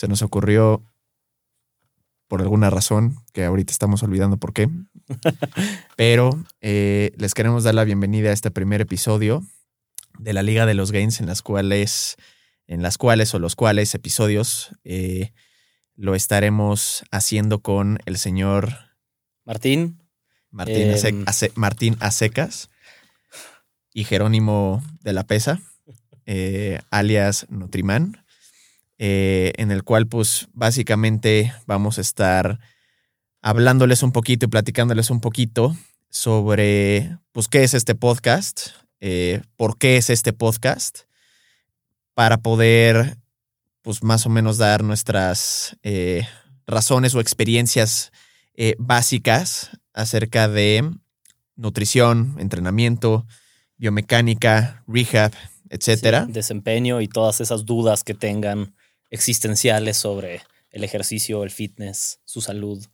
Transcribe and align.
Se 0.00 0.08
nos 0.08 0.22
ocurrió 0.22 0.82
por 2.26 2.40
alguna 2.40 2.70
razón, 2.70 3.18
que 3.34 3.44
ahorita 3.44 3.70
estamos 3.70 4.02
olvidando 4.02 4.38
por 4.38 4.54
qué. 4.54 4.70
Pero 5.96 6.42
eh, 6.62 7.12
les 7.18 7.34
queremos 7.34 7.64
dar 7.64 7.74
la 7.74 7.84
bienvenida 7.84 8.30
a 8.30 8.32
este 8.32 8.50
primer 8.50 8.80
episodio 8.80 9.44
de 10.18 10.32
la 10.32 10.42
Liga 10.42 10.64
de 10.64 10.72
los 10.72 10.90
Gains, 10.90 11.20
en 11.20 11.26
las 11.26 11.42
cuales, 11.42 12.16
en 12.66 12.80
las 12.80 12.96
cuales 12.96 13.34
o 13.34 13.38
los 13.38 13.56
cuales 13.56 13.94
episodios 13.94 14.74
eh, 14.84 15.34
lo 15.96 16.14
estaremos 16.14 17.04
haciendo 17.10 17.60
con 17.60 17.98
el 18.06 18.16
señor 18.16 18.72
Martín, 19.44 20.02
Martín, 20.50 20.92
Em. 21.04 21.24
Ace- 21.26 21.52
Martín 21.56 21.98
Acecas 22.00 22.70
y 23.92 24.04
Jerónimo 24.04 24.82
de 25.02 25.12
la 25.12 25.24
Pesa, 25.24 25.60
eh, 26.24 26.80
alias 26.90 27.44
Nutrimán, 27.50 28.19
eh, 29.02 29.52
en 29.56 29.70
el 29.70 29.82
cual 29.82 30.06
pues 30.06 30.48
básicamente 30.52 31.54
vamos 31.66 31.96
a 31.96 32.02
estar 32.02 32.60
hablándoles 33.40 34.02
un 34.02 34.12
poquito 34.12 34.44
y 34.44 34.48
platicándoles 34.48 35.08
un 35.08 35.22
poquito 35.22 35.74
sobre 36.10 37.16
pues 37.32 37.48
qué 37.48 37.64
es 37.64 37.72
este 37.72 37.94
podcast, 37.94 38.68
eh, 39.00 39.40
por 39.56 39.78
qué 39.78 39.96
es 39.96 40.10
este 40.10 40.34
podcast, 40.34 41.04
para 42.12 42.42
poder 42.42 43.16
pues 43.80 44.02
más 44.02 44.26
o 44.26 44.28
menos 44.28 44.58
dar 44.58 44.84
nuestras 44.84 45.78
eh, 45.82 46.26
razones 46.66 47.14
o 47.14 47.20
experiencias 47.20 48.12
eh, 48.54 48.74
básicas 48.78 49.70
acerca 49.94 50.46
de 50.46 50.90
nutrición, 51.56 52.36
entrenamiento, 52.38 53.26
biomecánica, 53.78 54.84
rehab, 54.86 55.32
etcétera. 55.70 56.26
sí, 56.26 56.32
desempeño 56.32 57.00
y 57.00 57.08
todas 57.08 57.40
esas 57.40 57.64
dudas 57.64 58.04
que 58.04 58.12
tengan 58.12 58.74
existenciales 59.10 59.96
sobre 59.96 60.42
el 60.70 60.84
ejercicio, 60.84 61.42
el 61.42 61.50
fitness, 61.50 62.20
su 62.24 62.40
salud, 62.40 62.86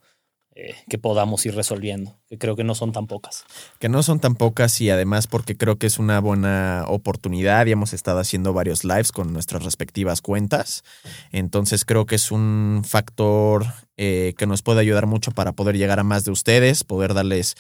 eh, 0.58 0.74
que 0.88 0.96
podamos 0.96 1.44
ir 1.44 1.54
resolviendo, 1.54 2.18
que 2.30 2.38
creo 2.38 2.56
que 2.56 2.64
no 2.64 2.74
son 2.74 2.90
tan 2.90 3.06
pocas. 3.06 3.44
que 3.78 3.90
no 3.90 4.02
son 4.02 4.20
tan 4.20 4.36
pocas 4.36 4.80
y 4.80 4.88
además 4.88 5.26
porque 5.26 5.54
creo 5.54 5.76
que 5.76 5.86
es 5.86 5.98
una 5.98 6.18
buena 6.18 6.86
oportunidad 6.88 7.66
y 7.66 7.72
hemos 7.72 7.92
estado 7.92 8.20
haciendo 8.20 8.54
varios 8.54 8.82
lives 8.82 9.12
con 9.12 9.34
nuestras 9.34 9.64
respectivas 9.64 10.22
cuentas. 10.22 10.82
Entonces 11.30 11.84
creo 11.84 12.06
que 12.06 12.14
es 12.14 12.30
un 12.32 12.84
factor 12.86 13.66
eh, 13.98 14.32
que 14.38 14.46
nos 14.46 14.62
puede 14.62 14.80
ayudar 14.80 15.04
mucho 15.04 15.30
para 15.30 15.52
poder 15.52 15.76
llegar 15.76 16.00
a 16.00 16.04
más 16.04 16.24
de 16.24 16.30
ustedes, 16.30 16.84
poder 16.84 17.12
darles 17.12 17.54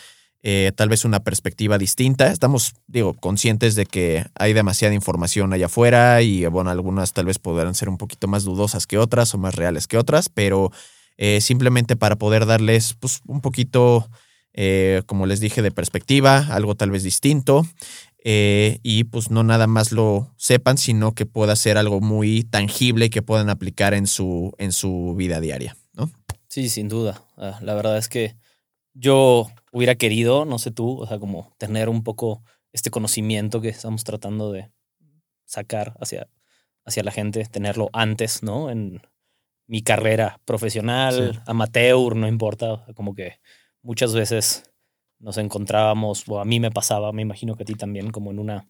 eh, 0.48 0.70
tal 0.76 0.88
vez 0.88 1.04
una 1.04 1.24
perspectiva 1.24 1.76
distinta. 1.76 2.28
Estamos, 2.28 2.74
digo, 2.86 3.14
conscientes 3.14 3.74
de 3.74 3.84
que 3.84 4.26
hay 4.36 4.52
demasiada 4.52 4.94
información 4.94 5.52
allá 5.52 5.66
afuera 5.66 6.22
y, 6.22 6.46
bueno, 6.46 6.70
algunas 6.70 7.12
tal 7.12 7.26
vez 7.26 7.40
podrán 7.40 7.74
ser 7.74 7.88
un 7.88 7.98
poquito 7.98 8.28
más 8.28 8.44
dudosas 8.44 8.86
que 8.86 8.96
otras 8.96 9.34
o 9.34 9.38
más 9.38 9.56
reales 9.56 9.88
que 9.88 9.98
otras, 9.98 10.28
pero 10.28 10.70
eh, 11.16 11.40
simplemente 11.40 11.96
para 11.96 12.14
poder 12.14 12.46
darles 12.46 12.94
pues, 12.94 13.22
un 13.26 13.40
poquito 13.40 14.08
eh, 14.52 15.02
como 15.06 15.26
les 15.26 15.40
dije, 15.40 15.62
de 15.62 15.72
perspectiva, 15.72 16.46
algo 16.50 16.76
tal 16.76 16.92
vez 16.92 17.02
distinto. 17.02 17.66
y 18.22 19.02
pues 19.02 19.32
no 19.32 19.42
nada 19.42 19.66
más 19.66 19.90
lo 19.90 20.32
sepan, 20.36 20.78
sino 20.78 21.12
que 21.12 21.26
pueda 21.26 21.56
ser 21.56 21.76
algo 21.76 22.00
muy 22.00 22.44
tangible 22.44 23.10
que 23.10 23.20
puedan 23.20 23.50
aplicar 23.50 23.94
en 23.94 24.06
su, 24.06 24.52
en 24.58 24.70
su 24.70 25.16
vida 25.16 25.40
diaria, 25.40 25.76
¿no? 25.92 26.08
Sí, 26.46 26.68
sin 26.68 26.88
duda. 26.88 27.24
Ah, 27.36 27.58
la 27.62 27.74
verdad 27.74 27.98
es 27.98 28.08
que 28.08 28.36
yo 28.98 29.48
hubiera 29.76 29.94
querido, 29.94 30.46
no 30.46 30.58
sé 30.58 30.70
tú, 30.70 31.00
o 31.02 31.06
sea, 31.06 31.18
como 31.18 31.54
tener 31.58 31.90
un 31.90 32.02
poco 32.02 32.42
este 32.72 32.90
conocimiento 32.90 33.60
que 33.60 33.68
estamos 33.68 34.04
tratando 34.04 34.50
de 34.50 34.70
sacar 35.44 35.94
hacia, 36.00 36.28
hacia 36.86 37.02
la 37.02 37.10
gente, 37.10 37.44
tenerlo 37.44 37.90
antes, 37.92 38.42
¿no? 38.42 38.70
En 38.70 39.02
mi 39.66 39.82
carrera 39.82 40.40
profesional, 40.46 41.32
Sí. 41.34 41.40
amateur, 41.46 42.16
no 42.16 42.26
importa, 42.26 42.72
o 42.72 42.84
sea, 42.84 42.94
como 42.94 43.14
que 43.14 43.38
muchas 43.82 44.14
veces 44.14 44.64
nos 45.18 45.36
encontrábamos, 45.36 46.26
o 46.26 46.40
a 46.40 46.44
mí 46.46 46.58
me 46.58 46.70
pasaba, 46.70 47.12
me 47.12 47.22
imagino 47.22 47.54
que 47.54 47.64
a 47.64 47.66
ti 47.66 47.74
también, 47.74 48.10
como 48.10 48.30
en 48.30 48.38
una 48.38 48.66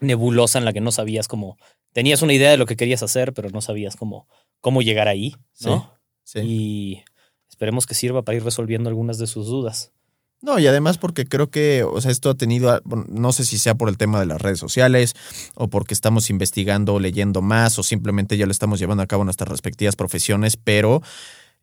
nebulosa 0.00 0.58
en 0.58 0.64
la 0.66 0.72
que 0.74 0.80
no 0.82 0.92
sabías 0.92 1.28
cómo, 1.28 1.56
tenías 1.92 2.20
una 2.22 2.34
idea 2.34 2.50
de 2.50 2.56
lo 2.58 2.66
que 2.66 2.76
querías 2.76 3.02
hacer, 3.02 3.32
pero 3.32 3.48
no 3.50 3.60
sabías 3.62 3.96
cómo, 3.96 4.28
cómo 4.60 4.82
llegar 4.82 5.08
ahí, 5.08 5.34
¿no? 5.64 5.98
Sí. 6.24 6.40
Y 6.40 7.04
esperemos 7.48 7.86
que 7.86 7.94
sirva 7.94 8.22
para 8.22 8.36
ir 8.36 8.44
resolviendo 8.44 8.88
algunas 8.90 9.18
de 9.18 9.26
sus 9.26 9.46
dudas. 9.46 9.92
No, 10.42 10.58
y 10.58 10.66
además 10.66 10.96
porque 10.96 11.26
creo 11.26 11.50
que, 11.50 11.84
o 11.84 12.00
sea, 12.00 12.10
esto 12.10 12.30
ha 12.30 12.34
tenido, 12.34 12.80
bueno, 12.84 13.04
no 13.08 13.30
sé 13.32 13.44
si 13.44 13.58
sea 13.58 13.74
por 13.74 13.90
el 13.90 13.98
tema 13.98 14.18
de 14.20 14.26
las 14.26 14.40
redes 14.40 14.58
sociales 14.58 15.14
o 15.54 15.68
porque 15.68 15.92
estamos 15.92 16.30
investigando, 16.30 16.98
leyendo 16.98 17.42
más 17.42 17.78
o 17.78 17.82
simplemente 17.82 18.38
ya 18.38 18.46
lo 18.46 18.52
estamos 18.52 18.78
llevando 18.78 19.02
a 19.02 19.06
cabo 19.06 19.22
en 19.22 19.26
nuestras 19.26 19.50
respectivas 19.50 19.96
profesiones, 19.96 20.56
pero 20.56 21.02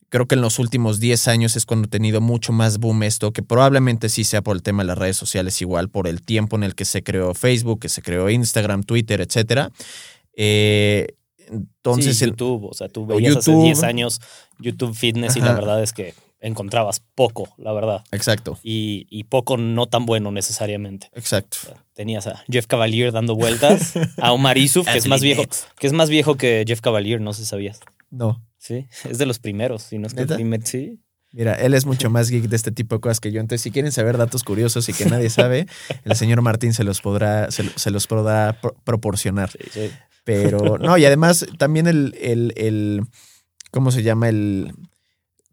creo 0.10 0.28
que 0.28 0.36
en 0.36 0.42
los 0.42 0.60
últimos 0.60 1.00
10 1.00 1.28
años 1.28 1.56
es 1.56 1.66
cuando 1.66 1.88
ha 1.88 1.90
tenido 1.90 2.22
mucho 2.22 2.54
más 2.54 2.78
boom 2.78 3.02
esto, 3.02 3.34
que 3.34 3.42
probablemente 3.42 4.10
sí 4.10 4.24
sea 4.24 4.44
por 4.44 4.56
el 4.56 4.62
tema 4.62 4.84
de 4.84 4.88
las 4.88 4.98
redes 4.98 5.18
sociales 5.18 5.60
igual, 5.62 5.90
por 5.90 6.08
el 6.08 6.22
tiempo 6.22 6.56
en 6.56 6.64
el 6.64 6.76
que 6.76 6.86
se 6.86 7.02
creó 7.02 7.34
Facebook, 7.34 7.80
que 7.80 7.90
se 7.90 8.04
creó 8.04 8.30
Instagram, 8.30 8.84
Twitter, 8.84 9.22
etcétera. 9.22 9.72
Eh, 10.34 11.16
entonces, 11.50 12.18
sí, 12.18 12.26
YouTube, 12.26 12.66
o 12.66 12.74
sea, 12.74 12.90
tú 12.90 13.06
veías 13.08 13.38
hace 13.38 13.52
YouTube. 13.52 13.66
10 13.66 13.84
años 13.84 14.22
YouTube 14.60 14.94
Fitness 14.94 15.36
y 15.36 15.42
la 15.42 15.54
verdad 15.54 15.82
es 15.82 15.94
que 15.94 16.14
encontrabas 16.48 17.02
poco, 17.16 17.50
la 17.58 17.72
verdad. 17.74 18.04
exacto, 18.12 18.58
Y, 18.64 19.06
y 19.10 19.26
poco 19.26 19.58
no 19.58 19.86
tan 19.88 20.06
bueno 20.06 20.32
necesariamente. 20.32 21.10
exacto. 21.14 21.58
O 21.64 21.66
sea, 21.68 21.84
tenías 21.94 22.28
a 22.28 22.44
Jeff 22.50 22.68
Cavalier 22.68 23.12
dando 23.12 23.36
vueltas, 23.36 23.94
a 24.22 24.32
Omar 24.32 24.58
Isuf, 24.58 24.88
que 24.88 24.98
es 24.98 25.08
más 25.08 25.22
viejo, 25.22 25.44
que 25.80 25.88
es 25.88 25.94
más 25.94 26.10
viejo 26.10 26.36
que 26.36 26.64
Jeff 26.68 26.82
Cavalier, 26.82 27.22
no 27.22 27.34
sé 27.34 27.44
si 27.44 27.50
sabías. 27.50 27.80
No. 28.10 28.44
Sí, 28.58 28.88
es 29.10 29.18
de 29.18 29.26
los 29.26 29.40
primeros, 29.40 29.84
si 29.84 29.98
no 29.98 30.08
es 30.08 30.14
que 30.14 30.22
el 30.22 30.28
primer, 30.28 30.66
sí. 30.66 31.00
Mira, 31.34 31.54
él 31.56 31.74
es 31.74 31.86
mucho 31.86 32.10
más 32.10 32.30
geek 32.30 32.46
de 32.46 32.56
este 32.56 32.72
tipo 32.72 32.96
de 32.96 33.02
cosas 33.02 33.20
que 33.20 33.32
yo. 33.32 33.40
Entonces, 33.42 33.62
si 33.62 33.70
quieren 33.72 33.92
saber 33.92 34.18
datos 34.18 34.44
curiosos 34.44 34.88
y 34.90 34.94
que 34.94 35.06
nadie 35.06 35.30
sabe, 35.30 35.68
el 36.06 36.16
señor 36.16 36.42
Martín 36.42 36.74
se 36.74 36.84
los 36.84 37.02
podrá, 37.02 37.52
se, 37.52 37.70
se 37.78 37.92
los 37.92 38.08
podrá 38.08 38.58
pro- 38.62 38.76
proporcionar. 38.84 39.52
sí, 39.52 39.60
sí. 39.72 39.92
Pero, 40.24 40.78
no, 40.78 40.98
y 40.98 41.06
además 41.06 41.46
también 41.58 41.88
el, 41.88 42.14
el, 42.20 42.54
el 42.58 43.02
¿cómo 43.72 43.92
se 43.92 44.04
llama? 44.04 44.28
El, 44.28 44.74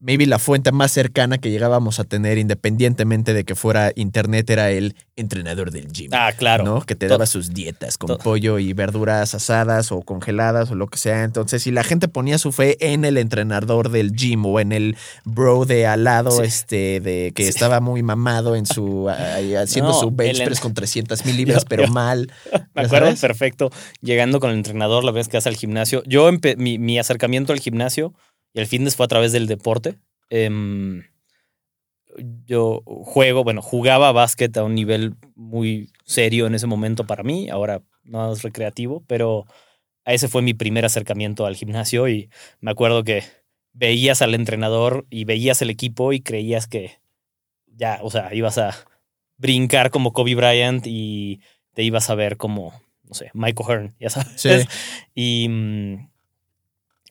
maybe 0.04 0.26
la 0.26 0.38
fuente 0.38 0.70
más 0.70 0.92
cercana 0.92 1.38
que 1.38 1.50
llegábamos 1.50 1.98
a 1.98 2.04
tener, 2.04 2.36
independientemente 2.36 3.32
de 3.32 3.44
que 3.44 3.54
fuera 3.54 3.90
internet, 3.96 4.48
era 4.50 4.70
el 4.70 4.94
entrenador 5.16 5.70
del 5.70 5.88
gym. 5.90 6.10
Ah, 6.12 6.32
claro. 6.36 6.64
¿no? 6.64 6.80
Que 6.82 6.94
te 6.94 7.08
daba 7.08 7.24
sus 7.26 7.54
dietas 7.54 7.96
con 7.96 8.18
pollo 8.18 8.58
y 8.58 8.72
verduras 8.74 9.34
asadas 9.34 9.92
o 9.92 10.02
congeladas 10.02 10.70
o 10.70 10.74
lo 10.74 10.88
que 10.88 10.98
sea. 10.98 11.24
Entonces, 11.24 11.62
si 11.62 11.70
la 11.70 11.84
gente 11.84 12.08
ponía 12.08 12.36
su 12.38 12.52
fe 12.52 12.76
en 12.92 13.04
el 13.04 13.16
entrenador 13.16 13.88
del 13.90 14.12
gym 14.12 14.44
o 14.44 14.60
en 14.60 14.72
el 14.72 14.96
bro 15.24 15.64
de 15.64 15.86
al 15.86 16.04
lado, 16.04 16.30
Sí. 16.32 16.42
este, 16.44 17.00
de 17.00 17.32
que 17.34 17.44
Sí. 17.44 17.48
estaba 17.48 17.80
muy 17.80 18.02
mamado 18.02 18.56
en 18.56 18.66
su, 18.66 19.08
ahí 19.08 19.54
haciendo 19.54 19.92
No, 19.92 20.00
su 20.00 20.10
bench 20.10 20.44
press 20.44 20.60
con 20.60 20.74
300 20.74 21.24
mil 21.24 21.36
libras, 21.38 21.62
Yo- 21.62 21.68
pero 21.68 21.86
yo- 21.86 21.92
mal. 21.92 22.30
Me 22.74 22.82
¿Ya 22.82 22.86
acuerdo 22.86 23.06
sabes? 23.06 23.20
perfecto 23.20 23.70
llegando 24.02 24.38
con 24.40 24.50
el 24.50 24.56
entrenador 24.56 25.02
la 25.04 25.12
vez 25.12 25.28
que 25.28 25.36
vas 25.38 25.46
al 25.46 25.56
gimnasio. 25.56 26.02
Yo, 26.06 26.30
mi, 26.58 26.78
mi 26.78 26.98
acercamiento 26.98 27.52
al 27.54 27.60
gimnasio 27.60 28.12
y 28.54 28.60
al 28.60 28.66
fitness 28.66 28.96
fue 28.96 29.04
a 29.04 29.08
través 29.08 29.32
del 29.32 29.46
deporte. 29.46 29.98
Em, 30.30 31.02
yo 32.46 32.82
juego, 32.86 33.44
bueno, 33.44 33.60
jugaba 33.60 34.12
básquet 34.12 34.56
a 34.56 34.64
un 34.64 34.74
nivel 34.74 35.16
muy 35.34 35.90
serio 36.04 36.46
en 36.46 36.54
ese 36.54 36.66
momento 36.66 37.06
para 37.06 37.24
mí, 37.24 37.50
ahora 37.50 37.82
más 38.04 38.42
recreativo, 38.42 39.02
pero 39.06 39.46
ese 40.04 40.28
fue 40.28 40.42
mi 40.42 40.54
primer 40.54 40.84
acercamiento 40.84 41.46
al 41.46 41.56
gimnasio 41.56 42.08
y 42.08 42.30
me 42.60 42.70
acuerdo 42.70 43.04
que 43.04 43.24
veías 43.72 44.22
al 44.22 44.34
entrenador 44.34 45.06
y 45.10 45.24
veías 45.24 45.60
el 45.62 45.70
equipo 45.70 46.12
y 46.12 46.20
creías 46.20 46.66
que 46.66 46.98
ya, 47.66 47.98
o 48.02 48.10
sea, 48.10 48.32
ibas 48.34 48.58
a 48.58 48.74
brincar 49.36 49.90
como 49.90 50.12
Kobe 50.12 50.36
Bryant 50.36 50.86
y 50.86 51.40
te 51.72 51.82
ibas 51.82 52.08
a 52.10 52.14
ver 52.14 52.36
como, 52.36 52.72
no 53.02 53.14
sé, 53.14 53.30
Michael 53.34 53.68
Hearn, 53.68 53.94
ya 53.98 54.10
sabes. 54.10 54.40
Sí. 54.40 54.48
Y, 55.16 55.48
mm, 55.48 56.08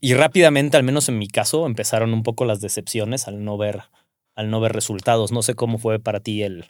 y 0.04 0.16
rápidamente, 0.16 0.76
al 0.76 0.84
menos 0.84 1.08
en 1.08 1.18
mi 1.18 1.30
caso, 1.30 1.66
empezaron 1.66 2.14
un 2.14 2.24
poco 2.24 2.44
las 2.44 2.60
decepciones 2.60 3.30
al 3.30 3.46
no 3.46 3.58
ver, 3.58 3.84
al 4.36 4.50
no 4.50 4.60
ver 4.60 4.74
resultados. 4.74 5.32
No 5.32 5.42
sé 5.44 5.56
cómo 5.56 5.78
fue 5.78 5.98
para 5.98 6.20
ti 6.20 6.44
el, 6.44 6.66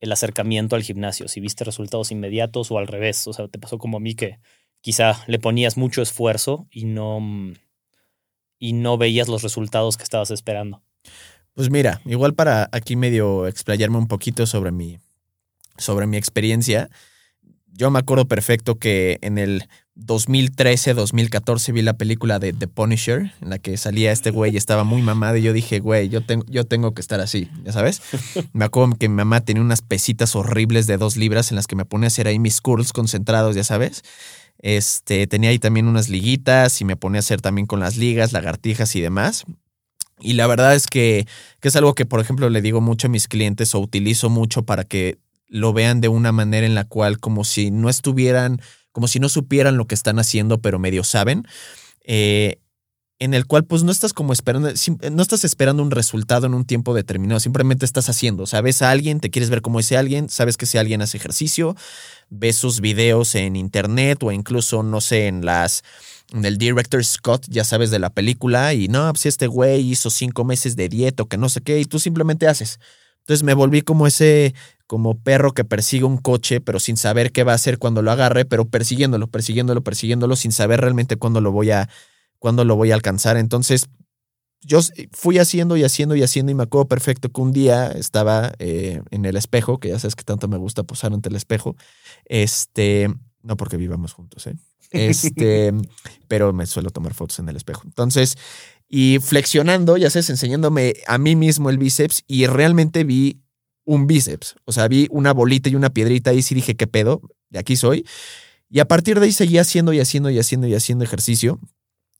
el 0.00 0.10
acercamiento 0.10 0.74
al 0.74 0.82
gimnasio, 0.82 1.28
si 1.28 1.38
viste 1.38 1.64
resultados 1.64 2.10
inmediatos 2.12 2.70
o 2.70 2.78
al 2.78 2.86
revés. 2.86 3.26
O 3.26 3.34
sea, 3.34 3.46
te 3.46 3.58
pasó 3.58 3.76
como 3.76 3.98
a 3.98 4.00
mí 4.00 4.14
que 4.14 4.38
quizá 4.80 5.22
le 5.26 5.38
ponías 5.38 5.76
mucho 5.76 6.00
esfuerzo 6.00 6.66
y 6.70 6.86
no, 6.86 7.20
y 8.58 8.72
no 8.72 8.96
veías 8.96 9.28
los 9.28 9.42
resultados 9.42 9.98
que 9.98 10.04
estabas 10.04 10.30
esperando. 10.30 10.82
Pues 11.52 11.68
mira, 11.68 12.00
igual 12.06 12.32
para 12.32 12.70
aquí 12.72 12.96
medio 12.96 13.46
explayarme 13.48 13.98
un 13.98 14.08
poquito 14.08 14.46
sobre 14.46 14.72
mi, 14.72 14.98
sobre 15.76 16.06
mi 16.06 16.16
experiencia. 16.16 16.88
Yo 17.66 17.90
me 17.90 17.98
acuerdo 17.98 18.24
perfecto 18.28 18.76
que 18.76 19.18
en 19.20 19.36
el 19.36 19.68
2013-2014 19.96 21.72
vi 21.72 21.82
la 21.82 21.92
película 21.92 22.38
de 22.38 22.52
The 22.52 22.66
Punisher, 22.66 23.32
en 23.40 23.50
la 23.50 23.58
que 23.58 23.76
salía 23.76 24.10
este 24.10 24.30
güey 24.30 24.54
y 24.54 24.56
estaba 24.56 24.84
muy 24.84 25.02
mamado 25.02 25.36
y 25.36 25.42
yo 25.42 25.52
dije, 25.52 25.80
güey, 25.80 26.08
yo 26.08 26.24
tengo, 26.24 26.44
yo 26.48 26.64
tengo 26.64 26.94
que 26.94 27.02
estar 27.02 27.20
así, 27.20 27.50
¿ya 27.64 27.72
sabes? 27.72 28.00
Me 28.52 28.64
acuerdo 28.64 28.96
que 28.96 29.08
mi 29.08 29.16
mamá 29.16 29.42
tenía 29.42 29.62
unas 29.62 29.82
pesitas 29.82 30.34
horribles 30.34 30.86
de 30.86 30.96
dos 30.96 31.16
libras 31.16 31.50
en 31.50 31.56
las 31.56 31.66
que 31.66 31.76
me 31.76 31.84
ponía 31.84 32.06
a 32.06 32.08
hacer 32.08 32.26
ahí 32.26 32.38
mis 32.38 32.60
curls 32.60 32.92
concentrados, 32.92 33.54
ya 33.54 33.64
sabes. 33.64 34.02
Este, 34.58 35.26
tenía 35.26 35.50
ahí 35.50 35.58
también 35.58 35.88
unas 35.88 36.08
liguitas 36.08 36.80
y 36.80 36.84
me 36.84 36.96
ponía 36.96 37.18
a 37.18 37.20
hacer 37.20 37.40
también 37.40 37.66
con 37.66 37.80
las 37.80 37.96
ligas, 37.96 38.32
lagartijas 38.32 38.94
y 38.96 39.00
demás. 39.00 39.44
Y 40.20 40.34
la 40.34 40.46
verdad 40.46 40.74
es 40.74 40.86
que, 40.86 41.26
que 41.60 41.68
es 41.68 41.76
algo 41.76 41.94
que, 41.94 42.06
por 42.06 42.20
ejemplo, 42.20 42.48
le 42.48 42.62
digo 42.62 42.80
mucho 42.80 43.08
a 43.08 43.10
mis 43.10 43.28
clientes 43.28 43.74
o 43.74 43.80
utilizo 43.80 44.30
mucho 44.30 44.62
para 44.62 44.84
que 44.84 45.18
lo 45.48 45.72
vean 45.72 46.00
de 46.00 46.08
una 46.08 46.32
manera 46.32 46.64
en 46.66 46.74
la 46.74 46.84
cual 46.84 47.18
como 47.18 47.44
si 47.44 47.70
no 47.70 47.90
estuvieran, 47.90 48.60
como 48.92 49.08
si 49.08 49.18
no 49.18 49.28
supieran 49.28 49.76
lo 49.76 49.86
que 49.86 49.94
están 49.94 50.18
haciendo, 50.18 50.60
pero 50.60 50.78
medio 50.78 51.04
saben. 51.04 51.46
Eh, 52.04 52.58
en 53.22 53.34
el 53.34 53.46
cual 53.46 53.64
pues 53.64 53.84
no 53.84 53.92
estás 53.92 54.12
como 54.12 54.32
esperando, 54.32 54.72
no 55.12 55.22
estás 55.22 55.44
esperando 55.44 55.80
un 55.84 55.92
resultado 55.92 56.48
en 56.48 56.54
un 56.54 56.64
tiempo 56.64 56.92
determinado, 56.92 57.38
simplemente 57.38 57.84
estás 57.84 58.08
haciendo, 58.08 58.44
ves 58.64 58.82
a 58.82 58.90
alguien, 58.90 59.20
te 59.20 59.30
quieres 59.30 59.48
ver 59.48 59.62
como 59.62 59.78
ese 59.78 59.96
alguien, 59.96 60.28
sabes 60.28 60.56
que 60.56 60.64
ese 60.64 60.80
alguien 60.80 61.02
hace 61.02 61.18
ejercicio, 61.18 61.76
ves 62.30 62.56
sus 62.56 62.80
videos 62.80 63.36
en 63.36 63.54
internet 63.54 64.20
o 64.24 64.32
incluso, 64.32 64.82
no 64.82 65.00
sé, 65.00 65.28
en 65.28 65.46
las, 65.46 65.84
en 66.32 66.44
el 66.44 66.58
director 66.58 67.04
Scott, 67.04 67.46
ya 67.48 67.62
sabes, 67.62 67.92
de 67.92 68.00
la 68.00 68.10
película, 68.10 68.74
y 68.74 68.88
no, 68.88 69.08
pues 69.12 69.26
este 69.26 69.46
güey 69.46 69.88
hizo 69.88 70.10
cinco 70.10 70.44
meses 70.44 70.74
de 70.74 70.88
dieta 70.88 71.22
o 71.22 71.26
que 71.26 71.36
no 71.36 71.48
sé 71.48 71.60
qué, 71.60 71.78
y 71.78 71.84
tú 71.84 72.00
simplemente 72.00 72.48
haces. 72.48 72.80
Entonces 73.20 73.44
me 73.44 73.54
volví 73.54 73.82
como 73.82 74.08
ese, 74.08 74.52
como 74.92 75.18
perro 75.18 75.54
que 75.54 75.64
persigue 75.64 76.04
un 76.04 76.18
coche, 76.18 76.60
pero 76.60 76.78
sin 76.78 76.98
saber 76.98 77.32
qué 77.32 77.44
va 77.44 77.52
a 77.52 77.54
hacer 77.54 77.78
cuando 77.78 78.02
lo 78.02 78.10
agarre, 78.10 78.44
pero 78.44 78.66
persiguiéndolo, 78.66 79.26
persiguiéndolo, 79.26 79.82
persiguiéndolo, 79.82 80.36
sin 80.36 80.52
saber 80.52 80.82
realmente 80.82 81.16
cuándo 81.16 81.40
lo 81.40 81.50
voy 81.50 81.70
a, 81.70 81.88
cuándo 82.38 82.66
lo 82.66 82.76
voy 82.76 82.90
a 82.90 82.94
alcanzar. 82.94 83.38
Entonces, 83.38 83.88
yo 84.60 84.80
fui 85.12 85.38
haciendo 85.38 85.78
y 85.78 85.84
haciendo 85.84 86.14
y 86.14 86.22
haciendo 86.22 86.52
y 86.52 86.56
me 86.56 86.64
acuerdo 86.64 86.88
perfecto 86.88 87.30
que 87.30 87.40
un 87.40 87.54
día 87.54 87.86
estaba 87.86 88.52
eh, 88.58 89.00
en 89.10 89.24
el 89.24 89.38
espejo, 89.38 89.80
que 89.80 89.88
ya 89.88 89.98
sabes 89.98 90.14
que 90.14 90.24
tanto 90.24 90.46
me 90.46 90.58
gusta 90.58 90.82
posar 90.82 91.14
ante 91.14 91.30
el 91.30 91.36
espejo, 91.36 91.74
este, 92.26 93.08
no 93.40 93.56
porque 93.56 93.78
vivamos 93.78 94.12
juntos, 94.12 94.46
¿eh? 94.46 94.56
Este, 94.90 95.72
pero 96.28 96.52
me 96.52 96.66
suelo 96.66 96.90
tomar 96.90 97.14
fotos 97.14 97.38
en 97.38 97.48
el 97.48 97.56
espejo. 97.56 97.80
Entonces, 97.86 98.36
y 98.90 99.20
flexionando, 99.20 99.96
ya 99.96 100.10
sabes, 100.10 100.28
enseñándome 100.28 100.96
a 101.06 101.16
mí 101.16 101.34
mismo 101.34 101.70
el 101.70 101.78
bíceps 101.78 102.24
y 102.26 102.46
realmente 102.46 103.04
vi 103.04 103.41
un 103.84 104.06
bíceps. 104.06 104.56
O 104.64 104.72
sea, 104.72 104.88
vi 104.88 105.08
una 105.10 105.32
bolita 105.32 105.68
y 105.68 105.74
una 105.74 105.90
piedrita 105.90 106.32
y 106.32 106.42
sí 106.42 106.54
dije, 106.54 106.76
¿qué 106.76 106.86
pedo? 106.86 107.22
De 107.50 107.58
aquí 107.58 107.76
soy. 107.76 108.06
Y 108.70 108.80
a 108.80 108.88
partir 108.88 109.20
de 109.20 109.26
ahí 109.26 109.32
seguí 109.32 109.58
haciendo 109.58 109.92
y 109.92 110.00
haciendo 110.00 110.30
y 110.30 110.38
haciendo 110.38 110.66
y 110.66 110.74
haciendo 110.74 111.04
ejercicio 111.04 111.60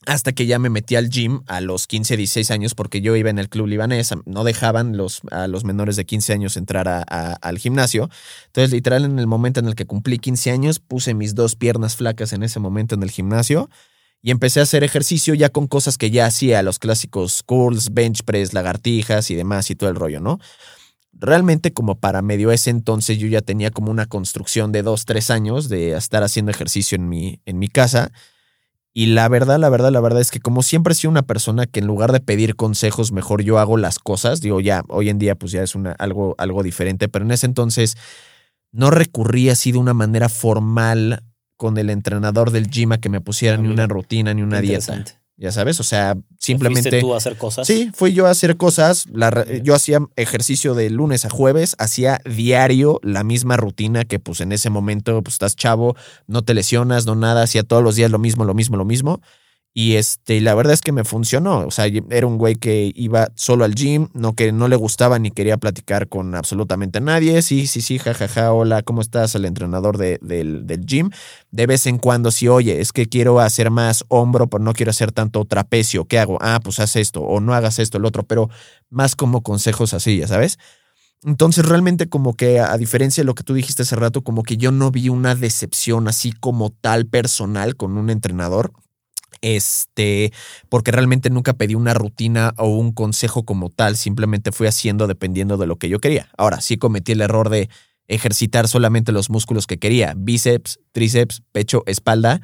hasta 0.07 0.33
que 0.33 0.47
ya 0.47 0.59
me 0.59 0.69
metí 0.69 0.97
al 0.97 1.09
gym 1.11 1.43
a 1.47 1.61
los 1.61 1.87
15, 1.87 2.17
16 2.17 2.51
años, 2.51 2.75
porque 2.75 3.01
yo 3.01 3.15
iba 3.17 3.31
en 3.31 3.39
el 3.39 3.49
club 3.49 3.69
libanés, 3.69 4.13
no 4.27 4.45
dejaban 4.45 4.97
los, 4.97 5.23
a 5.31 5.47
los 5.47 5.65
menores 5.65 5.97
de 5.97 6.05
15 6.05 6.33
años 6.33 6.57
entrar 6.57 6.89
a, 6.89 7.03
al 7.03 7.59
gimnasio. 7.59 8.11
Entonces, 8.47 8.73
literal, 8.73 9.05
en 9.05 9.19
el 9.19 9.27
momento 9.27 9.61
en 9.61 9.67
el 9.67 9.75
que 9.75 9.87
cumplí 9.87 10.19
15 10.19 10.51
años, 10.51 10.81
puse 10.81 11.15
mis 11.15 11.35
dos 11.35 11.55
piernas 11.55 11.97
flacas 11.97 12.33
en 12.33 12.43
ese 12.43 12.59
momento 12.59 12.95
en 12.95 13.03
el 13.03 13.11
gimnasio 13.11 13.71
y 14.23 14.31
empecé 14.31 14.61
a 14.61 14.65
hacer 14.65 14.85
ejercicio 14.85 15.35
ya 15.35 15.51
con 15.51 15.67
cosas 15.67 15.99
que 15.99 16.11
ya 16.11 16.27
hacía, 16.27 16.63
los 16.63 16.79
clásicos 16.79 17.43
curls, 17.43 17.93
bench 17.93 18.23
press, 18.25 18.55
lagartijas 18.55 19.31
y 19.31 19.35
demás 19.35 19.71
y 19.71 19.75
todo 19.75 19.91
el 19.91 19.97
rollo, 19.97 20.21
¿no? 20.21 20.39
Realmente 21.13 21.73
como 21.73 21.97
para 21.97 22.23
medio 22.23 22.51
ese 22.51 22.71
entonces 22.71 23.19
yo 23.19 23.29
ya 23.29 23.43
tenía 23.43 23.71
como 23.71 23.91
una 23.91 24.07
construcción 24.07 24.73
de 24.73 24.83
dos, 24.83 25.05
tres 25.05 25.31
años 25.31 25.69
de 25.69 25.93
estar 25.97 26.23
haciendo 26.23 26.51
ejercicio 26.51 26.97
en 26.97 27.09
mi, 27.09 27.41
en 27.45 27.59
mi 27.59 27.69
casa 27.69 28.11
y 28.95 29.07
la 29.07 29.29
verdad, 29.29 29.59
la 29.59 29.71
verdad, 29.71 29.91
la 29.91 30.01
verdad 30.01 30.21
es 30.21 30.31
que 30.31 30.41
como 30.41 30.63
siempre 30.63 30.93
he 30.93 30.97
sido 30.97 31.11
una 31.11 31.23
persona 31.23 31.67
que 31.67 31.81
en 31.81 31.87
lugar 31.87 32.13
de 32.13 32.21
pedir 32.21 32.57
consejos, 32.57 33.11
mejor 33.11 33.43
yo 33.43 33.59
hago 33.59 33.79
las 33.79 33.99
cosas. 33.99 34.43
Digo, 34.43 34.61
ya, 34.61 34.83
hoy 34.89 35.09
en 35.09 35.19
día 35.19 35.35
pues 35.35 35.53
ya 35.53 35.63
es 35.63 35.75
una, 35.75 35.93
algo, 35.93 36.35
algo 36.37 36.63
diferente, 36.63 37.09
pero 37.09 37.25
en 37.25 37.31
ese 37.31 37.47
entonces 37.47 37.97
no 38.71 38.91
recurrí 38.91 39.49
así 39.49 39.73
de 39.73 39.79
una 39.79 39.95
manera 39.95 40.29
formal 40.29 41.25
con 41.57 41.79
el 41.79 41.89
entrenador 41.89 42.51
del 42.51 42.69
gym 42.69 42.93
a 42.93 42.99
que 42.99 43.09
me 43.09 43.21
pusiera 43.21 43.57
ni 43.57 43.69
una 43.69 43.87
rutina 43.87 44.35
ni 44.35 44.43
una 44.43 44.61
dieta. 44.61 45.05
Ya 45.43 45.51
sabes, 45.51 45.81
o 45.81 45.83
sea, 45.83 46.17
simplemente. 46.39 46.89
¿Fuiste 46.89 47.01
tú 47.01 47.15
a 47.15 47.17
hacer 47.17 47.37
cosas? 47.37 47.67
Sí, 47.67 47.91
fui 47.93 48.13
yo 48.13 48.29
a 48.29 48.31
hacer 48.31 48.57
cosas. 48.57 49.07
yo 49.65 49.75
hacía 49.75 49.99
ejercicio 50.15 50.75
de 50.75 50.89
lunes 50.89 51.25
a 51.25 51.31
jueves, 51.31 51.75
hacía 51.81 52.21
diario 52.25 53.01
la 53.03 53.25
misma 53.25 53.57
rutina 53.57 54.05
que, 54.05 54.21
pues 54.21 54.41
en 54.41 54.53
ese 54.53 54.71
momento, 54.71 55.21
pues 55.21 55.35
estás 55.35 55.57
chavo, 55.57 55.97
no 56.29 56.43
te 56.43 56.55
lesionas, 56.55 57.07
no 57.07 57.17
nada, 57.17 57.43
hacía 57.43 57.65
todos 57.65 57.83
los 57.83 57.97
días 57.97 58.09
lo 58.13 58.21
mismo, 58.21 58.45
lo 58.45 58.55
mismo, 58.55 58.77
lo 58.77 58.85
mismo. 58.85 59.21
Y 59.75 59.95
este, 59.95 60.39
la 60.43 60.55
verdad 60.55 60.75
es 60.75 60.83
que 60.83 60.93
me 60.93 61.03
funcionó. 61.03 61.67
O 61.67 61.71
sea, 61.71 61.87
era 61.87 62.27
un 62.27 62.37
güey 62.37 62.57
que 62.57 62.93
iba 62.95 63.29
solo 63.37 63.65
al 63.65 63.75
gym, 63.75 64.09
no 64.13 64.35
que 64.35 64.53
no 64.53 64.69
le 64.69 64.77
gustaba 64.77 65.19
ni 65.19 65.31
quería 65.31 65.57
platicar 65.57 66.09
con 66.09 66.35
absolutamente 66.35 67.01
nadie. 67.01 67.41
Sí, 67.41 67.67
sí, 67.67 67.81
sí, 67.81 67.99
jajaja, 67.99 68.53
hola, 68.53 68.83
¿cómo 68.83 69.01
estás? 69.01 69.35
El 69.35 69.47
entrenador 69.47 69.97
de, 69.97 70.19
del, 70.21 70.67
del, 70.67 70.85
gym. 70.85 71.11
De 71.51 71.67
vez 71.67 71.87
en 71.87 71.97
cuando, 71.99 72.31
sí, 72.31 72.49
oye, 72.49 72.81
es 72.81 72.93
que 72.93 73.07
quiero 73.07 73.41
hacer 73.41 73.71
más 73.71 74.05
hombro, 74.09 74.47
pero 74.49 74.63
no 74.63 74.75
quiero 74.75 74.91
hacer 74.91 75.11
tanto 75.11 75.45
trapecio. 75.47 76.05
¿Qué 76.05 76.19
hago? 76.19 76.37
Ah, 76.43 76.61
pues 76.63 76.79
haz 76.79 76.97
esto, 76.97 77.23
o 77.23 77.41
no 77.41 77.55
hagas 77.55 77.79
esto, 77.79 77.97
el 77.97 78.05
otro, 78.05 78.25
pero 78.25 78.51
más 78.91 79.17
como 79.17 79.43
consejos 79.43 79.95
así, 79.95 80.19
ya 80.19 80.29
sabes. 80.29 80.59
Entonces, 81.25 81.65
realmente, 81.65 82.09
como 82.09 82.35
que 82.35 82.61
a 82.61 82.77
diferencia 82.77 83.23
de 83.23 83.27
lo 83.27 83.35
que 83.35 83.45
tú 83.45 83.55
dijiste 83.55 83.83
hace 83.83 83.97
rato, 83.97 84.23
como 84.23 84.43
que 84.43 84.59
yo 84.59 84.71
no 84.71 84.91
vi 84.91 85.09
una 85.09 85.35
decepción 85.35 86.09
así 86.09 86.33
como 86.33 86.71
tal 86.71 87.07
personal 87.07 87.77
con 87.77 87.97
un 87.97 88.11
entrenador 88.11 88.73
este, 89.41 90.33
porque 90.69 90.93
realmente 90.93 91.31
nunca 91.31 91.55
pedí 91.55 91.75
una 91.75 91.95
rutina 91.95 92.55
o 92.59 92.69
un 92.69 92.93
consejo 92.93 93.45
como 93.45 93.71
tal, 93.71 93.97
simplemente 93.97 94.53
fui 94.53 94.67
haciendo 94.67 95.07
dependiendo 95.07 95.57
de 95.57 95.67
lo 95.67 95.77
que 95.77 95.89
yo 95.89 95.99
quería. 95.99 96.29
Ahora, 96.37 96.61
sí 96.61 96.77
cometí 96.77 97.13
el 97.13 97.21
error 97.21 97.49
de 97.49 97.69
ejercitar 98.09 98.69
solamente 98.69 99.13
los 99.13 99.31
músculos 99.31 99.67
que 99.67 99.79
quería, 99.79 100.15
bíceps, 100.17 100.81
tríceps, 100.93 101.43
pecho, 101.53 101.83
espalda, 101.87 102.41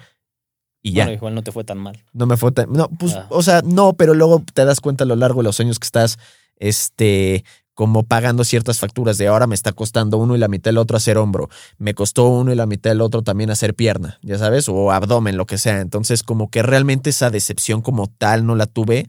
y 0.83 0.93
ya. 0.93 1.05
Bueno, 1.05 1.17
igual 1.17 1.35
no 1.35 1.43
te 1.43 1.53
fue 1.53 1.65
tan 1.65 1.79
mal. 1.79 2.05
No 2.13 2.27
me 2.27 2.37
fue 2.37 2.53
tan. 2.53 2.73
No, 2.73 2.89
pues, 2.89 3.15
ah. 3.15 3.27
o 3.31 3.43
sea, 3.43 3.63
no, 3.65 3.95
pero 3.95 4.15
luego 4.15 4.43
te 4.55 4.65
das 4.65 4.81
cuenta 4.81 5.05
a 5.05 5.07
lo 5.07 5.17
largo 5.17 5.41
de 5.41 5.45
los 5.45 5.59
años 5.61 5.79
que 5.79 5.87
estás 5.87 6.19
este, 6.57 7.45
como 7.79 8.03
pagando 8.03 8.43
ciertas 8.43 8.81
facturas 8.81 9.19
de 9.19 9.29
ahora 9.29 9.47
me 9.47 9.55
está 9.55 9.71
costando 9.71 10.19
uno 10.19 10.35
y 10.35 10.39
la 10.41 10.49
mitad 10.49 10.71
del 10.71 10.79
otro 10.79 10.97
hacer 10.97 11.17
hombro, 11.17 11.49
me 11.79 11.95
costó 11.95 12.27
uno 12.27 12.53
y 12.53 12.57
la 12.57 12.67
mitad 12.67 12.91
del 12.91 13.01
otro 13.01 13.23
también 13.23 13.51
hacer 13.51 13.73
pierna, 13.73 14.19
ya 14.21 14.37
sabes, 14.37 14.69
o 14.69 14.91
abdomen, 14.91 15.37
lo 15.37 15.47
que 15.47 15.59
sea. 15.59 15.81
Entonces, 15.81 16.25
como 16.25 16.51
que 16.51 16.65
realmente 16.65 17.11
esa 17.11 17.31
decepción 17.31 17.81
como 17.81 18.09
tal 18.09 18.45
no 18.45 18.57
la 18.57 18.67
tuve. 18.67 19.07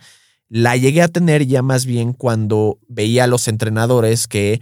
La 0.49 0.77
llegué 0.77 1.01
a 1.01 1.07
tener 1.07 1.47
ya 1.47 1.63
más 1.63 1.87
bien 1.87 2.13
cuando 2.13 2.77
veía 2.87 3.23
a 3.23 3.27
los 3.27 3.47
entrenadores 3.47 4.27
que 4.27 4.61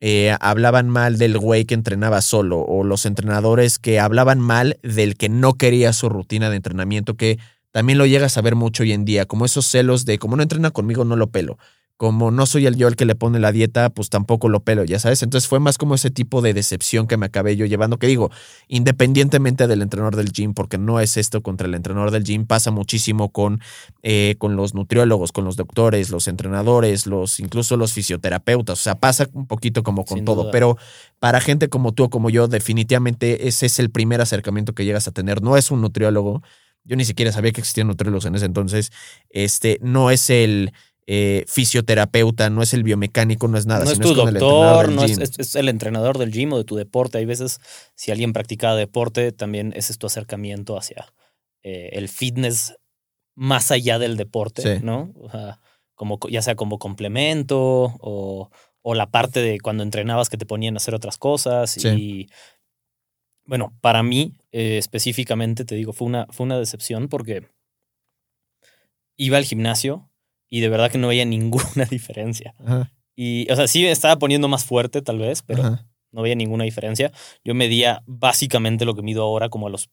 eh, 0.00 0.36
hablaban 0.40 0.88
mal 0.88 1.16
del 1.16 1.38
güey 1.38 1.64
que 1.64 1.74
entrenaba 1.74 2.22
solo, 2.22 2.58
o 2.58 2.82
los 2.82 3.06
entrenadores 3.06 3.78
que 3.78 4.00
hablaban 4.00 4.40
mal 4.40 4.80
del 4.82 5.16
que 5.16 5.28
no 5.28 5.54
quería 5.54 5.92
su 5.92 6.08
rutina 6.08 6.50
de 6.50 6.56
entrenamiento, 6.56 7.14
que 7.14 7.38
también 7.70 7.98
lo 7.98 8.06
llegas 8.06 8.36
a 8.36 8.42
ver 8.42 8.56
mucho 8.56 8.82
hoy 8.82 8.90
en 8.90 9.04
día, 9.04 9.26
como 9.26 9.44
esos 9.44 9.64
celos 9.64 10.04
de 10.06 10.18
como 10.18 10.34
no 10.34 10.42
entrena 10.42 10.72
conmigo, 10.72 11.04
no 11.04 11.14
lo 11.14 11.28
pelo 11.28 11.56
como 11.96 12.32
no 12.32 12.44
soy 12.46 12.66
el 12.66 12.76
yo 12.76 12.88
el 12.88 12.96
que 12.96 13.04
le 13.04 13.14
pone 13.14 13.38
la 13.38 13.52
dieta, 13.52 13.90
pues 13.90 14.10
tampoco 14.10 14.48
lo 14.48 14.64
pelo, 14.64 14.84
ya 14.84 14.98
sabes. 14.98 15.22
Entonces 15.22 15.48
fue 15.48 15.60
más 15.60 15.78
como 15.78 15.94
ese 15.94 16.10
tipo 16.10 16.42
de 16.42 16.52
decepción 16.52 17.06
que 17.06 17.16
me 17.16 17.26
acabé 17.26 17.56
yo 17.56 17.66
llevando, 17.66 17.98
que 17.98 18.08
digo, 18.08 18.30
independientemente 18.66 19.68
del 19.68 19.80
entrenador 19.80 20.16
del 20.16 20.32
gym, 20.32 20.54
porque 20.54 20.76
no 20.76 20.98
es 20.98 21.16
esto 21.16 21.42
contra 21.42 21.68
el 21.68 21.74
entrenador 21.74 22.10
del 22.10 22.24
gym, 22.24 22.46
pasa 22.46 22.72
muchísimo 22.72 23.30
con, 23.30 23.60
eh, 24.02 24.34
con 24.38 24.56
los 24.56 24.74
nutriólogos, 24.74 25.30
con 25.30 25.44
los 25.44 25.56
doctores, 25.56 26.10
los 26.10 26.26
entrenadores, 26.26 27.06
los, 27.06 27.38
incluso 27.38 27.76
los 27.76 27.92
fisioterapeutas, 27.92 28.80
o 28.80 28.82
sea, 28.82 28.96
pasa 28.96 29.28
un 29.32 29.46
poquito 29.46 29.84
como 29.84 30.04
con 30.04 30.24
todo, 30.24 30.50
pero 30.50 30.76
para 31.20 31.40
gente 31.40 31.68
como 31.68 31.92
tú 31.92 32.04
o 32.04 32.10
como 32.10 32.28
yo, 32.28 32.48
definitivamente 32.48 33.46
ese 33.46 33.66
es 33.66 33.78
el 33.78 33.90
primer 33.90 34.20
acercamiento 34.20 34.74
que 34.74 34.84
llegas 34.84 35.06
a 35.06 35.12
tener, 35.12 35.42
no 35.42 35.56
es 35.56 35.70
un 35.70 35.80
nutriólogo, 35.80 36.42
yo 36.82 36.96
ni 36.96 37.04
siquiera 37.04 37.32
sabía 37.32 37.52
que 37.52 37.60
existían 37.60 37.86
nutriólogos 37.86 38.26
en 38.26 38.34
ese 38.34 38.46
entonces, 38.46 38.90
este, 39.30 39.78
no 39.80 40.10
es 40.10 40.28
el 40.28 40.72
eh, 41.06 41.44
fisioterapeuta, 41.48 42.48
no 42.50 42.62
es 42.62 42.72
el 42.74 42.82
biomecánico, 42.82 43.46
no 43.48 43.58
es 43.58 43.66
nada. 43.66 43.84
No 43.84 43.90
es 43.90 43.98
tu 44.00 44.14
doctor, 44.14 44.90
no 44.90 45.04
es, 45.04 45.18
es- 45.18 45.38
es 45.38 45.54
el 45.54 45.68
entrenador 45.68 46.16
del 46.18 46.32
gym 46.32 46.52
o 46.52 46.58
de 46.58 46.64
tu 46.64 46.76
deporte. 46.76 47.18
Hay 47.18 47.26
veces, 47.26 47.60
si 47.94 48.10
alguien 48.10 48.32
practica 48.32 48.74
deporte, 48.74 49.30
también 49.32 49.72
ese 49.76 49.92
es 49.92 49.98
tu 49.98 50.06
acercamiento 50.06 50.76
hacia 50.78 51.12
eh, 51.62 51.90
el 51.92 52.08
fitness 52.08 52.76
más 53.34 53.70
allá 53.70 53.98
del 53.98 54.16
deporte, 54.16 54.62
Sí. 54.78 54.82
¿no? 54.84 55.12
O 55.20 55.30
sea, 55.30 55.60
como, 55.94 56.18
co- 56.18 56.28
ya 56.28 56.40
sea 56.42 56.54
como 56.56 56.78
complemento 56.78 57.58
o, 58.00 58.50
o 58.82 58.94
la 58.94 59.10
parte 59.10 59.40
de 59.40 59.60
cuando 59.60 59.82
entrenabas 59.82 60.28
que 60.30 60.36
te 60.38 60.46
ponían 60.46 60.74
a 60.74 60.78
hacer 60.78 60.94
otras 60.94 61.18
cosas. 61.18 61.70
Sí. 61.72 61.88
Y 61.88 62.28
bueno, 63.46 63.76
para 63.82 64.02
mí 64.02 64.32
eh, 64.52 64.78
específicamente, 64.78 65.64
te 65.66 65.74
digo, 65.74 65.92
fue 65.92 66.06
una, 66.06 66.26
fue 66.30 66.44
una 66.44 66.58
decepción 66.58 67.08
porque 67.08 67.46
iba 69.16 69.36
al 69.36 69.44
gimnasio 69.44 70.10
y 70.56 70.60
de 70.60 70.68
verdad 70.68 70.90
que 70.90 70.98
no 70.98 71.08
veía 71.08 71.24
ninguna 71.36 71.84
diferencia. 71.90 72.54
Ajá, 72.64 72.92
Y, 73.16 73.50
o 73.50 73.56
sea, 73.56 73.66
sí 73.66 73.82
me 73.82 73.90
estaba 73.90 74.16
poniendo 74.18 74.46
más 74.48 74.64
fuerte 74.64 75.02
tal 75.02 75.18
vez, 75.18 75.42
pero 75.42 75.62
ajá. 75.64 75.86
no 76.12 76.22
veía 76.22 76.34
ninguna 76.36 76.64
diferencia. 76.64 77.10
Yo 77.44 77.54
medía 77.54 78.02
básicamente 78.06 78.84
lo 78.84 78.94
que 78.94 79.02
mido 79.02 79.22
ahora 79.24 79.48
como 79.48 79.66
a 79.66 79.70
los 79.70 79.88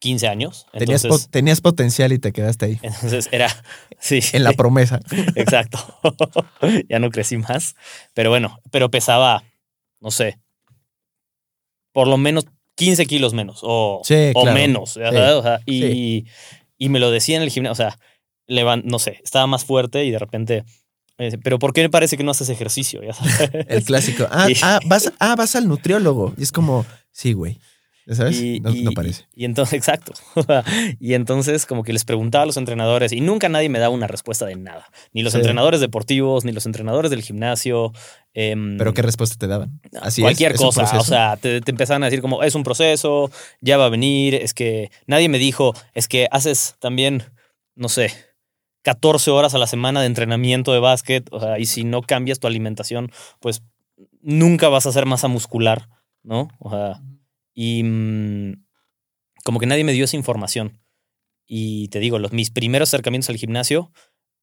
15 0.00 0.28
años. 0.28 0.66
Tenías, 0.72 1.04
Entonces, 1.04 1.24
po- 1.26 1.30
tenías 1.30 1.60
potencial 1.62 2.12
y 2.12 2.18
te 2.18 2.32
quedaste 2.32 2.66
ahí, 2.66 2.78
entonces 2.82 3.28
era, 3.32 3.48
sí, 3.98 4.20
en 4.34 4.44
la 4.44 4.52
promesa. 4.52 5.00
exacto. 5.34 5.78
ya 6.90 6.98
no 6.98 7.08
crecí 7.10 7.38
más. 7.38 7.74
Pero 8.12 8.28
bueno, 8.28 8.58
pero 8.70 8.90
pesaba, 8.90 9.44
no 10.00 10.10
sé, 10.10 10.38
por 11.92 12.06
lo 12.08 12.18
menos 12.18 12.44
15 12.74 13.06
kilos 13.06 13.32
menos 13.34 13.60
o, 13.62 14.02
Sí, 14.04 14.32
o 14.34 14.42
claro. 14.42 14.58
menos. 14.58 14.96
¿verdad? 14.96 15.38
O 15.38 15.42
sea, 15.42 15.60
y, 15.64 16.26
y 16.76 16.88
me 16.88 16.98
lo 16.98 17.10
decía 17.10 17.36
en 17.36 17.42
el 17.42 17.50
gimnasio, 17.50 17.72
o 17.72 17.76
sea, 17.76 17.98
no 18.48 18.98
sé, 18.98 19.20
estaba 19.24 19.46
más 19.46 19.64
fuerte 19.64 20.04
y 20.04 20.10
de 20.10 20.18
repente... 20.18 20.64
eh, 21.18 21.38
Pero 21.42 21.58
¿por 21.58 21.72
qué 21.72 21.82
me 21.82 21.90
parece 21.90 22.16
que 22.16 22.24
no 22.24 22.30
haces 22.32 22.48
ejercicio? 22.48 23.02
Ya 23.02 23.12
sabes. 23.14 23.50
El 23.68 23.84
clásico. 23.84 24.26
Ah, 24.30 24.48
Y- 24.50 24.54
ah, 24.62 24.80
vas, 24.86 25.12
ah, 25.20 25.34
vas 25.36 25.56
al 25.56 25.68
nutriólogo. 25.68 26.34
Y 26.36 26.42
es 26.42 26.52
como, 26.52 26.84
sí, 27.12 27.32
güey. 27.32 27.58
¿Ya 28.06 28.14
sabes? 28.16 28.38
Y, 28.38 28.60
no, 28.60 28.68
y- 28.68 28.82
no 28.82 28.90
parece. 28.92 29.24
Y 29.34 29.46
entonces, 29.46 29.72
exacto. 29.78 30.12
y 31.00 31.14
entonces, 31.14 31.64
como 31.64 31.82
que 31.84 31.94
les 31.94 32.04
preguntaba 32.04 32.42
a 32.42 32.46
los 32.46 32.58
entrenadores 32.58 33.12
y 33.12 33.22
nunca 33.22 33.48
nadie 33.48 33.70
me 33.70 33.78
daba 33.78 33.94
una 33.94 34.06
respuesta 34.06 34.44
de 34.44 34.56
nada. 34.56 34.86
Ni 35.14 35.22
los 35.22 35.32
Sí. 35.32 35.38
entrenadores 35.38 35.80
deportivos, 35.80 36.44
ni 36.44 36.52
los 36.52 36.66
entrenadores 36.66 37.10
del 37.10 37.22
gimnasio. 37.22 37.92
em, 38.34 38.76
Pero 38.76 38.92
¿qué 38.92 39.00
respuesta 39.00 39.36
te 39.38 39.46
daban? 39.46 39.80
Así 40.02 40.20
es, 40.20 40.24
cualquier 40.24 40.52
es 40.52 40.58
cosa. 40.58 40.82
O 40.98 41.04
sea, 41.04 41.38
te, 41.38 41.62
te 41.62 41.70
empezaban 41.70 42.02
a 42.02 42.06
decir 42.06 42.20
como 42.20 42.42
es 42.42 42.54
un 42.54 42.62
proceso, 42.62 43.30
ya 43.62 43.78
va 43.78 43.86
a 43.86 43.88
venir. 43.88 44.34
Es 44.34 44.52
que 44.52 44.90
nadie 45.06 45.30
me 45.30 45.38
dijo, 45.38 45.72
es 45.94 46.06
que 46.06 46.28
haces 46.30 46.74
también, 46.80 47.22
no 47.74 47.88
sé, 47.88 48.12
14 48.84 49.30
horas 49.30 49.54
a 49.54 49.58
la 49.58 49.66
semana 49.66 50.00
de 50.00 50.06
entrenamiento 50.06 50.72
de 50.72 50.78
básquet. 50.78 51.28
Y 51.58 51.66
si 51.66 51.84
no 51.84 52.02
cambias 52.02 52.38
tu 52.38 52.46
alimentación, 52.46 53.10
pues 53.40 53.62
nunca 54.20 54.68
vas 54.68 54.86
a 54.86 54.90
hacer 54.90 55.06
masa 55.06 55.26
muscular, 55.26 55.88
¿no? 56.22 56.48
O 56.58 56.70
sea, 56.70 57.02
y 57.54 57.82
mm, 57.82 58.64
como 59.42 59.58
que 59.58 59.66
nadie 59.66 59.84
me 59.84 59.92
dio 59.92 60.04
esa 60.04 60.16
información. 60.16 60.80
Y 61.46 61.88
te 61.88 61.98
digo, 61.98 62.18
los, 62.18 62.32
mis 62.32 62.50
primeros 62.50 62.90
acercamientos 62.90 63.30
al 63.30 63.36
gimnasio, 63.36 63.90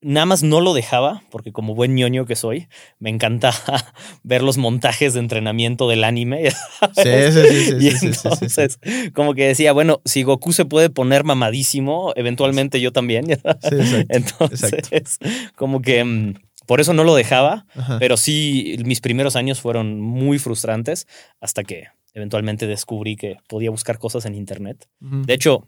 nada 0.02 0.26
más 0.26 0.44
no 0.44 0.62
lo 0.62 0.74
dejaba, 0.74 1.24
porque 1.30 1.52
como 1.52 1.76
buen 1.76 1.96
ñoño 1.96 2.26
que 2.26 2.36
soy, 2.36 2.68
me 3.00 3.10
encanta 3.10 3.54
ver 4.24 4.42
los 4.42 4.58
montajes 4.58 5.14
de 5.14 5.20
entrenamiento 5.20 5.88
del 5.88 6.04
anime. 6.04 6.50
Sí, 6.94 7.04
sí, 7.04 7.32
sí, 7.32 7.66
sí, 7.66 7.76
y 7.88 7.92
sí, 7.92 7.98
sí, 7.98 8.14
sí, 8.14 8.14
sí, 8.14 8.14
sí. 8.14 8.22
entonces, 8.46 8.80
como 9.14 9.34
que 9.34 9.48
decía, 9.48 9.72
bueno, 9.72 10.02
si 10.04 10.24
Goku 10.24 10.52
se 10.52 10.66
puede 10.66 10.90
poner 10.90 11.24
mamadísimo, 11.24 12.12
eventualmente 12.16 12.82
yo 12.82 12.92
también. 12.92 13.26
Sí, 13.62 13.76
exacto. 13.76 14.16
Entonces, 14.50 15.20
como 15.56 15.82
que 15.82 16.04
mm, 16.04 16.34
por 16.66 16.82
eso 16.82 16.94
no 16.94 17.04
lo 17.04 17.16
dejaba, 17.16 17.66
Ajá. 17.76 17.98
pero 18.00 18.18
sí, 18.18 18.78
mis 18.84 19.00
primeros 19.02 19.36
años 19.36 19.62
fueron 19.62 20.02
muy 20.02 20.40
frustrantes 20.40 21.08
hasta 21.40 21.64
que 21.64 21.88
eventualmente 22.14 22.68
descubrí 22.68 23.16
que 23.16 23.38
podía 23.48 23.70
buscar 23.70 24.00
cosas 24.00 24.26
en 24.26 24.36
Internet. 24.36 24.88
De 25.00 25.34
hecho, 25.34 25.68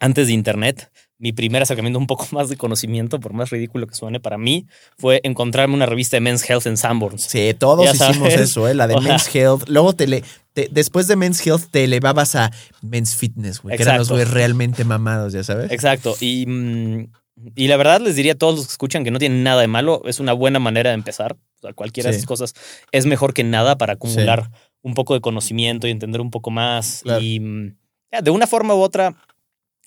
antes 0.00 0.26
de 0.26 0.32
Internet, 0.32 0.90
mi 1.18 1.32
primer 1.32 1.62
acercamiento 1.62 1.98
un 1.98 2.06
poco 2.06 2.26
más 2.32 2.48
de 2.48 2.56
conocimiento, 2.56 3.20
por 3.20 3.32
más 3.34 3.50
ridículo 3.50 3.86
que 3.86 3.94
suene 3.94 4.18
para 4.20 4.38
mí, 4.38 4.66
fue 4.98 5.20
encontrarme 5.22 5.74
una 5.74 5.86
revista 5.86 6.16
de 6.16 6.22
Men's 6.22 6.48
Health 6.48 6.66
en 6.66 6.76
Sanborns. 6.76 7.22
Sí, 7.22 7.54
todos 7.58 7.84
Ya 7.84 7.92
hicimos 7.92 8.32
sabes. 8.32 8.40
eso, 8.50 8.66
¿eh? 8.68 8.74
La 8.74 8.86
de 8.86 8.96
Men's 9.00 9.32
Health. 9.34 9.68
Luego 9.68 9.92
te 9.92 10.06
le, 10.06 10.24
te- 10.54 10.68
después 10.70 11.06
de 11.06 11.16
Men's 11.16 11.46
Health 11.46 11.66
te 11.70 11.84
elevabas 11.84 12.34
a 12.36 12.50
Men's 12.82 13.14
Fitness, 13.14 13.60
güey. 13.62 13.76
Que 13.76 13.82
eran 13.82 13.98
los 13.98 14.08
güeyes 14.08 14.30
realmente 14.30 14.84
mamados, 14.84 15.32
ya 15.32 15.44
sabes. 15.44 15.70
Exacto. 15.70 16.16
Y, 16.20 16.46
mm, 16.46 17.12
y 17.54 17.68
la 17.68 17.76
verdad 17.76 18.00
les 18.00 18.16
diría 18.16 18.32
a 18.32 18.36
todos 18.36 18.56
los 18.56 18.66
que 18.66 18.72
escuchan 18.72 19.04
que 19.04 19.10
no 19.10 19.18
tienen 19.18 19.42
nada 19.42 19.60
de 19.60 19.68
malo. 19.68 20.02
Es 20.06 20.20
una 20.20 20.32
buena 20.32 20.58
manera 20.58 20.90
de 20.90 20.94
empezar. 20.94 21.36
O 21.58 21.60
sea, 21.60 21.72
cualquiera 21.74 22.08
de 22.10 22.16
esas 22.16 22.26
cosas 22.26 22.54
es 22.92 23.04
mejor 23.04 23.34
que 23.34 23.44
nada 23.44 23.76
para 23.76 23.92
acumular 23.94 24.50
un 24.82 24.94
poco 24.94 25.12
de 25.12 25.20
conocimiento 25.20 25.86
y 25.86 25.90
entender 25.90 26.22
un 26.22 26.30
poco 26.30 26.50
más. 26.50 27.00
Claro. 27.02 27.20
Y 27.22 27.38
mm, 27.40 27.76
de 28.22 28.30
una 28.30 28.46
forma 28.46 28.74
u 28.74 28.80
otra, 28.80 29.14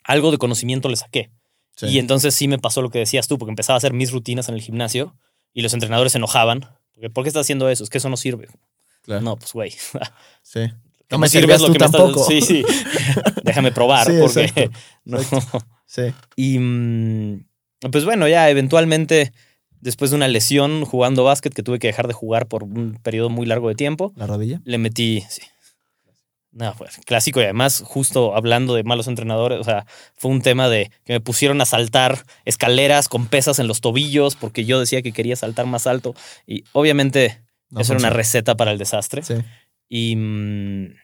algo 0.03 0.31
de 0.31 0.37
conocimiento 0.37 0.89
le 0.89 0.95
saqué. 0.95 1.31
Sí. 1.75 1.87
Y 1.87 1.99
entonces 1.99 2.35
sí 2.35 2.47
me 2.47 2.59
pasó 2.59 2.81
lo 2.81 2.89
que 2.89 2.99
decías 2.99 3.27
tú, 3.27 3.37
porque 3.37 3.51
empezaba 3.51 3.75
a 3.75 3.77
hacer 3.77 3.93
mis 3.93 4.11
rutinas 4.11 4.47
en 4.49 4.55
el 4.55 4.61
gimnasio 4.61 5.15
y 5.53 5.61
los 5.61 5.73
entrenadores 5.73 6.11
se 6.11 6.17
enojaban. 6.19 6.61
Porque, 6.93 7.09
¿Por 7.09 7.23
qué 7.23 7.29
estás 7.29 7.41
haciendo 7.41 7.69
eso? 7.69 7.83
Es 7.83 7.89
que 7.89 7.97
eso 7.97 8.09
no 8.09 8.17
sirve. 8.17 8.47
Claro. 9.03 9.21
No, 9.21 9.35
pues 9.37 9.53
güey. 9.53 9.73
Sí. 10.43 10.59
No 11.09 11.19
me 11.19 11.27
sirve 11.29 11.53
es 11.53 11.61
servías 11.61 11.61
lo 11.61 11.73
que 11.73 11.79
me 11.79 11.85
estás-. 11.85 12.27
Sí, 12.27 12.41
sí. 12.41 12.65
Déjame 13.43 13.71
probar. 13.71 14.07
Sí, 14.07 14.13
porque 14.19 14.41
exacto, 14.41 14.77
no. 15.05 15.19
Sí. 15.85 16.01
Y 16.35 16.57
mm, 16.59 17.45
pues 17.91 18.05
bueno, 18.05 18.27
ya 18.27 18.49
eventualmente, 18.49 19.31
después 19.79 20.09
de 20.11 20.17
una 20.17 20.27
lesión 20.27 20.85
jugando 20.85 21.23
básquet 21.23 21.53
que 21.53 21.61
tuve 21.61 21.77
que 21.77 21.87
dejar 21.87 22.07
de 22.07 22.13
jugar 22.13 22.47
por 22.47 22.63
un 22.63 22.97
periodo 23.03 23.29
muy 23.29 23.45
largo 23.45 23.69
de 23.69 23.75
tiempo, 23.75 24.11
La 24.15 24.25
rodilla. 24.25 24.61
le 24.63 24.77
metí, 24.79 25.23
sí. 25.29 25.41
No, 26.53 26.73
pues 26.77 26.97
clásico 27.05 27.39
y 27.41 27.45
además 27.45 27.83
justo 27.85 28.35
hablando 28.35 28.75
de 28.75 28.83
malos 28.83 29.07
entrenadores, 29.07 29.59
o 29.59 29.63
sea, 29.63 29.87
fue 30.15 30.29
un 30.29 30.41
tema 30.41 30.69
de 30.69 30.91
que 31.03 31.13
me 31.13 31.19
pusieron 31.19 31.59
a 31.61 31.65
saltar 31.65 32.25
escaleras 32.45 33.09
con 33.09 33.25
pesas 33.25 33.57
en 33.57 33.67
los 33.67 33.81
tobillos 33.81 34.35
porque 34.35 34.63
yo 34.63 34.79
decía 34.79 35.01
que 35.01 35.13
quería 35.13 35.35
saltar 35.35 35.65
más 35.65 35.87
alto 35.87 36.13
y 36.45 36.63
obviamente 36.71 37.41
No 37.71 37.81
eso 37.81 37.93
era 37.93 37.99
una 37.99 38.11
receta 38.11 38.55
para 38.55 38.71
el 38.71 38.77
desastre 38.77 39.23
Sí. 39.23 39.35
y 39.89 40.15
mm, 40.15 40.95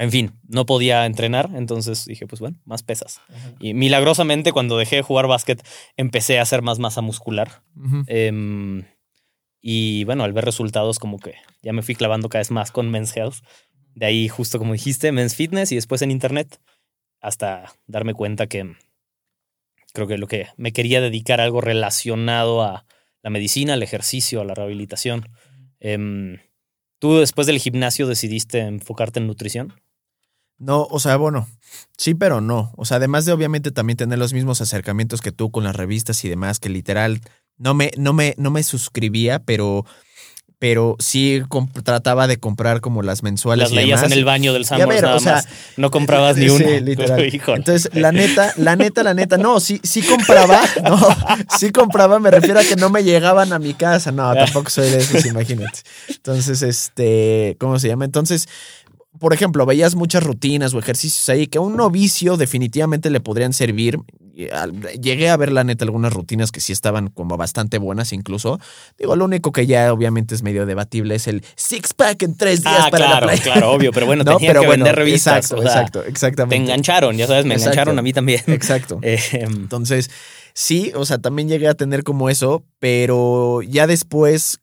en 0.00 0.10
fin, 0.12 0.32
no 0.46 0.64
podía 0.64 1.06
entrenar, 1.06 1.50
entonces 1.56 2.04
dije, 2.04 2.26
pues 2.28 2.40
bueno, 2.40 2.56
más 2.64 2.84
pesas. 2.84 3.20
Y 3.58 3.74
milagrosamente 3.74 4.52
cuando 4.52 4.78
dejé 4.78 4.96
de 4.96 5.02
jugar 5.02 5.26
básquet 5.26 5.66
empecé 5.96 6.38
a 6.38 6.42
hacer 6.42 6.62
más 6.62 6.78
masa 6.78 7.00
muscular. 7.00 7.62
Em, 8.06 8.84
y 9.60 10.04
bueno, 10.04 10.22
al 10.22 10.32
ver 10.32 10.44
resultados 10.44 11.00
como 11.00 11.18
que 11.18 11.34
ya 11.62 11.72
me 11.72 11.82
fui 11.82 11.96
clavando 11.96 12.28
cada 12.28 12.40
vez 12.40 12.52
más 12.52 12.70
con 12.70 12.90
Men's 12.92 13.16
Health. 13.16 13.38
De 13.98 14.06
ahí 14.06 14.28
justo 14.28 14.60
como 14.60 14.74
dijiste, 14.74 15.10
Men's 15.10 15.34
Fitness 15.34 15.72
y 15.72 15.74
después 15.74 16.02
en 16.02 16.12
Internet 16.12 16.60
hasta 17.20 17.74
darme 17.88 18.14
cuenta 18.14 18.46
que 18.46 18.76
creo 19.92 20.06
que 20.06 20.18
lo 20.18 20.28
que 20.28 20.46
me 20.56 20.72
quería 20.72 21.00
dedicar 21.00 21.40
a 21.40 21.44
algo 21.44 21.60
relacionado 21.60 22.62
a 22.62 22.86
la 23.24 23.30
medicina, 23.30 23.72
al 23.72 23.82
ejercicio, 23.82 24.40
a 24.40 24.44
la 24.44 24.54
rehabilitación. 24.54 25.28
Em, 25.80 26.38
¿Tú 27.00 27.18
después 27.18 27.48
del 27.48 27.58
gimnasio 27.58 28.06
decidiste 28.06 28.60
enfocarte 28.60 29.18
en 29.18 29.26
nutrición? 29.26 29.74
No, 30.58 30.84
o 30.84 31.00
sea, 31.00 31.16
bueno, 31.16 31.48
sí, 31.96 32.14
pero 32.14 32.40
no. 32.40 32.72
O 32.76 32.84
sea, 32.84 32.98
además 32.98 33.24
de 33.24 33.32
obviamente 33.32 33.72
también 33.72 33.96
tener 33.96 34.20
los 34.20 34.32
mismos 34.32 34.60
acercamientos 34.60 35.20
que 35.20 35.32
tú 35.32 35.50
con 35.50 35.64
las 35.64 35.74
revistas 35.74 36.24
y 36.24 36.28
demás, 36.28 36.60
que 36.60 36.68
literal 36.68 37.20
no 37.56 37.74
me, 37.74 37.90
no 37.96 38.12
me, 38.12 38.36
no 38.38 38.52
me 38.52 38.62
suscribía, 38.62 39.40
pero, 39.40 39.84
pero 40.58 40.96
sí 40.98 41.42
trataba 41.84 42.26
de 42.26 42.38
comprar 42.38 42.80
como 42.80 43.02
las 43.02 43.22
mensuales. 43.22 43.64
Las 43.64 43.72
y 43.72 43.76
leías 43.76 44.00
demás. 44.00 44.12
en 44.12 44.18
el 44.18 44.24
baño 44.24 44.52
del 44.52 44.64
ver, 44.68 45.02
nada 45.02 45.16
o 45.16 45.20
sea, 45.20 45.34
más. 45.34 45.48
No 45.76 45.90
comprabas 45.90 46.36
ni 46.36 46.48
Sí, 46.48 46.64
una. 46.64 46.80
literal. 46.80 47.34
Híjole. 47.34 47.58
Entonces, 47.58 47.90
la 47.94 48.10
neta, 48.10 48.52
la 48.56 48.74
neta, 48.74 49.02
la 49.02 49.14
neta, 49.14 49.36
no, 49.36 49.60
sí, 49.60 49.80
sí 49.84 50.02
compraba, 50.02 50.60
no, 50.82 50.98
sí 51.58 51.70
compraba, 51.70 52.18
me 52.18 52.30
refiero 52.30 52.58
a 52.58 52.64
que 52.64 52.76
no 52.76 52.90
me 52.90 53.04
llegaban 53.04 53.52
a 53.52 53.58
mi 53.58 53.74
casa, 53.74 54.10
no, 54.10 54.34
tampoco 54.34 54.70
soy 54.70 54.90
de 54.90 54.98
esos, 54.98 55.24
imagínate. 55.26 55.80
Entonces, 56.08 56.62
este, 56.62 57.56
¿cómo 57.60 57.78
se 57.78 57.88
llama? 57.88 58.04
Entonces, 58.04 58.48
por 59.18 59.32
ejemplo, 59.34 59.66
veías 59.66 59.94
muchas 59.94 60.22
rutinas 60.22 60.72
o 60.74 60.78
ejercicios 60.78 61.28
ahí 61.28 61.46
que 61.46 61.58
a 61.58 61.60
un 61.60 61.76
novicio 61.76 62.36
definitivamente 62.36 63.10
le 63.10 63.20
podrían 63.20 63.52
servir. 63.52 63.98
Llegué 65.00 65.30
a 65.30 65.36
ver, 65.36 65.50
la 65.50 65.64
neta, 65.64 65.84
algunas 65.84 66.12
rutinas 66.12 66.52
que 66.52 66.60
sí 66.60 66.72
estaban 66.72 67.08
como 67.08 67.36
bastante 67.36 67.78
buenas 67.78 68.12
incluso. 68.12 68.60
Digo, 68.96 69.16
lo 69.16 69.24
único 69.24 69.50
que 69.50 69.66
ya 69.66 69.92
obviamente 69.92 70.34
es 70.34 70.42
medio 70.44 70.64
debatible 70.64 71.16
es 71.16 71.26
el 71.26 71.42
six-pack 71.56 72.22
en 72.22 72.36
tres 72.36 72.62
días 72.62 72.74
Ah, 72.86 72.88
para 72.90 73.06
claro, 73.06 73.26
la 73.26 73.32
playa. 73.32 73.42
claro, 73.42 73.72
obvio, 73.72 73.90
pero 73.92 74.06
bueno, 74.06 74.22
No, 74.28 74.36
tenían 74.36 74.50
pero 74.50 74.60
que 74.60 74.66
bueno, 74.68 74.84
vender 74.84 74.96
revistas. 74.98 75.36
Exacto, 75.46 75.56
o 75.56 75.62
sea, 75.62 75.72
exacto, 75.72 76.04
exactamente. 76.04 76.56
Te 76.56 76.62
engancharon, 76.62 77.16
ya 77.16 77.26
sabes, 77.26 77.46
me 77.46 77.54
Exacto. 77.54 77.72
engancharon 77.72 77.98
a 77.98 78.02
mí 78.02 78.12
también. 78.12 78.40
Exacto. 78.46 79.00
Eh, 79.02 79.18
Entonces, 79.32 80.08
sí, 80.54 80.92
o 80.94 81.04
sea, 81.04 81.18
también 81.18 81.48
llegué 81.48 81.66
a 81.66 81.74
tener 81.74 82.04
como 82.04 82.30
eso, 82.30 82.62
pero 82.78 83.62
ya 83.62 83.88
después 83.88 84.60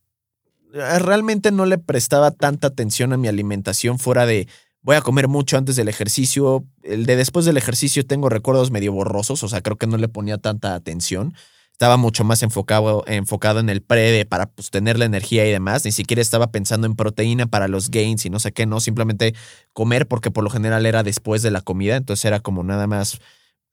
realmente 0.75 1.51
no 1.51 1.65
le 1.65 1.77
prestaba 1.77 2.31
tanta 2.31 2.67
atención 2.67 3.13
a 3.13 3.17
mi 3.17 3.27
alimentación 3.27 3.97
fuera 3.99 4.25
de 4.25 4.47
voy 4.81 4.95
a 4.95 5.01
comer 5.01 5.27
mucho 5.27 5.57
antes 5.57 5.75
del 5.75 5.87
ejercicio. 5.87 6.65
El 6.83 7.05
de 7.05 7.15
después 7.15 7.45
del 7.45 7.57
ejercicio 7.57 8.05
tengo 8.05 8.29
recuerdos 8.29 8.71
medio 8.71 8.91
borrosos, 8.91 9.41
o 9.43 9.47
sea, 9.49 9.61
creo 9.61 9.77
que 9.77 9.87
no 9.87 9.97
le 9.97 10.09
ponía 10.09 10.37
tanta 10.37 10.75
atención. 10.75 11.33
Estaba 11.71 11.97
mucho 11.97 12.23
más 12.23 12.41
enfocado, 12.43 13.03
enfocado 13.05 13.59
en 13.59 13.69
el 13.69 13.81
pre 13.81 14.25
para 14.25 14.45
pues, 14.45 14.69
tener 14.69 14.97
la 14.97 15.05
energía 15.05 15.45
y 15.45 15.51
demás. 15.51 15.83
Ni 15.83 15.91
siquiera 15.91 16.21
estaba 16.21 16.51
pensando 16.51 16.87
en 16.87 16.95
proteína 16.95 17.47
para 17.47 17.67
los 17.67 17.89
gains 17.89 18.25
y 18.25 18.29
no 18.29 18.39
sé 18.39 18.53
qué, 18.53 18.65
no. 18.65 18.79
Simplemente 18.79 19.33
comer 19.73 20.07
porque 20.07 20.31
por 20.31 20.43
lo 20.45 20.49
general 20.49 20.85
era 20.85 21.03
después 21.03 21.41
de 21.41 21.51
la 21.51 21.59
comida. 21.61 21.97
Entonces 21.97 22.23
era 22.23 22.39
como 22.39 22.63
nada 22.63 22.87
más 22.87 23.19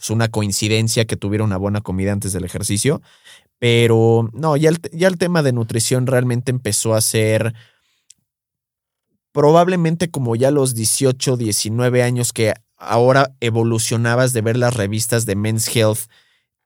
pues, 0.02 0.10
una 0.10 0.26
coincidencia 0.26 1.04
que 1.04 1.16
tuviera 1.16 1.44
una 1.44 1.56
buena 1.56 1.80
comida 1.80 2.10
antes 2.12 2.32
del 2.32 2.44
ejercicio. 2.44 3.02
Pero 3.62 4.28
no, 4.32 4.56
ya 4.56 4.70
el, 4.70 4.78
ya 4.90 5.06
el 5.06 5.18
tema 5.18 5.40
de 5.44 5.52
nutrición 5.52 6.08
realmente 6.08 6.50
empezó 6.50 6.94
a 6.94 7.00
ser 7.00 7.54
probablemente 9.30 10.10
como 10.10 10.34
ya 10.34 10.50
los 10.50 10.74
18, 10.74 11.36
19 11.36 12.02
años 12.02 12.32
que 12.32 12.54
ahora 12.76 13.36
evolucionabas 13.38 14.32
de 14.32 14.40
ver 14.40 14.56
las 14.56 14.74
revistas 14.74 15.26
de 15.26 15.36
Men's 15.36 15.68
Health, 15.76 16.08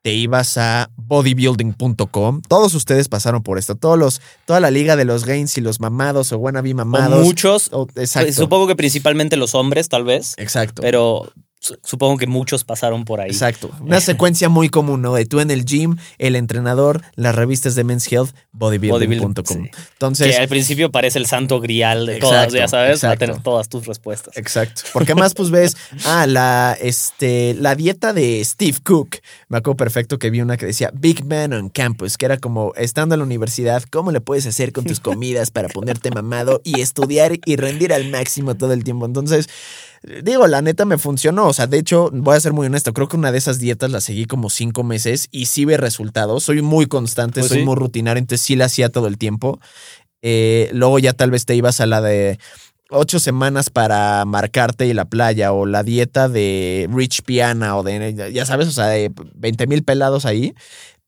te 0.01 0.15
ibas 0.15 0.57
a 0.57 0.91
bodybuilding.com. 0.97 2.41
Todos 2.49 2.75
ustedes 2.75 3.11
pasaron 3.11 3.43
por 3.43 3.59
esto. 3.59 3.75
Todos 3.75 3.99
los, 3.99 4.23
toda 4.47 4.61
la 4.61 4.71
liga 4.71 4.97
de 4.97 5.05
los 5.05 5.27
gains 5.27 5.59
y 5.59 5.61
los 5.61 5.81
mamados 5.81 6.33
o 6.33 6.39
wannabe 6.39 6.73
mamados. 6.73 7.23
muchos. 7.23 7.71
Supongo 8.33 8.69
que 8.69 8.75
principalmente 8.75 9.37
los 9.37 9.55
hombres, 9.55 9.91
tal 9.91 10.05
vez. 10.05 10.33
Exacto. 10.39 10.81
Pero 10.81 11.31
supongo 11.83 12.19
que 12.19 12.27
muchos 12.27 12.65
pasaron 12.65 13.05
por 13.05 13.21
ahí. 13.21 13.31
Exacto. 13.31 13.71
Una 13.81 14.01
secuencia 14.01 14.49
muy 14.49 14.69
común, 14.69 15.03
¿no? 15.03 15.15
De 15.15 15.27
tú 15.27 15.41
en 15.41 15.51
el 15.51 15.65
gym, 15.65 15.97
el 16.19 16.37
entrenador, 16.37 17.03
las 17.15 17.35
revistas 17.35 17.75
de 17.75 17.85
Men's 17.85 18.11
Health, 18.11 18.31
bodybuilding.com. 18.53 19.69
Entonces. 19.93 20.35
Que 20.35 20.37
al 20.37 20.49
principio 20.49 20.91
parece 20.91 21.19
el 21.19 21.27
santo 21.27 21.61
grial 21.61 22.07
de 22.07 22.19
todas, 22.19 22.53
ya 22.53 22.69
sabes, 22.69 23.05
a 23.05 23.17
tener 23.17 23.43
todas 23.43 23.69
tus 23.69 23.87
respuestas. 23.87 24.37
Exacto. 24.37 24.83
Porque 24.93 25.15
más 25.15 25.35
pues 25.35 25.51
ves, 25.51 25.77
ah, 26.05 26.27
la, 26.27 26.77
este, 26.81 27.55
la 27.55 27.75
dieta 27.75 28.13
de 28.13 28.45
Steve 28.45 28.79
Cook. 28.83 29.17
Me 29.49 29.59
acuerdo 29.59 29.77
perfecto 29.77 30.19
que 30.19 30.31
vi 30.31 30.41
una 30.41 30.57
que 30.57 30.67
decía 30.67 30.91
Big 30.95 31.25
Man 31.25 31.53
on 31.53 31.69
Campus, 31.69 32.17
que 32.17 32.27
era 32.27 32.39
como 32.39 32.73
estando 32.77 33.15
en 33.15 33.21
la 33.21 33.25
universidad, 33.25 33.83
¿cómo 33.91 34.13
le 34.13 34.21
puedes 34.21 34.47
hacer 34.47 34.73
con 34.73 34.85
tus 34.85 35.01
comidas 35.07 35.51
para 35.51 35.69
ponerte 35.69 36.11
mamado 36.11 36.61
y 36.65 36.81
estudiar 36.81 37.39
y 37.45 37.57
rendir 37.57 37.93
al 37.93 38.11
máximo 38.11 38.57
todo 38.57 38.73
el 38.73 38.85
tiempo? 38.85 39.07
Entonces, 39.07 39.49
Digo, 40.03 40.47
la 40.47 40.63
neta 40.63 40.85
me 40.85 40.99
funcionó. 40.99 41.47
O 41.47 41.53
sea, 41.53 41.67
de 41.67 41.79
hecho, 41.79 42.11
voy 42.13 42.37
a 42.37 42.41
ser 42.41 42.53
muy 42.53 42.67
honesto. 42.67 42.93
Creo 42.93 43.09
que 43.09 43.17
una 43.17 43.33
de 43.33 43.39
esas 43.39 43.59
dietas 43.59 43.91
la 43.91 44.01
seguí 44.01 44.27
como 44.27 44.51
cinco 44.51 44.83
meses 44.83 45.29
y 45.31 45.47
sí 45.47 45.65
ve 45.65 45.77
resultados. 45.77 46.45
Soy 46.45 46.63
muy 46.63 46.87
constante, 46.87 47.41
pues 47.41 47.53
soy 47.53 47.65
muy 47.65 47.77
rutinario, 47.77 48.19
entonces 48.19 48.45
sí 48.45 48.57
la 48.57 48.67
hacía 48.67 48.89
todo 48.89 49.07
el 49.07 49.19
tiempo. 49.19 49.61
Eh, 50.23 50.71
luego 50.73 50.99
ya 50.99 51.13
tal 51.13 51.31
vez 51.31 51.45
te 51.45 51.55
ibas 51.55 51.81
a 51.81 51.87
la 51.87 52.01
de 52.01 52.39
ocho 52.91 53.19
semanas 53.19 53.71
para 53.71 54.25
marcarte 54.25 54.87
y 54.87 54.95
la 54.95 55.05
playa 55.05 55.53
o 55.53 55.67
la 55.67 55.83
dieta 55.83 56.29
de 56.29 56.89
Rich 56.93 57.23
Piana 57.23 57.77
o 57.77 57.83
de, 57.83 58.33
ya 58.33 58.47
sabes, 58.47 58.69
o 58.69 58.73
sea, 58.73 58.87
de 58.87 59.13
20 59.35 59.67
mil 59.67 59.83
pelados 59.83 60.25
ahí. 60.25 60.55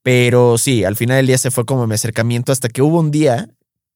Pero 0.02 0.58
sí, 0.58 0.84
al 0.84 0.96
final 0.96 1.18
del 1.18 1.26
día 1.26 1.38
se 1.38 1.50
fue 1.50 1.64
como 1.64 1.86
mi 1.86 1.94
acercamiento 1.94 2.52
hasta 2.52 2.68
que 2.68 2.82
hubo 2.82 3.00
un 3.00 3.10
día 3.10 3.48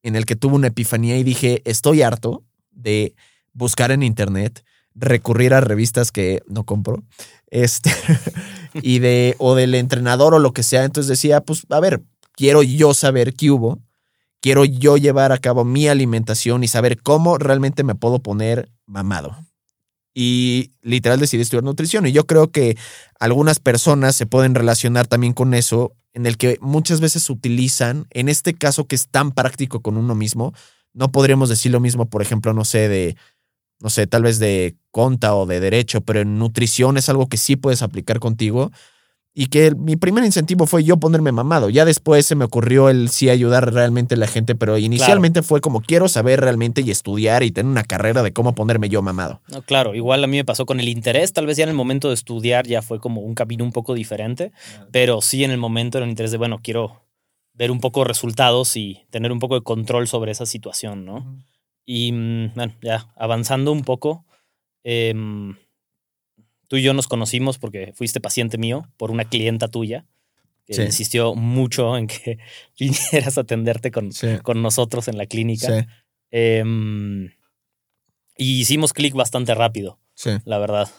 en 0.03 0.17
el 0.17 0.27
que 0.27 0.37
tuve 0.37 0.57
una 0.57 0.69
epifanía 0.69 1.17
y 1.17 1.23
dije, 1.23 1.63
estoy 1.65 2.03
harto 2.03 2.43
de 2.71 3.15
buscar 3.53 3.93
en 3.93 4.03
internet 4.03 4.65
recurrir 4.95 5.55
a 5.55 5.61
revistas 5.61 6.13
que 6.13 6.43
no 6.47 6.65
compro. 6.65 7.03
Este, 7.47 7.91
y 8.75 8.99
de, 8.99 9.37
o 9.39 9.55
del 9.55 9.75
entrenador 9.75 10.35
o 10.35 10.39
lo 10.39 10.53
que 10.53 10.63
sea. 10.63 10.85
Entonces 10.85 11.09
decía, 11.09 11.41
pues, 11.41 11.67
a 11.71 11.81
ver, 11.81 12.03
quiero 12.33 12.63
yo 12.63 12.95
saber 12.95 13.35
qué 13.35 13.51
hubo. 13.51 13.81
Quiero 14.41 14.65
yo 14.65 14.97
llevar 14.97 15.31
a 15.31 15.39
cabo 15.39 15.65
mi 15.65 15.87
alimentación 15.87 16.65
y 16.65 16.69
saber 16.69 17.01
cómo 17.01 17.39
realmente 17.39 17.85
me 17.85 17.95
puedo 17.95 18.21
poner 18.21 18.71
mamado. 18.87 19.37
Y 20.14 20.73
literal 20.83 21.21
decidí 21.21 21.43
estudiar 21.43 21.62
nutrición. 21.62 22.07
Y 22.07 22.12
yo 22.12 22.27
creo 22.27 22.51
que 22.51 22.77
algunas 23.21 23.61
personas 23.61 24.16
se 24.16 24.27
pueden 24.27 24.55
relacionar 24.55 25.07
también 25.07 25.33
con 25.33 25.55
eso, 25.55 25.93
en 26.12 26.27
el 26.27 26.37
que 26.37 26.59
muchas 26.61 27.01
veces 27.01 27.31
utilizan, 27.31 28.07
en 28.11 28.29
este 28.29 28.55
caso 28.55 28.87
que 28.87 28.97
es 28.97 29.09
tan 29.09 29.33
práctico 29.33 29.81
con 29.81 29.97
uno 29.97 30.14
mismo, 30.14 30.53
no 30.93 31.11
podríamos 31.11 31.49
decir 31.49 31.73
lo 31.73 31.81
mismo, 31.81 32.11
por 32.11 32.21
ejemplo, 32.21 32.53
no 32.53 32.64
sé, 32.64 32.88
de 32.88 33.16
no 33.83 33.90
sé, 33.90 34.07
tal 34.07 34.23
vez 34.23 34.38
de 34.38 34.77
conta 34.90 35.35
o 35.35 35.45
de 35.45 35.59
derecho, 35.59 36.03
pero 36.03 36.21
en 36.21 36.38
nutrición 36.38 36.97
es 36.97 37.09
algo 37.09 37.29
que 37.29 37.37
sí 37.37 37.57
puedes 37.57 37.83
aplicar 37.83 38.21
contigo. 38.21 38.71
Y 39.35 39.47
que 39.47 39.75
mi 39.75 39.97
primer 39.97 40.25
incentivo 40.25 40.66
fue 40.66 40.85
yo 40.85 40.99
ponerme 40.99 41.33
mamado. 41.33 41.71
Ya 41.71 41.87
después 41.87 42.27
se 42.27 42.35
me 42.35 42.45
ocurrió 42.45 42.90
el 42.90 43.09
sí 43.09 43.31
ayudar 43.31 43.73
realmente 43.73 44.14
a 44.14 44.18
la 44.18 44.27
gente, 44.27 44.55
pero 44.55 44.77
inicialmente 44.77 45.40
fue 45.40 45.62
como 45.62 45.81
quiero 45.81 46.07
saber 46.09 46.42
realmente 46.42 46.83
y 46.83 46.90
estudiar 46.90 47.42
y 47.42 47.51
tener 47.51 47.73
una 47.73 47.83
carrera 47.83 48.23
de 48.23 48.35
cómo 48.35 48.55
ponerme 48.55 48.90
yo 48.90 49.01
mamado. 49.01 49.40
No, 49.49 49.62
claro, 49.62 49.95
igual 49.95 50.23
a 50.23 50.27
mí 50.27 50.37
me 50.37 50.45
pasó 50.45 50.66
con 50.66 50.81
el 50.81 50.88
interés, 50.88 51.33
tal 51.33 51.47
vez 51.47 51.57
ya 51.57 51.64
en 51.64 51.71
el 51.71 51.75
momento 51.75 52.09
de 52.09 52.14
estudiar 52.14 52.66
ya 52.66 52.83
fue 52.83 53.01
como 53.01 53.23
un 53.23 53.35
camino 53.35 53.64
un 53.64 53.73
poco 53.73 53.95
diferente, 53.95 54.53
pero 54.90 55.23
sí 55.23 55.45
en 55.45 55.51
el 55.51 55.59
momento 55.59 55.97
era 55.97 56.05
el 56.05 56.11
interés 56.11 56.31
de, 56.31 56.37
bueno, 56.37 56.61
quiero 56.62 57.01
ver 57.55 57.71
un 57.71 57.81
poco 57.81 58.05
resultados 58.05 58.77
y 58.77 59.07
tener 59.09 59.33
un 59.33 59.38
poco 59.38 59.55
de 59.55 59.62
control 59.62 60.09
sobre 60.09 60.33
esa 60.33 60.45
situación, 60.45 61.07
¿no? 61.07 61.38
Y 61.85 62.12
mm, 62.12 62.55
bueno, 62.55 62.75
ya 62.83 63.12
avanzando 63.16 63.73
un 63.73 63.83
poco, 63.83 64.25
em, 64.85 65.57
tú 66.68 66.77
y 66.77 66.83
yo 66.83 66.95
nos 66.95 67.09
conocimos 67.09 67.59
porque 67.59 67.92
fuiste 67.95 68.21
paciente 68.21 68.59
mío 68.59 68.88
por 68.97 69.11
una 69.11 69.25
clienta 69.25 69.68
tuya 69.68 70.07
que 70.66 70.85
insistió 70.85 71.35
mucho 71.35 71.97
en 71.97 72.07
que 72.07 72.38
vinieras 72.79 73.37
a 73.37 73.42
atenderte 73.42 73.90
con, 73.90 74.11
con 74.42 74.62
nosotros 74.62 75.09
en 75.09 75.18
la 75.18 75.27
clínica. 75.27 75.87
Em, 76.31 77.31
y 78.37 78.61
hicimos 78.61 78.92
clic 78.92 79.14
bastante 79.14 79.55
rápido, 79.55 80.01
la 80.45 80.59
verdad. 80.59 80.90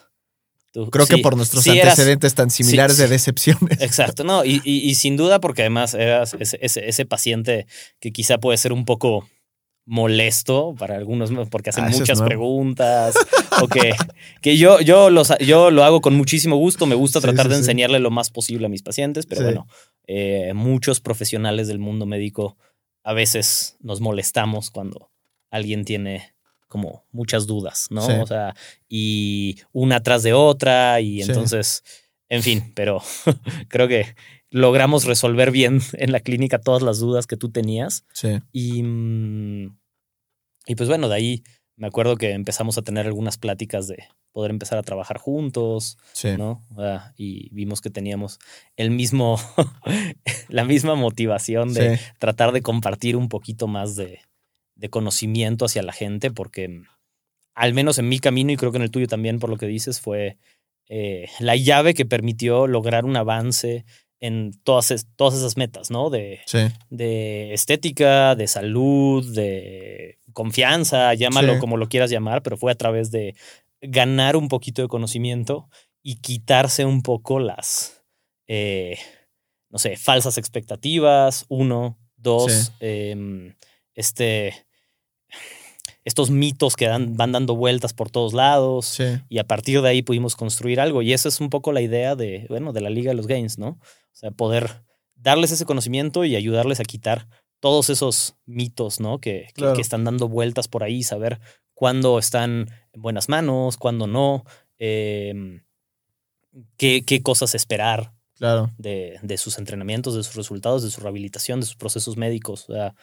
Creo 0.92 1.06
que 1.06 1.20
por 1.20 1.38
nuestros 1.38 1.68
antecedentes 1.68 2.34
tan 2.34 2.50
similares 2.50 2.98
de 2.98 3.08
decepciones. 3.08 3.80
Exacto, 3.80 4.24
no, 4.24 4.44
y, 4.44 4.60
y, 4.64 4.96
sin 4.96 5.18
duda 5.18 5.40
porque 5.40 5.62
además 5.62 5.94
eras 5.94 6.36
ese, 6.40 6.58
ese, 6.62 7.06
paciente 7.06 7.68
que 8.00 8.12
quizá 8.12 8.40
puede 8.40 8.58
ser 8.58 8.74
un 8.74 8.86
poco 8.86 9.30
molesto 9.86 10.76
para 10.78 10.96
algunos 10.96 11.32
porque 11.50 11.72
hacen 11.72 11.86
ah, 11.86 11.90
muchas 11.90 12.22
preguntas 12.22 13.16
o 13.62 13.68
que, 13.68 13.94
que 14.42 14.58
yo, 14.58 14.80
yo, 14.80 15.10
los, 15.10 15.34
yo 15.40 15.72
lo 15.72 15.84
hago 15.84 16.02
con 16.02 16.16
muchísimo 16.16 16.56
gusto, 16.56 16.86
me 16.86 16.96
gusta 16.96 17.20
tratar 17.20 17.50
de 17.50 17.58
enseñarle 17.58 18.00
lo 18.00 18.12
más 18.12 18.30
posible 18.30 18.68
a 18.68 18.70
mis 18.70 18.82
pacientes, 18.82 19.26
pero 19.26 19.44
bueno, 19.44 19.68
eh, 20.08 20.54
muchos 20.54 21.02
profesionales 21.02 21.68
del 21.68 21.80
mundo 21.80 22.06
médico 22.06 22.58
a 23.04 23.14
veces 23.14 23.78
nos 23.82 24.00
molestamos 24.00 24.72
cuando 24.72 25.12
alguien 25.52 25.84
tiene 25.84 26.34
como 26.68 27.06
muchas 27.12 27.46
dudas, 27.46 27.88
¿no? 27.92 28.04
O 28.22 28.26
sea, 28.26 28.56
y 28.90 29.58
una 29.74 30.02
tras 30.02 30.24
de 30.24 30.34
otra 30.34 31.00
y 31.02 31.22
entonces, 31.22 31.84
en 32.30 32.42
fin, 32.42 32.72
pero 32.74 33.04
creo 33.68 33.88
que 33.88 34.16
logramos 34.54 35.06
resolver 35.06 35.52
bien 35.52 35.82
en 35.94 36.12
la 36.12 36.22
clínica 36.22 36.60
todas 36.60 36.82
las 36.84 37.00
dudas 37.00 37.28
que 37.28 37.36
tú 37.36 37.50
tenías. 37.52 38.06
Sí. 38.14 38.40
Y, 38.54 38.84
mm, 38.84 39.78
y 40.68 40.76
pues 40.76 40.88
bueno, 40.88 41.10
de 41.10 41.16
ahí 41.16 41.44
me 41.76 41.88
acuerdo 41.88 42.16
que 42.16 42.32
empezamos 42.32 42.78
a 42.78 42.84
tener 42.84 43.08
algunas 43.08 43.38
pláticas 43.38 43.88
de 43.88 44.06
poder 44.32 44.52
empezar 44.52 44.78
a 44.78 44.84
trabajar 44.84 45.18
juntos, 45.18 45.98
sí. 46.14 46.30
¿no? 46.38 46.64
y 47.18 47.50
vimos 47.54 47.82
que 47.82 47.90
teníamos 47.90 48.40
el 48.78 48.90
mismo, 48.90 49.40
la 50.50 50.66
misma 50.66 50.96
motivación 50.96 51.74
de 51.74 52.00
tratar 52.20 52.52
de 52.52 52.62
compartir 52.62 53.16
un 53.16 53.30
poquito 53.30 53.68
más 53.68 53.96
de, 53.96 54.22
de 54.76 54.90
conocimiento 54.90 55.66
hacia 55.66 55.84
la 55.84 55.94
gente, 55.94 56.32
porque 56.32 56.68
mm, 56.68 56.84
al 57.56 57.74
menos 57.74 57.98
en 57.98 58.10
mi 58.10 58.20
camino, 58.20 58.52
y 58.52 58.58
creo 58.58 58.72
que 58.72 58.78
en 58.78 58.84
el 58.84 58.92
tuyo 58.92 59.08
también, 59.08 59.40
por 59.40 59.50
lo 59.50 59.58
que 59.58 59.68
dices, 59.68 60.00
fue 60.00 60.38
eh, 60.90 61.28
la 61.40 61.56
llave 61.56 61.94
que 61.94 62.06
permitió 62.06 62.68
lograr 62.68 63.06
un 63.06 63.16
avance 63.16 63.86
en 64.24 64.54
todas, 64.64 65.06
todas 65.18 65.34
esas 65.34 65.58
metas, 65.58 65.92
¿no? 65.92 66.10
De, 66.10 66.40
de 66.90 67.54
estética, 67.54 68.36
de 68.36 68.48
salud, 68.48 69.36
de 69.36 70.18
confianza, 70.32 71.14
llámalo 71.14 71.60
como 71.60 71.76
lo 71.76 71.90
quieras 71.90 72.10
llamar, 72.10 72.42
pero 72.42 72.56
fue 72.56 72.72
a 72.72 72.76
través 72.76 73.12
de 73.12 73.36
ganar 73.82 74.38
un 74.38 74.48
poquito 74.48 74.82
de 74.82 74.88
conocimiento 74.88 75.68
y 76.02 76.22
quitarse 76.22 76.86
un 76.86 77.02
poco 77.02 77.40
las, 77.40 78.02
eh, 78.48 78.98
no 79.70 79.78
sé, 79.78 79.98
falsas 79.98 80.38
expectativas, 80.38 81.44
uno, 81.50 82.00
dos, 82.16 82.72
em, 82.80 83.54
este, 83.94 84.54
estos 86.06 86.30
mitos 86.30 86.76
que 86.76 86.88
dan, 86.88 87.16
van 87.16 87.32
dando 87.32 87.56
vueltas 87.56 87.94
por 87.94 88.10
todos 88.10 88.34
lados 88.34 88.98
y 89.30 89.38
a 89.38 89.44
partir 89.46 89.82
de 89.82 89.90
ahí 89.90 90.02
pudimos 90.02 90.36
construir 90.36 90.80
algo 90.80 91.02
y 91.02 91.14
esa 91.14 91.30
es 91.30 91.40
un 91.40 91.50
poco 91.50 91.72
la 91.72 91.82
idea 91.82 92.16
de, 92.16 92.46
bueno, 92.50 92.74
de 92.74 92.82
la 92.82 92.90
Liga 92.90 93.12
de 93.12 93.16
los 93.16 93.28
Games, 93.28 93.58
¿no? 93.58 93.70
O 93.70 94.16
sea, 94.16 94.32
poder 94.32 94.84
darles 95.16 95.52
ese 95.52 95.66
conocimiento 95.66 96.26
y 96.26 96.36
ayudarles 96.36 96.80
a 96.80 96.84
quitar 96.84 97.28
todos 97.60 97.90
esos 97.90 98.36
mitos, 98.46 99.00
¿no? 99.00 99.20
Que, 99.20 99.48
que, 99.56 99.80
están 99.80 100.04
dando 100.04 100.28
vueltas 100.28 100.68
por 100.68 100.84
ahí, 100.84 101.02
saber 101.02 101.40
cuándo 101.74 102.20
están 102.20 102.70
en 102.92 103.02
buenas 103.02 103.30
manos, 103.30 103.78
cuándo 103.78 104.06
no, 104.06 104.44
em, 104.78 105.64
qué, 106.76 107.06
qué, 107.06 107.24
cosas 107.24 107.56
esperar 107.56 108.12
claro. 108.36 108.72
de, 108.78 109.18
de, 109.22 109.38
sus 109.38 109.58
entrenamientos, 109.58 110.14
de 110.16 110.24
sus 110.24 110.36
resultados, 110.36 110.84
de 110.84 110.92
su 110.92 111.00
rehabilitación, 111.00 111.62
de 111.62 111.66
sus 111.66 111.78
procesos 111.78 112.18
médicos. 112.18 112.70
O 112.70 112.74
sea, 112.74 112.96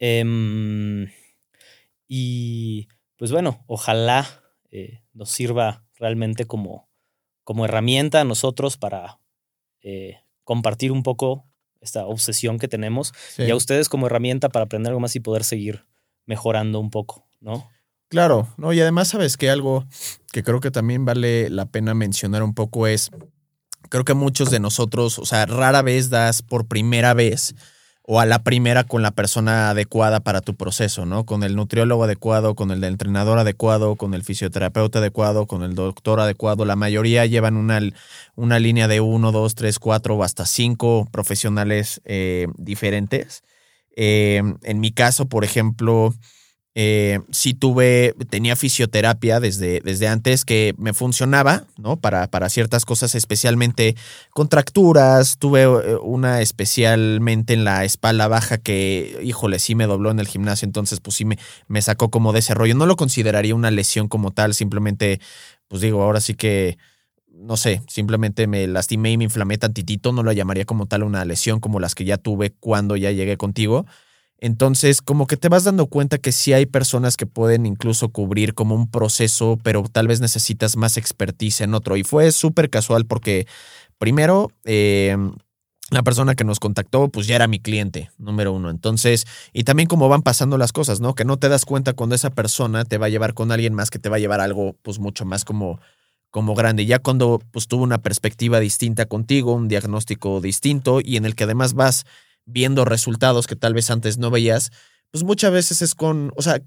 em, 0.00 1.06
y 2.08 2.88
pues 3.16 3.30
bueno, 3.30 3.62
ojalá 3.66 4.26
eh, 4.70 5.02
nos 5.12 5.30
sirva 5.30 5.84
realmente 5.94 6.46
como, 6.46 6.88
como 7.44 7.66
herramienta 7.66 8.22
a 8.22 8.24
nosotros 8.24 8.76
para 8.76 9.20
eh, 9.82 10.16
compartir 10.44 10.90
un 10.90 11.02
poco 11.02 11.44
esta 11.80 12.06
obsesión 12.06 12.58
que 12.58 12.66
tenemos 12.66 13.12
y 13.36 13.50
a 13.50 13.56
ustedes 13.56 13.88
como 13.88 14.06
herramienta 14.06 14.48
para 14.48 14.64
aprender 14.64 14.90
algo 14.90 15.00
más 15.00 15.14
y 15.14 15.20
poder 15.20 15.44
seguir 15.44 15.84
mejorando 16.26 16.80
un 16.80 16.90
poco, 16.90 17.28
¿no? 17.40 17.68
Claro, 18.08 18.48
no, 18.56 18.72
y 18.72 18.80
además 18.80 19.08
sabes 19.08 19.36
que 19.36 19.50
algo 19.50 19.86
que 20.32 20.42
creo 20.42 20.60
que 20.60 20.70
también 20.70 21.04
vale 21.04 21.50
la 21.50 21.66
pena 21.66 21.94
mencionar 21.94 22.42
un 22.42 22.54
poco 22.54 22.86
es, 22.86 23.10
creo 23.90 24.04
que 24.04 24.14
muchos 24.14 24.50
de 24.50 24.60
nosotros, 24.60 25.18
o 25.18 25.26
sea, 25.26 25.44
rara 25.46 25.82
vez 25.82 26.08
das 26.08 26.42
por 26.42 26.66
primera 26.66 27.12
vez 27.14 27.54
o 28.10 28.20
a 28.20 28.24
la 28.24 28.42
primera 28.42 28.84
con 28.84 29.02
la 29.02 29.10
persona 29.10 29.68
adecuada 29.68 30.20
para 30.20 30.40
tu 30.40 30.54
proceso, 30.56 31.04
¿no? 31.04 31.26
Con 31.26 31.42
el 31.42 31.54
nutriólogo 31.54 32.04
adecuado, 32.04 32.54
con 32.54 32.70
el 32.70 32.82
entrenador 32.82 33.38
adecuado, 33.38 33.96
con 33.96 34.14
el 34.14 34.24
fisioterapeuta 34.24 35.00
adecuado, 35.00 35.46
con 35.46 35.62
el 35.62 35.74
doctor 35.74 36.18
adecuado. 36.18 36.64
La 36.64 36.74
mayoría 36.74 37.26
llevan 37.26 37.58
una, 37.58 37.80
una 38.34 38.58
línea 38.60 38.88
de 38.88 39.02
uno, 39.02 39.30
dos, 39.30 39.54
tres, 39.54 39.78
cuatro 39.78 40.16
o 40.16 40.24
hasta 40.24 40.46
cinco 40.46 41.06
profesionales 41.12 42.00
eh, 42.06 42.46
diferentes. 42.56 43.44
Eh, 43.94 44.42
en 44.62 44.80
mi 44.80 44.90
caso, 44.90 45.28
por 45.28 45.44
ejemplo, 45.44 46.14
eh, 46.80 47.18
sí 47.32 47.54
tuve, 47.54 48.14
tenía 48.30 48.54
fisioterapia 48.54 49.40
desde, 49.40 49.80
desde 49.80 50.06
antes 50.06 50.44
que 50.44 50.76
me 50.78 50.94
funcionaba, 50.94 51.64
¿no? 51.76 51.96
Para, 51.96 52.28
para 52.28 52.48
ciertas 52.48 52.84
cosas, 52.84 53.16
especialmente 53.16 53.96
contracturas. 54.30 55.38
Tuve 55.38 55.62
eh, 55.62 55.96
una 56.00 56.40
especialmente 56.40 57.54
en 57.54 57.64
la 57.64 57.84
espalda 57.84 58.28
baja 58.28 58.58
que, 58.58 59.18
híjole, 59.24 59.58
sí 59.58 59.74
me 59.74 59.88
dobló 59.88 60.12
en 60.12 60.20
el 60.20 60.28
gimnasio, 60.28 60.66
entonces 60.66 61.00
pues 61.00 61.16
sí 61.16 61.24
me, 61.24 61.36
me 61.66 61.82
sacó 61.82 62.12
como 62.12 62.32
de 62.32 62.38
ese 62.38 62.54
rollo. 62.54 62.76
No 62.76 62.86
lo 62.86 62.94
consideraría 62.94 63.56
una 63.56 63.72
lesión 63.72 64.06
como 64.06 64.30
tal, 64.30 64.54
simplemente, 64.54 65.20
pues 65.66 65.82
digo, 65.82 66.00
ahora 66.04 66.20
sí 66.20 66.34
que 66.34 66.78
no 67.32 67.56
sé, 67.56 67.82
simplemente 67.88 68.46
me 68.46 68.68
lastimé 68.68 69.10
y 69.10 69.16
me 69.16 69.24
inflamé 69.24 69.58
tantitito, 69.58 70.12
no 70.12 70.22
lo 70.22 70.30
llamaría 70.30 70.64
como 70.64 70.86
tal 70.86 71.02
una 71.02 71.24
lesión 71.24 71.58
como 71.58 71.80
las 71.80 71.96
que 71.96 72.04
ya 72.04 72.18
tuve 72.18 72.52
cuando 72.52 72.94
ya 72.94 73.10
llegué 73.10 73.36
contigo. 73.36 73.84
Entonces, 74.40 75.02
como 75.02 75.26
que 75.26 75.36
te 75.36 75.48
vas 75.48 75.64
dando 75.64 75.86
cuenta 75.86 76.18
que 76.18 76.30
sí 76.32 76.52
hay 76.52 76.66
personas 76.66 77.16
que 77.16 77.26
pueden 77.26 77.66
incluso 77.66 78.10
cubrir 78.10 78.54
como 78.54 78.74
un 78.76 78.88
proceso, 78.90 79.58
pero 79.62 79.82
tal 79.90 80.06
vez 80.06 80.20
necesitas 80.20 80.76
más 80.76 80.96
expertise 80.96 81.62
en 81.62 81.74
otro. 81.74 81.96
Y 81.96 82.04
fue 82.04 82.30
súper 82.30 82.70
casual 82.70 83.04
porque, 83.04 83.46
primero, 83.98 84.52
em, 84.64 85.32
la 85.90 86.02
persona 86.02 86.34
que 86.34 86.44
nos 86.44 86.60
contactó, 86.60 87.08
pues 87.08 87.26
ya 87.26 87.36
era 87.36 87.48
mi 87.48 87.58
cliente, 87.60 88.10
número 88.18 88.52
uno. 88.52 88.70
Entonces, 88.70 89.26
y 89.52 89.64
también 89.64 89.88
como 89.88 90.08
van 90.08 90.22
pasando 90.22 90.58
las 90.58 90.72
cosas, 90.72 91.00
¿no? 91.00 91.14
Que 91.14 91.24
no 91.24 91.38
te 91.38 91.48
das 91.48 91.64
cuenta 91.64 91.94
cuando 91.94 92.14
esa 92.14 92.30
persona 92.30 92.84
te 92.84 92.98
va 92.98 93.06
a 93.06 93.08
llevar 93.08 93.34
con 93.34 93.50
alguien 93.50 93.74
más 93.74 93.90
que 93.90 93.98
te 93.98 94.08
va 94.08 94.16
a 94.16 94.18
llevar 94.20 94.40
algo, 94.40 94.76
pues 94.82 94.98
mucho 94.98 95.24
más 95.24 95.44
como 95.44 95.80
como 96.30 96.54
grande. 96.54 96.86
Ya 96.86 96.98
cuando 96.98 97.40
pues 97.52 97.68
tuvo 97.68 97.82
una 97.84 97.98
perspectiva 97.98 98.60
distinta 98.60 99.06
contigo, 99.06 99.54
un 99.54 99.66
diagnóstico 99.68 100.40
distinto 100.40 101.00
y 101.02 101.16
en 101.16 101.24
el 101.24 101.34
que 101.34 101.44
además 101.44 101.74
vas 101.74 102.04
viendo 102.48 102.84
resultados 102.84 103.46
que 103.46 103.56
tal 103.56 103.74
vez 103.74 103.90
antes 103.90 104.18
no 104.18 104.30
veías, 104.30 104.70
pues 105.10 105.24
muchas 105.24 105.52
veces 105.52 105.80
es 105.82 105.94
con, 105.94 106.32
o 106.36 106.42
sea, 106.42 106.60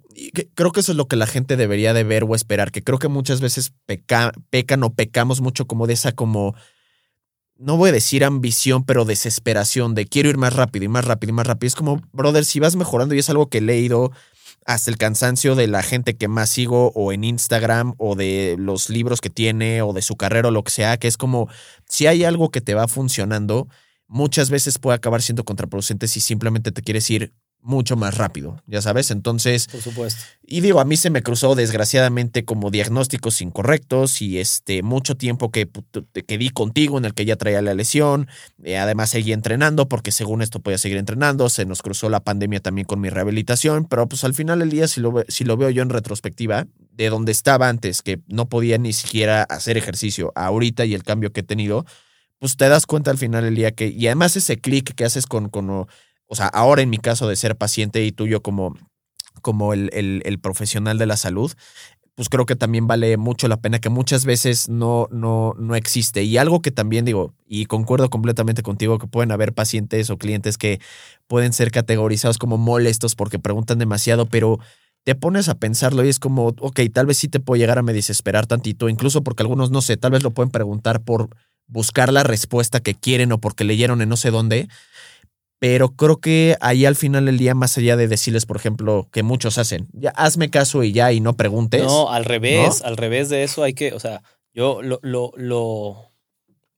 creo 0.55 0.71
que 0.71 0.79
eso 0.79 0.91
es 0.93 0.97
lo 0.97 1.07
que 1.07 1.15
la 1.15 1.27
gente 1.27 1.57
debería 1.57 1.93
de 1.93 2.03
ver 2.03 2.23
o 2.23 2.35
esperar, 2.35 2.71
que 2.71 2.83
creo 2.83 2.97
que 2.97 3.07
muchas 3.07 3.41
veces 3.41 3.73
pecan 3.85 4.83
o 4.83 4.93
pecamos 4.93 5.41
mucho 5.41 5.67
como 5.67 5.85
de 5.85 5.93
esa 5.93 6.11
como, 6.13 6.55
no 7.57 7.77
voy 7.77 7.89
a 7.89 7.93
decir 7.93 8.23
ambición, 8.23 8.83
pero 8.83 9.05
desesperación 9.05 9.93
de 9.93 10.07
quiero 10.07 10.29
ir 10.29 10.37
más 10.37 10.55
rápido 10.55 10.85
y 10.85 10.87
más 10.87 11.05
rápido 11.05 11.31
y 11.31 11.33
más 11.35 11.45
rápido. 11.45 11.67
Es 11.67 11.75
como, 11.75 12.01
brother, 12.11 12.43
si 12.45 12.59
vas 12.59 12.75
mejorando 12.75 13.13
y 13.13 13.19
es 13.19 13.29
algo 13.29 13.49
que 13.49 13.59
he 13.59 13.61
leído 13.61 14.11
hasta 14.65 14.89
el 14.89 14.97
cansancio 14.97 15.55
de 15.55 15.67
la 15.67 15.83
gente 15.83 16.15
que 16.15 16.27
más 16.27 16.49
sigo 16.49 16.91
o 16.95 17.11
en 17.11 17.23
Instagram 17.23 17.93
o 17.97 18.15
de 18.15 18.55
los 18.57 18.89
libros 18.89 19.21
que 19.21 19.29
tiene 19.29 19.81
o 19.83 19.93
de 19.93 20.01
su 20.01 20.15
carrera 20.15 20.49
o 20.49 20.51
lo 20.51 20.63
que 20.63 20.71
sea, 20.71 20.97
que 20.97 21.07
es 21.07 21.17
como, 21.17 21.47
si 21.87 22.07
hay 22.07 22.23
algo 22.23 22.49
que 22.49 22.61
te 22.61 22.73
va 22.73 22.87
funcionando, 22.87 23.67
muchas 24.11 24.49
veces 24.49 24.77
puede 24.77 24.97
acabar 24.97 25.21
siendo 25.21 25.45
contraproducente 25.45 26.09
si 26.09 26.19
simplemente 26.19 26.73
te 26.73 26.81
quieres 26.81 27.09
ir 27.09 27.33
mucho 27.61 27.95
más 27.95 28.17
rápido, 28.17 28.61
ya 28.65 28.81
sabes. 28.81 29.09
Entonces, 29.11 29.67
por 29.67 29.81
supuesto. 29.81 30.21
Y 30.45 30.61
digo, 30.61 30.81
a 30.81 30.85
mí 30.85 30.97
se 30.97 31.09
me 31.09 31.21
cruzó 31.23 31.55
desgraciadamente 31.55 32.43
como 32.43 32.71
diagnósticos 32.71 33.41
incorrectos 33.41 34.21
y 34.21 34.39
este 34.39 34.83
mucho 34.83 35.15
tiempo 35.15 35.51
que, 35.51 35.69
que 36.27 36.37
di 36.37 36.49
contigo 36.49 36.97
en 36.97 37.05
el 37.05 37.13
que 37.13 37.23
ya 37.23 37.37
traía 37.37 37.61
la 37.61 37.73
lesión. 37.73 38.27
Eh, 38.63 38.77
además 38.77 39.11
seguí 39.11 39.31
entrenando 39.31 39.87
porque 39.87 40.11
según 40.11 40.41
esto 40.41 40.59
podía 40.59 40.77
seguir 40.77 40.97
entrenando. 40.97 41.47
Se 41.49 41.65
nos 41.65 41.81
cruzó 41.81 42.09
la 42.09 42.19
pandemia 42.19 42.59
también 42.59 42.85
con 42.85 42.99
mi 42.99 43.09
rehabilitación, 43.09 43.85
pero 43.85 44.09
pues 44.09 44.23
al 44.25 44.33
final 44.33 44.59
del 44.59 44.71
día 44.71 44.87
si 44.87 44.99
lo, 44.99 45.23
si 45.29 45.45
lo 45.45 45.55
veo 45.55 45.69
yo 45.69 45.83
en 45.83 45.89
retrospectiva, 45.89 46.67
de 46.91 47.09
donde 47.09 47.31
estaba 47.31 47.69
antes, 47.69 48.01
que 48.01 48.19
no 48.27 48.49
podía 48.49 48.77
ni 48.77 48.91
siquiera 48.91 49.43
hacer 49.43 49.77
ejercicio, 49.77 50.33
ahorita 50.35 50.83
y 50.83 50.95
el 50.95 51.03
cambio 51.03 51.31
que 51.31 51.41
he 51.41 51.43
tenido, 51.43 51.85
pues 52.41 52.57
te 52.57 52.67
das 52.67 52.87
cuenta 52.87 53.11
al 53.11 53.19
final 53.19 53.43
del 53.43 53.53
día 53.53 53.69
que, 53.69 53.89
y 53.89 54.07
además 54.07 54.35
ese 54.35 54.59
clic 54.59 54.95
que 54.95 55.05
haces 55.05 55.27
con, 55.27 55.49
con, 55.49 55.69
o 55.69 55.87
sea, 56.33 56.47
ahora 56.47 56.81
en 56.81 56.89
mi 56.89 56.97
caso 56.97 57.27
de 57.27 57.35
ser 57.35 57.55
paciente 57.55 58.03
y 58.03 58.11
tuyo 58.11 58.41
como, 58.41 58.75
como 59.43 59.73
el, 59.73 59.91
el, 59.93 60.39
profesional 60.39 60.97
de 60.97 61.05
la 61.05 61.17
salud, 61.17 61.51
pues 62.15 62.29
creo 62.29 62.47
que 62.47 62.55
también 62.55 62.87
vale 62.87 63.15
mucho 63.17 63.47
la 63.47 63.61
pena 63.61 63.77
que 63.77 63.89
muchas 63.89 64.25
veces 64.25 64.69
no, 64.69 65.07
no, 65.11 65.53
no 65.59 65.75
existe. 65.75 66.23
Y 66.23 66.37
algo 66.37 66.63
que 66.63 66.71
también 66.71 67.05
digo, 67.05 67.35
y 67.45 67.65
concuerdo 67.65 68.09
completamente 68.09 68.63
contigo, 68.63 68.97
que 68.97 69.05
pueden 69.05 69.31
haber 69.31 69.53
pacientes 69.53 70.09
o 70.09 70.17
clientes 70.17 70.57
que 70.57 70.79
pueden 71.27 71.53
ser 71.53 71.69
categorizados 71.69 72.39
como 72.39 72.57
molestos 72.57 73.13
porque 73.13 73.37
preguntan 73.37 73.77
demasiado, 73.77 74.25
pero 74.25 74.57
te 75.03 75.13
pones 75.13 75.47
a 75.47 75.59
pensarlo 75.59 76.03
y 76.03 76.09
es 76.09 76.17
como, 76.17 76.55
ok, 76.59 76.79
tal 76.91 77.05
vez 77.05 77.17
sí 77.17 77.27
te 77.27 77.39
puedo 77.39 77.59
llegar 77.59 77.77
a 77.77 77.83
me 77.83 77.93
desesperar 77.93 78.47
tantito, 78.47 78.89
incluso 78.89 79.23
porque 79.23 79.43
algunos, 79.43 79.69
no 79.69 79.81
sé, 79.81 79.95
tal 79.95 80.13
vez 80.13 80.23
lo 80.23 80.31
pueden 80.31 80.49
preguntar 80.49 81.03
por 81.03 81.29
buscar 81.71 82.13
la 82.13 82.23
respuesta 82.23 82.81
que 82.81 82.93
quieren 82.93 83.31
o 83.31 83.39
porque 83.39 83.63
leyeron 83.63 84.01
en 84.01 84.09
no 84.09 84.17
sé 84.17 84.29
dónde. 84.29 84.67
Pero 85.59 85.89
creo 85.89 86.19
que 86.19 86.57
ahí 86.59 86.85
al 86.85 86.95
final 86.95 87.25
del 87.25 87.37
día, 87.37 87.53
más 87.53 87.77
allá 87.77 87.95
de 87.95 88.07
decirles, 88.07 88.45
por 88.47 88.57
ejemplo, 88.57 89.07
que 89.11 89.21
muchos 89.21 89.59
hacen, 89.59 89.87
ya 89.93 90.09
hazme 90.11 90.49
caso 90.49 90.83
y 90.83 90.91
ya 90.91 91.11
y 91.11 91.19
no 91.19 91.37
preguntes. 91.37 91.83
No, 91.83 92.11
al 92.11 92.25
revés, 92.25 92.81
al 92.81 92.97
revés 92.97 93.29
de 93.29 93.43
eso 93.43 93.61
hay 93.63 93.73
que, 93.73 93.93
o 93.93 93.99
sea, 93.99 94.23
yo 94.53 94.81
lo, 94.81 94.99
lo, 95.03 95.31
lo, 95.35 96.11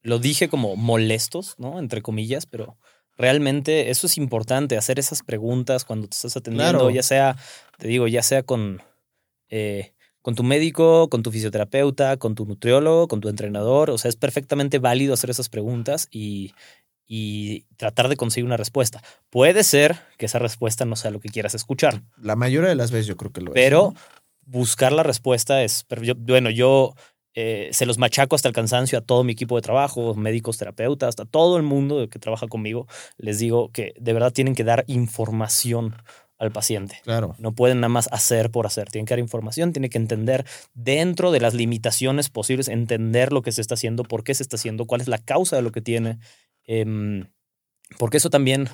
lo 0.01 0.19
dije 0.19 0.49
como 0.49 0.75
molestos, 0.75 1.55
¿no? 1.57 1.79
Entre 1.79 2.01
comillas, 2.01 2.45
pero 2.45 2.77
realmente 3.15 3.89
eso 3.89 4.07
es 4.07 4.17
importante, 4.17 4.77
hacer 4.77 4.99
esas 4.99 5.23
preguntas 5.23 5.85
cuando 5.85 6.07
te 6.07 6.15
estás 6.15 6.35
atendiendo, 6.35 6.89
ya 6.89 7.03
sea, 7.03 7.37
te 7.77 7.87
digo, 7.87 8.07
ya 8.09 8.21
sea 8.21 8.43
con, 8.43 8.81
eh, 9.47 9.92
con 10.23 10.35
tu 10.35 10.41
médico, 10.41 11.09
con 11.09 11.21
tu 11.21 11.31
fisioterapeuta, 11.31 12.17
con 12.17 12.33
tu 12.33 12.45
nutriólogo, 12.45 13.07
con 13.07 13.19
tu 13.19 13.29
entrenador. 13.29 13.91
O 13.91 13.97
sea, 13.99 14.09
es 14.09 14.15
perfectamente 14.15 14.79
válido 14.79 15.13
hacer 15.13 15.29
esas 15.29 15.49
preguntas 15.49 16.07
y, 16.09 16.55
tratar 17.77 18.07
de 18.09 18.15
conseguir 18.15 18.45
una 18.45 18.57
respuesta. 18.57 19.03
Puede 19.29 19.63
ser 19.63 19.97
que 20.17 20.25
esa 20.25 20.39
respuesta 20.39 20.85
no 20.85 20.95
sea 20.95 21.11
lo 21.11 21.19
que 21.19 21.29
quieras 21.29 21.53
escuchar. 21.53 22.01
La 22.17 22.35
mayoría 22.35 22.69
de 22.69 22.75
las 22.75 22.89
veces 22.89 23.05
yo 23.05 23.17
creo 23.17 23.31
que 23.31 23.41
lo 23.41 23.51
es. 23.51 23.53
Pero 23.53 23.93
buscar 24.45 24.91
la 24.93 25.03
respuesta 25.03 25.61
es, 25.61 25.85
pero 25.87 26.01
yo, 26.01 26.15
bueno, 26.15 26.49
yo 26.49 26.95
eh, 27.35 27.69
se 27.71 27.85
los 27.85 27.99
machaco 27.99 28.35
hasta 28.35 28.47
el 28.47 28.55
cansancio 28.55 28.97
a 28.97 29.01
todo 29.01 29.23
mi 29.23 29.33
equipo 29.33 29.55
de 29.55 29.61
trabajo, 29.61 30.15
médicos, 30.15 30.57
terapeutas, 30.57 31.09
hasta 31.09 31.25
todo 31.25 31.57
el 31.57 31.63
mundo 31.63 32.07
que 32.09 32.17
trabaja 32.17 32.47
conmigo. 32.47 32.87
Les 33.17 33.37
digo 33.37 33.71
que 33.71 33.93
de 33.99 34.13
verdad 34.13 34.31
tienen 34.31 34.55
que 34.55 34.63
dar 34.63 34.83
información 34.87 35.95
al 36.37 36.51
paciente. 36.51 36.99
Claro. 37.03 37.35
No 37.37 37.53
pueden 37.53 37.79
nada 37.79 37.89
más 37.89 38.09
hacer 38.11 38.51
por 38.51 38.65
hacer. 38.65 38.89
Tienen 38.89 39.05
que 39.05 39.13
dar 39.13 39.19
información, 39.19 39.71
tienen 39.71 39.89
que 39.89 39.97
entender 39.97 40.45
dentro 40.73 41.31
de 41.31 41.39
las 41.39 41.53
limitaciones 41.53 42.29
posibles, 42.29 42.67
entender 42.67 43.31
lo 43.31 43.41
que 43.41 43.51
se 43.51 43.61
está 43.61 43.75
haciendo, 43.75 44.03
por 44.03 44.23
qué 44.23 44.33
se 44.33 44.43
está 44.43 44.55
haciendo, 44.55 44.85
cuál 44.85 45.01
es 45.01 45.07
la 45.07 45.19
causa 45.19 45.55
de 45.55 45.61
lo 45.61 45.71
que 45.71 45.81
tiene. 45.81 46.19
Em, 46.65 47.27
porque 47.97 48.17
eso 48.17 48.29
también 48.29 48.69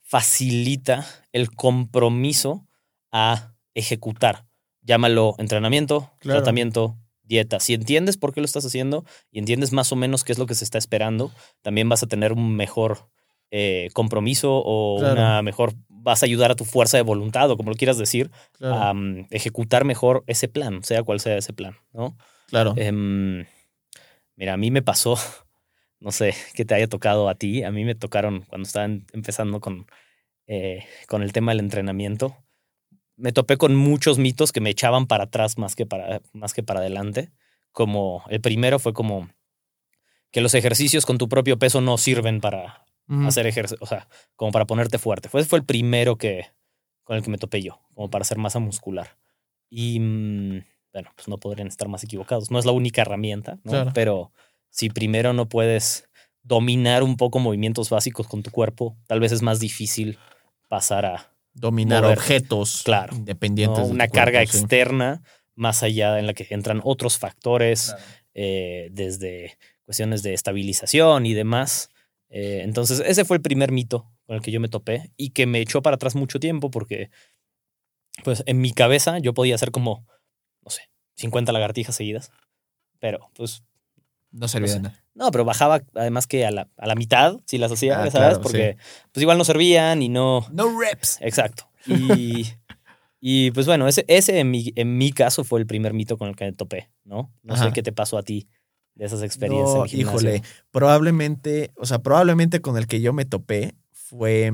facilita 0.00 1.06
el 1.32 1.50
compromiso 1.50 2.66
a 3.10 3.54
ejecutar. 3.74 4.46
Llámalo 4.82 5.34
entrenamiento, 5.38 6.10
tratamiento, 6.20 6.98
dieta. 7.22 7.58
Si 7.58 7.72
entiendes 7.74 8.18
por 8.18 8.34
qué 8.34 8.40
lo 8.40 8.44
estás 8.44 8.66
haciendo 8.66 9.04
y 9.30 9.38
entiendes 9.38 9.72
más 9.72 9.92
o 9.92 9.96
menos 9.96 10.24
qué 10.24 10.32
es 10.32 10.38
lo 10.38 10.46
que 10.46 10.54
se 10.54 10.64
está 10.64 10.78
esperando, 10.78 11.32
también 11.62 11.88
vas 11.88 12.02
a 12.02 12.06
tener 12.06 12.32
un 12.32 12.54
mejor 12.54 13.08
eh, 13.50 13.88
compromiso 13.94 14.56
o 14.56 14.96
una 14.96 15.40
mejor 15.42 15.74
vas 16.04 16.22
a 16.22 16.26
ayudar 16.26 16.50
a 16.50 16.54
tu 16.54 16.64
fuerza 16.64 16.98
de 16.98 17.02
voluntad 17.02 17.50
o 17.50 17.56
como 17.56 17.70
lo 17.70 17.76
quieras 17.76 17.96
decir, 17.96 18.30
a 18.60 18.92
ejecutar 19.30 19.84
mejor 19.84 20.22
ese 20.26 20.48
plan, 20.48 20.84
sea 20.84 21.02
cual 21.02 21.18
sea 21.18 21.38
ese 21.38 21.52
plan, 21.52 21.76
¿no? 21.92 22.16
Claro. 22.48 22.74
Em, 22.76 23.46
mira, 24.36 24.52
a 24.52 24.56
mí 24.58 24.70
me 24.70 24.82
pasó, 24.82 25.16
no 26.00 26.12
sé, 26.12 26.34
que 26.54 26.64
te 26.64 26.74
haya 26.74 26.88
tocado 26.88 27.28
a 27.28 27.34
ti, 27.34 27.64
a 27.64 27.70
mí 27.70 27.84
me 27.84 27.94
tocaron 27.94 28.42
cuando 28.42 28.66
estaba 28.66 28.84
empezando 28.84 29.60
con, 29.60 29.86
eh, 30.46 30.84
con 31.08 31.22
el 31.22 31.32
tema 31.32 31.52
del 31.52 31.60
entrenamiento. 31.60 32.36
Me 33.16 33.32
topé 33.32 33.56
con 33.56 33.74
muchos 33.74 34.18
mitos 34.18 34.52
que 34.52 34.60
me 34.60 34.70
echaban 34.70 35.06
para 35.06 35.24
atrás 35.24 35.56
más 35.56 35.74
que 35.74 35.86
para, 35.86 36.20
más 36.32 36.52
que 36.52 36.62
para 36.62 36.80
adelante. 36.80 37.30
Como 37.72 38.24
el 38.28 38.40
primero 38.40 38.78
fue 38.78 38.92
como 38.92 39.30
que 40.30 40.40
los 40.40 40.54
ejercicios 40.54 41.06
con 41.06 41.16
tu 41.16 41.28
propio 41.28 41.58
peso 41.58 41.80
no 41.80 41.96
sirven 41.96 42.40
para, 42.40 42.84
hacer 43.26 43.46
ejercicio, 43.46 43.78
o 43.82 43.86
sea, 43.86 44.08
como 44.36 44.52
para 44.52 44.66
ponerte 44.66 44.98
fuerte. 44.98 45.28
Fue, 45.28 45.44
fue 45.44 45.58
el 45.58 45.64
primero 45.64 46.16
que, 46.16 46.46
con 47.02 47.16
el 47.16 47.22
que 47.22 47.30
me 47.30 47.38
topé 47.38 47.62
yo, 47.62 47.80
como 47.94 48.10
para 48.10 48.22
hacer 48.22 48.38
masa 48.38 48.58
muscular. 48.58 49.18
Y 49.68 50.00
mm, 50.00 50.64
bueno, 50.92 51.10
pues 51.14 51.28
no 51.28 51.38
podrían 51.38 51.68
estar 51.68 51.88
más 51.88 52.04
equivocados. 52.04 52.50
No 52.50 52.58
es 52.58 52.64
la 52.64 52.72
única 52.72 53.02
herramienta, 53.02 53.58
¿no? 53.64 53.92
Pero 53.92 54.32
si 54.70 54.88
primero 54.88 55.32
no 55.32 55.48
puedes 55.48 56.08
dominar 56.42 57.02
un 57.02 57.16
poco 57.16 57.38
movimientos 57.38 57.90
básicos 57.90 58.26
con 58.28 58.42
tu 58.42 58.50
cuerpo, 58.50 58.96
tal 59.06 59.20
vez 59.20 59.32
es 59.32 59.42
más 59.42 59.60
difícil 59.60 60.18
pasar 60.68 61.06
a 61.06 61.34
dominar 61.52 62.04
objetos 62.04 62.82
claro, 62.84 63.14
independientes. 63.16 63.88
Una 63.88 64.08
carga 64.08 64.42
externa 64.42 65.22
más 65.54 65.82
allá 65.82 66.18
en 66.18 66.26
la 66.26 66.34
que 66.34 66.46
entran 66.50 66.80
otros 66.84 67.18
factores, 67.18 67.94
eh, 68.34 68.88
desde 68.90 69.56
cuestiones 69.84 70.22
de 70.22 70.34
estabilización 70.34 71.26
y 71.26 71.34
demás. 71.34 71.90
Eh, 72.36 72.62
entonces, 72.64 73.00
ese 73.06 73.24
fue 73.24 73.36
el 73.36 73.42
primer 73.42 73.70
mito 73.70 74.10
con 74.26 74.34
el 74.34 74.42
que 74.42 74.50
yo 74.50 74.58
me 74.58 74.68
topé 74.68 75.12
y 75.16 75.30
que 75.30 75.46
me 75.46 75.60
echó 75.60 75.82
para 75.82 75.94
atrás 75.94 76.16
mucho 76.16 76.40
tiempo 76.40 76.68
porque, 76.68 77.10
pues, 78.24 78.42
en 78.46 78.60
mi 78.60 78.72
cabeza 78.72 79.20
yo 79.20 79.34
podía 79.34 79.54
hacer 79.54 79.70
como, 79.70 80.04
no 80.64 80.70
sé, 80.70 80.90
50 81.14 81.52
lagartijas 81.52 81.94
seguidas, 81.94 82.32
pero 82.98 83.30
pues... 83.34 83.62
No 84.32 84.48
servía 84.48 84.74
no 84.74 84.82
nada. 84.82 85.04
No, 85.14 85.30
pero 85.30 85.44
bajaba 85.44 85.84
además 85.94 86.26
que 86.26 86.44
a 86.44 86.50
la, 86.50 86.68
a 86.76 86.88
la 86.88 86.96
mitad, 86.96 87.36
si 87.46 87.56
las 87.56 87.70
hacía, 87.70 88.02
ah, 88.02 88.10
¿sabes? 88.10 88.40
Porque 88.40 88.78
pues 89.12 89.22
igual 89.22 89.38
no 89.38 89.44
servían 89.44 90.02
y 90.02 90.08
no... 90.08 90.44
No 90.50 90.76
reps. 90.76 91.18
Exacto. 91.20 91.70
Y, 91.86 92.48
y 93.20 93.52
pues 93.52 93.66
bueno, 93.66 93.86
ese, 93.86 94.04
ese 94.08 94.40
en, 94.40 94.50
mi, 94.50 94.72
en 94.74 94.98
mi 94.98 95.12
caso 95.12 95.44
fue 95.44 95.60
el 95.60 95.66
primer 95.66 95.92
mito 95.92 96.18
con 96.18 96.30
el 96.30 96.34
que 96.34 96.46
me 96.46 96.52
topé, 96.52 96.90
¿no? 97.04 97.32
No 97.44 97.56
sé 97.56 97.70
qué 97.72 97.84
te 97.84 97.92
pasó 97.92 98.18
a 98.18 98.24
ti 98.24 98.48
de 98.94 99.04
esas 99.04 99.22
experiencias. 99.22 99.74
No, 99.74 99.86
híjole, 99.86 100.42
probablemente, 100.70 101.72
o 101.76 101.86
sea, 101.86 102.00
probablemente 102.00 102.60
con 102.60 102.76
el 102.76 102.86
que 102.86 103.00
yo 103.00 103.12
me 103.12 103.24
topé 103.24 103.74
fue... 103.92 104.52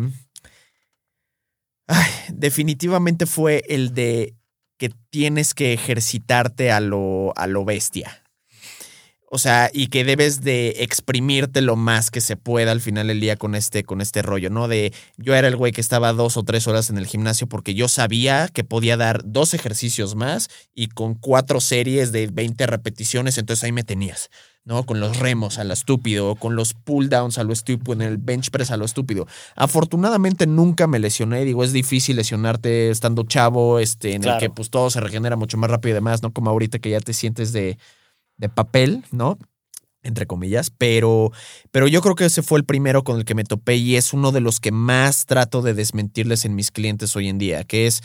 Ay, 1.87 2.11
definitivamente 2.33 3.27
fue 3.27 3.65
el 3.69 3.95
de 3.95 4.35
que 4.79 4.91
tienes 5.11 5.55
que 5.55 5.73
ejercitarte 5.73 6.71
a 6.71 6.81
lo, 6.81 7.33
a 7.37 7.47
lo 7.47 7.65
bestia. 7.65 8.20
O 9.33 9.39
sea, 9.39 9.71
y 9.73 9.87
que 9.87 10.03
debes 10.03 10.43
de 10.43 10.71
exprimirte 10.81 11.61
lo 11.61 11.77
más 11.77 12.11
que 12.11 12.21
se 12.21 12.37
pueda 12.37 12.73
al 12.73 12.81
final 12.81 13.07
del 13.07 13.21
día 13.21 13.37
con 13.37 13.55
este, 13.55 13.85
con 13.85 14.01
este 14.01 14.23
rollo, 14.23 14.51
¿no? 14.51 14.67
De 14.67 14.93
yo 15.19 15.37
era 15.37 15.47
el 15.47 15.55
güey 15.55 15.71
que 15.71 15.81
estaba 15.81 16.13
dos 16.13 16.37
o 16.37 16.43
tres 16.43 16.67
horas 16.67 16.91
en 16.91 16.99
el 16.99 17.07
gimnasio 17.07 17.47
porque 17.47 17.75
yo 17.75 17.87
sabía 17.87 18.49
que 18.49 18.65
podía 18.65 18.97
dar 18.97 19.23
dos 19.25 19.55
ejercicios 19.55 20.17
más 20.17 20.49
y 20.75 20.89
con 20.89 21.15
cuatro 21.15 21.61
series 21.61 22.11
de 22.11 22.27
20 22.27 22.67
repeticiones, 22.67 23.39
entonces 23.39 23.63
ahí 23.63 23.71
me 23.71 23.85
tenías, 23.85 24.31
¿no? 24.65 24.85
Con 24.85 24.99
los 24.99 25.21
remos 25.21 25.61
a 25.61 25.65
lo 25.65 25.75
estúpido, 25.75 26.35
con 26.35 26.57
los 26.57 26.75
pull 26.75 27.09
downs 27.09 27.39
a 27.39 27.45
lo 27.45 27.53
estúpido, 27.53 27.93
en 27.93 28.03
el 28.03 28.19
bench 28.19 28.51
press 28.51 28.73
a 28.73 28.77
lo 28.77 28.85
estúpido. 28.85 29.29
Afortunadamente 29.55 30.49
nunca 30.49 30.89
me 30.89 30.99
lesioné, 30.99 31.45
digo, 31.45 31.63
es 31.63 31.73
difícil 31.73 32.17
lesionarte 32.17 32.91
estando 32.91 33.23
chavo, 33.23 33.79
este, 33.79 34.15
en 34.15 34.25
el 34.25 34.39
que 34.39 34.51
pues 34.51 34.71
todo 34.71 34.91
se 34.91 34.99
regenera 34.99 35.37
mucho 35.37 35.57
más 35.57 35.71
rápido 35.71 35.93
y 35.93 35.95
demás, 35.95 36.21
¿no? 36.21 36.33
Como 36.33 36.51
ahorita 36.51 36.81
que 36.81 36.91
ya 36.91 36.99
te 36.99 37.13
sientes 37.13 37.53
de 37.53 37.79
de 38.41 38.49
papel, 38.49 39.05
¿no? 39.13 39.39
entre 40.03 40.27
comillas, 40.27 40.71
pero, 40.71 41.31
pero 41.71 41.87
yo 41.87 42.01
creo 42.01 42.15
que 42.15 42.25
ese 42.25 42.43
fue 42.43 42.59
el 42.59 42.65
primero 42.65 43.05
con 43.05 43.19
el 43.19 43.27
que 43.27 43.35
me 43.35 43.45
topé 43.45 43.77
y 43.77 43.97
es 43.97 44.15
uno 44.15 44.33
de 44.33 44.41
los 44.41 44.59
que 44.59 44.73
más 44.73 45.27
trato 45.27 45.61
de 45.61 45.75
desmentirles 45.75 46.47
en 46.47 46.55
mis 46.55 46.71
clientes 46.71 47.15
hoy 47.17 47.29
en 47.29 47.37
día, 47.37 47.65
que 47.65 47.87
es 47.87 48.03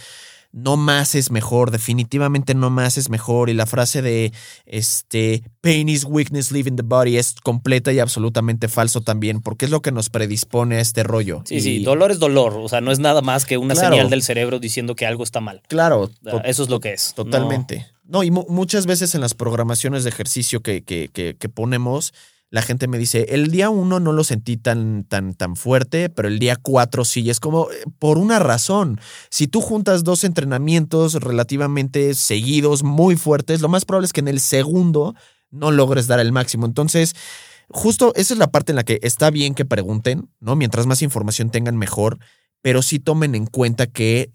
no 0.55 0.77
más 0.77 1.15
es 1.15 1.31
mejor, 1.31 1.69
definitivamente 1.69 2.55
no 2.55 2.69
más 2.69 2.97
es 2.97 3.09
mejor 3.09 3.49
y 3.49 3.53
la 3.53 3.65
frase 3.65 4.01
de 4.01 4.31
este 4.65 5.43
pain 5.59 5.89
is 5.89 6.05
weakness 6.05 6.51
leaving 6.51 6.77
the 6.77 6.83
body 6.83 7.17
es 7.17 7.35
completa 7.43 7.91
y 7.91 7.99
absolutamente 7.99 8.69
falso 8.69 9.01
también, 9.01 9.41
porque 9.41 9.65
es 9.65 9.71
lo 9.71 9.81
que 9.81 9.91
nos 9.91 10.09
predispone 10.09 10.77
a 10.77 10.79
este 10.79 11.03
rollo. 11.03 11.41
Sí, 11.45 11.59
sí, 11.59 11.83
dolor 11.83 12.11
es 12.11 12.19
dolor, 12.19 12.53
o 12.55 12.69
sea, 12.69 12.79
no 12.79 12.93
es 12.93 12.99
nada 12.99 13.21
más 13.21 13.45
que 13.45 13.57
una 13.57 13.75
señal 13.75 14.09
del 14.09 14.23
cerebro 14.23 14.59
diciendo 14.59 14.95
que 14.95 15.05
algo 15.05 15.23
está 15.23 15.41
mal. 15.41 15.61
Claro, 15.67 16.09
eso 16.45 16.63
es 16.63 16.69
lo 16.69 16.79
que 16.79 16.93
es. 16.93 17.13
Totalmente. 17.13 17.79
No, 17.79 17.94
y 18.23 18.31
muchas 18.31 18.85
veces 18.85 19.15
en 19.15 19.21
las 19.21 19.33
programaciones 19.33 20.03
de 20.03 20.09
ejercicio 20.09 20.61
que, 20.61 20.83
que, 20.83 21.09
que, 21.09 21.49
ponemos, 21.49 22.13
la 22.49 22.61
gente 22.61 22.87
me 22.87 22.97
dice, 22.97 23.25
el 23.29 23.49
día 23.49 23.69
uno 23.69 23.99
no 23.99 24.11
lo 24.11 24.23
sentí 24.23 24.57
tan, 24.57 25.03
tan, 25.03 25.33
tan 25.33 25.55
fuerte, 25.55 26.09
pero 26.09 26.27
el 26.27 26.39
día 26.39 26.55
cuatro 26.55 27.03
sí. 27.03 27.21
Y 27.21 27.29
es 27.29 27.39
como, 27.39 27.71
eh, 27.71 27.83
por 27.99 28.17
una 28.17 28.39
razón. 28.39 28.99
Si 29.29 29.47
tú 29.47 29.61
juntas 29.61 30.03
dos 30.03 30.23
entrenamientos 30.23 31.15
relativamente 31.15 32.13
seguidos, 32.13 32.83
muy 32.83 33.15
fuertes, 33.15 33.61
lo 33.61 33.69
más 33.69 33.85
probable 33.85 34.05
es 34.05 34.13
que 34.13 34.21
en 34.21 34.27
el 34.27 34.39
segundo 34.39 35.15
no 35.49 35.71
logres 35.71 36.07
dar 36.07 36.19
el 36.19 36.31
máximo. 36.31 36.65
Entonces, 36.65 37.15
justo 37.69 38.13
esa 38.15 38.33
es 38.33 38.37
la 38.37 38.51
parte 38.51 38.71
en 38.71 38.75
la 38.75 38.83
que 38.83 38.99
está 39.01 39.31
bien 39.31 39.55
que 39.55 39.65
pregunten, 39.65 40.29
¿no? 40.39 40.55
Mientras 40.55 40.85
más 40.85 41.01
información 41.01 41.49
tengan, 41.49 41.77
mejor 41.77 42.19
pero 42.65 42.81
sí 42.81 42.97
tomen 42.97 43.35
en 43.35 43.45
cuenta 43.45 43.85
que 43.85 44.31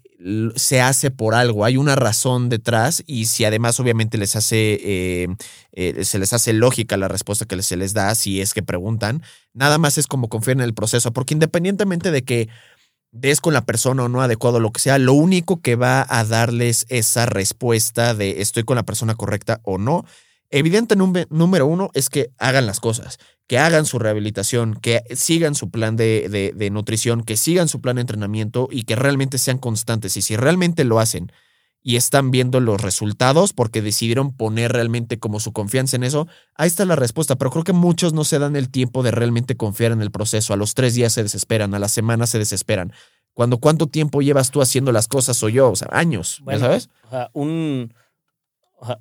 se 0.55 0.81
hace 0.81 1.11
por 1.11 1.35
algo, 1.35 1.65
hay 1.65 1.77
una 1.77 1.95
razón 1.95 2.49
detrás 2.49 3.03
y 3.07 3.25
si 3.25 3.45
además 3.45 3.79
obviamente 3.79 4.17
les 4.17 4.35
hace, 4.35 4.79
eh, 4.83 5.27
eh, 5.71 6.03
se 6.05 6.19
les 6.19 6.33
hace 6.33 6.53
lógica 6.53 6.97
la 6.97 7.07
respuesta 7.07 7.45
que 7.45 7.61
se 7.61 7.77
les 7.77 7.93
da, 7.93 8.13
si 8.15 8.41
es 8.41 8.53
que 8.53 8.63
preguntan, 8.63 9.23
nada 9.53 9.77
más 9.77 9.97
es 9.97 10.07
como 10.07 10.29
confiar 10.29 10.57
en 10.57 10.63
el 10.63 10.73
proceso, 10.73 11.11
porque 11.11 11.33
independientemente 11.33 12.11
de 12.11 12.23
que 12.23 12.49
des 13.11 13.41
con 13.41 13.53
la 13.53 13.65
persona 13.65 14.03
o 14.03 14.09
no 14.09 14.21
adecuado, 14.21 14.59
lo 14.59 14.71
que 14.71 14.79
sea, 14.79 14.97
lo 14.97 15.13
único 15.13 15.61
que 15.61 15.75
va 15.75 16.05
a 16.09 16.23
darles 16.23 16.85
esa 16.89 17.25
respuesta 17.25 18.13
de 18.13 18.41
estoy 18.41 18.63
con 18.63 18.75
la 18.75 18.83
persona 18.83 19.15
correcta 19.15 19.59
o 19.63 19.77
no, 19.77 20.05
evidente 20.49 20.95
número 20.95 21.65
uno 21.65 21.89
es 21.93 22.09
que 22.09 22.31
hagan 22.37 22.65
las 22.65 22.79
cosas 22.79 23.17
que 23.51 23.59
hagan 23.59 23.85
su 23.85 23.99
rehabilitación, 23.99 24.75
que 24.75 25.03
sigan 25.13 25.55
su 25.55 25.71
plan 25.71 25.97
de, 25.97 26.53
de, 26.55 26.69
nutrición, 26.69 27.21
que 27.21 27.35
sigan 27.35 27.67
su 27.67 27.81
plan 27.81 27.97
de 27.97 28.03
entrenamiento 28.03 28.69
y 28.71 28.83
que 28.83 28.95
realmente 28.95 29.37
sean 29.37 29.57
constantes. 29.57 30.15
Y 30.15 30.21
si 30.21 30.37
realmente 30.37 30.85
lo 30.85 31.01
hacen 31.01 31.33
y 31.83 31.97
están 31.97 32.31
viendo 32.31 32.61
los 32.61 32.79
resultados 32.79 33.51
porque 33.51 33.81
decidieron 33.81 34.31
poner 34.31 34.71
realmente 34.71 35.19
como 35.19 35.41
su 35.41 35.51
confianza 35.51 35.97
en 35.97 36.05
eso, 36.05 36.29
ahí 36.55 36.67
está 36.67 36.85
la 36.85 36.95
respuesta. 36.95 37.35
Pero 37.35 37.51
creo 37.51 37.65
que 37.65 37.73
muchos 37.73 38.13
no 38.13 38.23
se 38.23 38.39
dan 38.39 38.55
el 38.55 38.69
tiempo 38.69 39.03
de 39.03 39.11
realmente 39.11 39.57
confiar 39.57 39.91
en 39.91 40.01
el 40.01 40.11
proceso. 40.11 40.53
A 40.53 40.55
los 40.55 40.73
tres 40.73 40.95
días 40.95 41.11
se 41.11 41.21
desesperan, 41.21 41.73
a 41.73 41.79
la 41.79 41.89
semana 41.89 42.27
se 42.27 42.39
desesperan. 42.39 42.93
Cuando 43.33 43.57
cuánto 43.57 43.87
tiempo 43.87 44.21
llevas 44.21 44.51
tú 44.51 44.61
haciendo 44.61 44.93
las 44.93 45.09
cosas 45.09 45.43
o 45.43 45.49
yo, 45.49 45.71
o 45.71 45.75
sea, 45.75 45.89
años, 45.91 46.41
¿sabes? 46.57 46.89
un, 47.33 47.93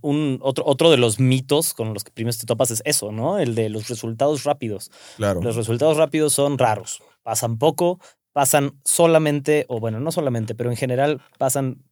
un, 0.00 0.38
otro, 0.42 0.64
otro 0.66 0.90
de 0.90 0.96
los 0.96 1.18
mitos 1.18 1.74
con 1.74 1.94
los 1.94 2.04
que 2.04 2.10
primero 2.10 2.36
te 2.36 2.46
topas 2.46 2.70
es 2.70 2.82
eso, 2.84 3.12
¿no? 3.12 3.38
El 3.38 3.54
de 3.54 3.68
los 3.68 3.88
resultados 3.88 4.44
rápidos. 4.44 4.90
Claro. 5.16 5.40
Los 5.42 5.56
resultados 5.56 5.96
rápidos 5.96 6.32
son 6.32 6.58
raros. 6.58 7.02
Pasan 7.22 7.58
poco, 7.58 7.98
pasan 8.32 8.78
solamente, 8.84 9.64
o 9.68 9.80
bueno, 9.80 10.00
no 10.00 10.12
solamente, 10.12 10.54
pero 10.54 10.70
en 10.70 10.76
general 10.76 11.20
pasan 11.38 11.82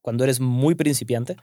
cuando 0.00 0.24
eres 0.24 0.40
muy 0.40 0.74
principiante 0.74 1.36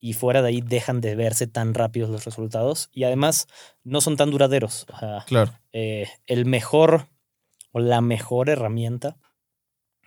y 0.00 0.12
fuera 0.12 0.42
de 0.42 0.48
ahí 0.48 0.60
dejan 0.60 1.00
de 1.00 1.16
verse 1.16 1.46
tan 1.46 1.74
rápidos 1.74 2.10
los 2.10 2.24
resultados 2.24 2.90
y 2.92 3.04
además 3.04 3.46
no 3.84 4.00
son 4.00 4.16
tan 4.16 4.30
duraderos. 4.30 4.86
claro. 5.26 5.52
Eh, 5.72 6.08
el 6.26 6.44
mejor 6.44 7.08
o 7.72 7.80
la 7.80 8.00
mejor 8.00 8.50
herramienta 8.50 9.16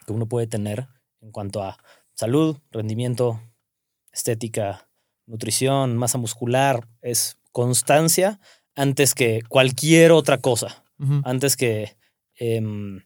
que 0.06 0.14
uno 0.14 0.28
puede 0.28 0.48
tener 0.48 0.88
en 1.22 1.32
cuanto 1.32 1.64
a 1.64 1.78
salud, 2.14 2.58
rendimiento, 2.72 3.42
estética, 4.12 4.87
nutrición, 5.28 5.98
masa 5.98 6.18
muscular, 6.18 6.88
es 7.02 7.38
constancia 7.52 8.40
antes 8.76 9.14
que 9.14 9.42
cualquier 9.48 10.12
otra 10.12 10.38
cosa, 10.38 10.84
antes 11.24 11.56
que 11.56 11.96
em, 12.36 13.02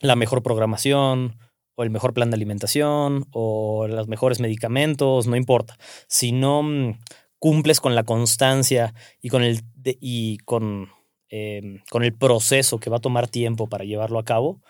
la 0.00 0.16
mejor 0.16 0.42
programación 0.42 1.38
o 1.74 1.82
el 1.82 1.90
mejor 1.90 2.14
plan 2.14 2.30
de 2.30 2.36
alimentación 2.36 3.26
o 3.32 3.86
los 3.86 4.08
mejores 4.08 4.40
medicamentos, 4.40 5.26
no 5.26 5.36
importa. 5.36 5.76
Si 6.08 6.32
no 6.32 6.62
mm, 6.62 6.98
cumples 7.38 7.80
con 7.80 7.94
la 7.94 8.04
constancia 8.04 8.94
y 9.20 9.28
con 9.28 9.42
el, 9.42 9.62
y 9.84 10.38
con, 10.38 10.90
em, 11.28 11.82
con 11.90 12.04
el 12.04 12.14
proceso 12.14 12.78
que 12.78 12.90
va 12.90 12.98
a 12.98 13.00
tomar 13.00 13.28
tiempo 13.28 13.68
para 13.68 13.84
llevarlo 13.84 14.18
a 14.18 14.24
cabo, 14.24 14.60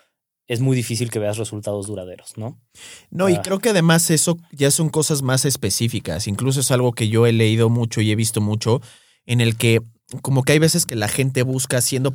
es 0.48 0.61
muy 0.61 0.76
difícil 0.76 1.11
que 1.11 1.18
veas 1.18 1.38
resultados 1.38 1.87
duraderos, 1.87 2.37
¿no? 2.37 2.61
No, 3.11 3.28
y 3.28 3.35
ah. 3.35 3.42
creo 3.42 3.59
que 3.59 3.70
además 3.70 4.11
eso 4.11 4.38
ya 4.52 4.70
son 4.70 4.90
cosas 4.90 5.22
más 5.22 5.44
específicas. 5.44 6.26
Incluso 6.26 6.61
es 6.61 6.70
algo 6.70 6.92
que 6.92 7.09
yo 7.09 7.26
he 7.26 7.33
leído 7.33 7.70
mucho 7.70 8.00
y 8.00 8.11
he 8.11 8.16
visto 8.16 8.40
mucho, 8.40 8.81
en 9.24 9.40
el 9.40 9.57
que 9.57 9.81
como 10.20 10.42
que 10.42 10.52
hay 10.52 10.59
veces 10.59 10.85
que 10.85 10.94
la 10.94 11.09
gente 11.09 11.42
busca 11.42 11.81
siendo 11.81 12.14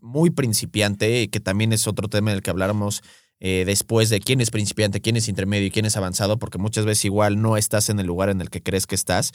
muy 0.00 0.30
principiante, 0.30 1.28
que 1.28 1.40
también 1.40 1.72
es 1.72 1.88
otro 1.88 2.08
tema 2.08 2.30
del 2.30 2.42
que 2.42 2.50
habláramos 2.50 3.02
eh, 3.40 3.64
después 3.66 4.08
de 4.10 4.20
quién 4.20 4.40
es 4.40 4.52
principiante, 4.52 5.00
quién 5.00 5.16
es 5.16 5.28
intermedio 5.28 5.66
y 5.66 5.72
quién 5.72 5.84
es 5.84 5.96
avanzado, 5.96 6.38
porque 6.38 6.58
muchas 6.58 6.84
veces 6.84 7.06
igual 7.06 7.42
no 7.42 7.56
estás 7.56 7.88
en 7.88 7.98
el 7.98 8.06
lugar 8.06 8.28
en 8.28 8.40
el 8.40 8.50
que 8.50 8.62
crees 8.62 8.86
que 8.86 8.94
estás, 8.94 9.32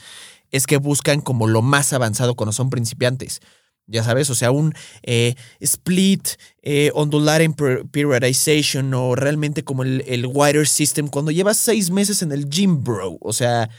es 0.50 0.66
que 0.66 0.78
buscan 0.78 1.20
como 1.20 1.48
lo 1.48 1.62
más 1.62 1.92
avanzado 1.92 2.36
cuando 2.36 2.54
son 2.54 2.70
principiantes. 2.70 3.42
Ya 3.88 4.04
sabes, 4.04 4.30
o 4.30 4.36
sea, 4.36 4.52
un 4.52 4.74
eh, 5.04 5.36
split, 5.62 6.28
eh, 6.62 6.92
ondulating 6.94 7.56
periodization 7.90 8.94
o 8.94 9.16
realmente 9.16 9.64
como 9.64 9.84
el, 9.84 10.04
el 10.08 10.26
wider 10.26 10.68
system 10.68 11.08
cuando 11.08 11.32
llevas 11.32 11.58
seis 11.58 11.90
meses 11.90 12.22
en 12.22 12.32
el 12.32 12.50
gym, 12.50 12.84
bro. 12.84 13.18
O 13.22 13.32
sea, 13.32 13.70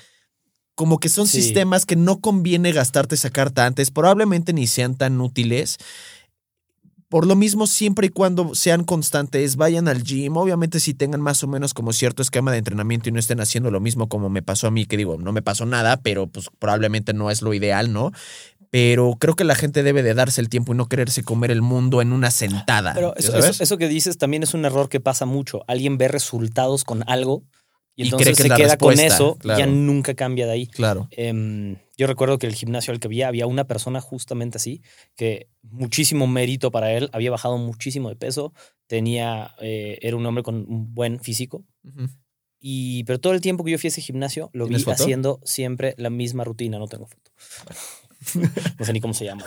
como 0.75 0.99
que 0.99 1.09
son 1.09 1.27
sistemas 1.27 1.85
que 1.85 1.97
no 1.97 2.21
conviene 2.21 2.73
gastarte 2.73 3.17
esa 3.17 3.31
carta 3.31 3.67
antes, 3.67 3.91
probablemente 3.91 4.53
ni 4.53 4.67
sean 4.67 4.97
tan 4.97 5.21
útiles 5.21 5.79
por 7.09 7.27
lo 7.27 7.37
mismo, 7.37 7.67
siempre 7.67 8.09
y 8.09 8.11
cuando 8.11 8.55
sean 8.55 8.85
constantes, 8.85 9.57
vayan 9.57 9.89
al 9.89 10.03
gym, 10.03 10.37
obviamente 10.37 10.79
si 10.79 10.93
tengan 10.93 11.23
más 11.23 11.43
o 11.43 11.49
menos 11.49 11.73
como 11.73 11.95
cierto 11.95 12.21
esquema 12.21 12.53
de 12.53 12.59
entrenamiento 12.59 13.09
y 13.09 13.13
no 13.13 13.19
estén 13.19 13.41
haciendo 13.41 13.71
lo 13.71 13.81
mismo 13.81 14.09
como 14.09 14.29
me 14.29 14.43
pasó 14.43 14.67
a 14.67 14.71
mí, 14.71 14.85
que 14.85 14.99
digo, 14.99 15.17
no 15.17 15.33
me 15.33 15.41
pasó 15.41 15.65
nada, 15.65 15.97
pero 16.03 16.27
pues 16.27 16.51
probablemente 16.59 17.15
no 17.15 17.31
es 17.31 17.41
lo 17.41 17.55
ideal, 17.55 17.93
¿no? 17.95 18.13
Pero 18.71 19.17
creo 19.19 19.35
que 19.35 19.45
la 19.45 19.55
gente 19.55 19.83
debe 19.83 20.03
de 20.03 20.15
darse 20.15 20.41
el 20.41 20.49
tiempo 20.49 20.75
y 20.75 20.77
no 20.77 20.89
quererse 20.89 21.23
comer 21.23 21.51
el 21.51 21.63
mundo 21.63 22.03
en 22.03 22.13
una 22.13 22.31
sentada. 22.31 22.93
Pero 22.95 23.17
eso, 23.17 23.37
eso, 23.37 23.63
eso 23.63 23.79
que 23.79 23.89
dices 23.89 24.19
también 24.19 24.43
es 24.43 24.55
un 24.55 24.65
error 24.65 24.89
que 24.89 25.01
pasa 25.01 25.25
mucho. 25.25 25.65
Alguien 25.67 25.97
ve 25.97 26.09
resultados 26.09 26.85
con 26.85 27.03
algo 27.09 27.45
y 27.99 28.05
entonces 28.05 28.37
se 28.37 28.49
queda 28.49 28.77
con 28.77 29.01
eso 29.01 29.37
y 29.43 29.49
ya 29.49 29.67
nunca 29.67 30.15
cambia 30.15 30.47
de 30.47 30.53
ahí. 30.53 30.67
Claro. 30.69 31.09
Em, 31.11 31.79
yo 31.97 32.07
recuerdo 32.07 32.39
que 32.39 32.47
el 32.47 32.55
gimnasio 32.55 32.93
al 32.93 33.01
que 33.01 33.09
había, 33.09 33.27
había 33.27 33.49
una 33.49 33.65
persona 33.65 34.01
justamente 34.01 34.57
así, 34.57 34.83
que 35.17 35.49
muchísimo 35.63 36.29
mérito 36.29 36.71
para 36.71 36.93
él, 36.93 37.11
había 37.13 37.33
bajado 37.33 37.59
muchísimo 37.59 38.09
de 38.09 38.15
peso, 38.15 38.53
tenía, 38.87 39.57
eh, 39.61 39.99
era 40.01 40.17
un 40.17 40.25
hombre 40.25 40.45
con 40.45 40.65
un 40.69 40.95
buen 40.95 41.19
físico. 41.19 41.65
y, 42.61 43.03
pero 43.03 43.19
todo 43.19 43.33
el 43.33 43.41
tiempo 43.41 43.65
que 43.65 43.73
yo 43.73 43.79
fui 43.79 43.89
a 43.89 43.91
ese 43.91 44.01
gimnasio, 44.01 44.49
lo 44.53 44.69
vi 44.69 44.77
haciendo 44.77 45.41
siempre 45.43 45.95
la 45.99 46.11
misma 46.11 46.45
rutina. 46.45 46.79
No 46.79 46.87
tengo 46.87 47.09
foto. 47.09 47.33
no 48.79 48.85
sé 48.85 48.93
ni 48.93 49.01
cómo 49.01 49.15
se 49.15 49.25
llama. 49.25 49.45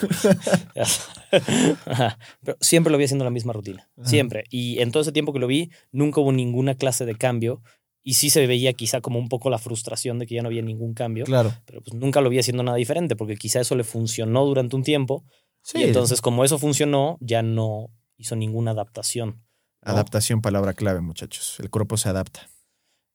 pero 2.43 2.57
siempre 2.61 2.91
lo 2.91 2.97
vi 2.97 3.05
haciendo 3.05 3.25
la 3.25 3.31
misma 3.31 3.53
rutina. 3.53 3.89
Siempre. 4.03 4.45
Y 4.49 4.79
en 4.79 4.91
todo 4.91 5.01
ese 5.01 5.11
tiempo 5.11 5.33
que 5.33 5.39
lo 5.39 5.47
vi, 5.47 5.71
nunca 5.91 6.21
hubo 6.21 6.31
ninguna 6.31 6.75
clase 6.75 7.05
de 7.05 7.15
cambio 7.15 7.61
y 8.03 8.15
sí 8.15 8.29
se 8.29 8.47
veía 8.47 8.73
quizá 8.73 9.01
como 9.01 9.19
un 9.19 9.29
poco 9.29 9.49
la 9.49 9.59
frustración 9.59 10.19
de 10.19 10.25
que 10.25 10.35
ya 10.35 10.41
no 10.41 10.47
había 10.47 10.61
ningún 10.61 10.93
cambio. 10.93 11.25
Claro. 11.25 11.53
Pero 11.65 11.81
pues 11.81 11.93
nunca 11.93 12.21
lo 12.21 12.29
vi 12.29 12.39
haciendo 12.39 12.63
nada 12.63 12.77
diferente, 12.77 13.15
porque 13.15 13.35
quizá 13.35 13.59
eso 13.59 13.75
le 13.75 13.83
funcionó 13.83 14.45
durante 14.45 14.75
un 14.75 14.83
tiempo. 14.83 15.23
Sí. 15.61 15.79
Y 15.79 15.83
entonces, 15.83 16.21
como 16.21 16.43
eso 16.43 16.57
funcionó, 16.57 17.17
ya 17.19 17.43
no 17.43 17.91
hizo 18.17 18.35
ninguna 18.35 18.71
adaptación. 18.71 19.43
Adaptación, 19.81 20.41
palabra 20.41 20.73
clave, 20.73 21.01
muchachos. 21.01 21.57
El 21.59 21.69
cuerpo 21.69 21.97
se 21.97 22.09
adapta. 22.09 22.49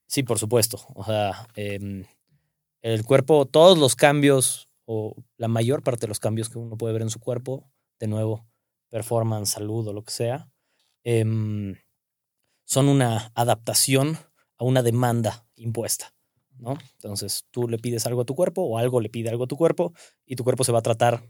Sí, 0.06 0.22
por 0.22 0.38
supuesto. 0.38 0.80
O 0.94 1.04
sea, 1.04 1.48
em, 1.56 2.04
el 2.82 3.04
cuerpo, 3.04 3.46
todos 3.46 3.78
los 3.78 3.96
cambios, 3.96 4.65
o 4.86 5.14
la 5.36 5.48
mayor 5.48 5.82
parte 5.82 6.02
de 6.02 6.08
los 6.08 6.20
cambios 6.20 6.48
que 6.48 6.58
uno 6.58 6.78
puede 6.78 6.92
ver 6.94 7.02
en 7.02 7.10
su 7.10 7.20
cuerpo, 7.20 7.70
de 7.98 8.06
nuevo, 8.06 8.48
performance, 8.88 9.50
salud 9.50 9.86
o 9.88 9.92
lo 9.92 10.02
que 10.04 10.12
sea, 10.12 10.50
em, 11.04 11.76
son 12.64 12.88
una 12.88 13.32
adaptación 13.34 14.16
a 14.58 14.64
una 14.64 14.82
demanda 14.82 15.46
impuesta. 15.56 16.14
¿no? 16.58 16.78
Entonces 16.94 17.44
tú 17.50 17.68
le 17.68 17.78
pides 17.78 18.06
algo 18.06 18.22
a 18.22 18.24
tu 18.24 18.34
cuerpo 18.34 18.62
o 18.62 18.78
algo 18.78 19.00
le 19.00 19.10
pide 19.10 19.28
algo 19.28 19.44
a 19.44 19.48
tu 19.48 19.56
cuerpo 19.56 19.92
y 20.24 20.36
tu 20.36 20.44
cuerpo 20.44 20.64
se 20.64 20.72
va 20.72 20.78
a 20.78 20.82
tratar 20.82 21.22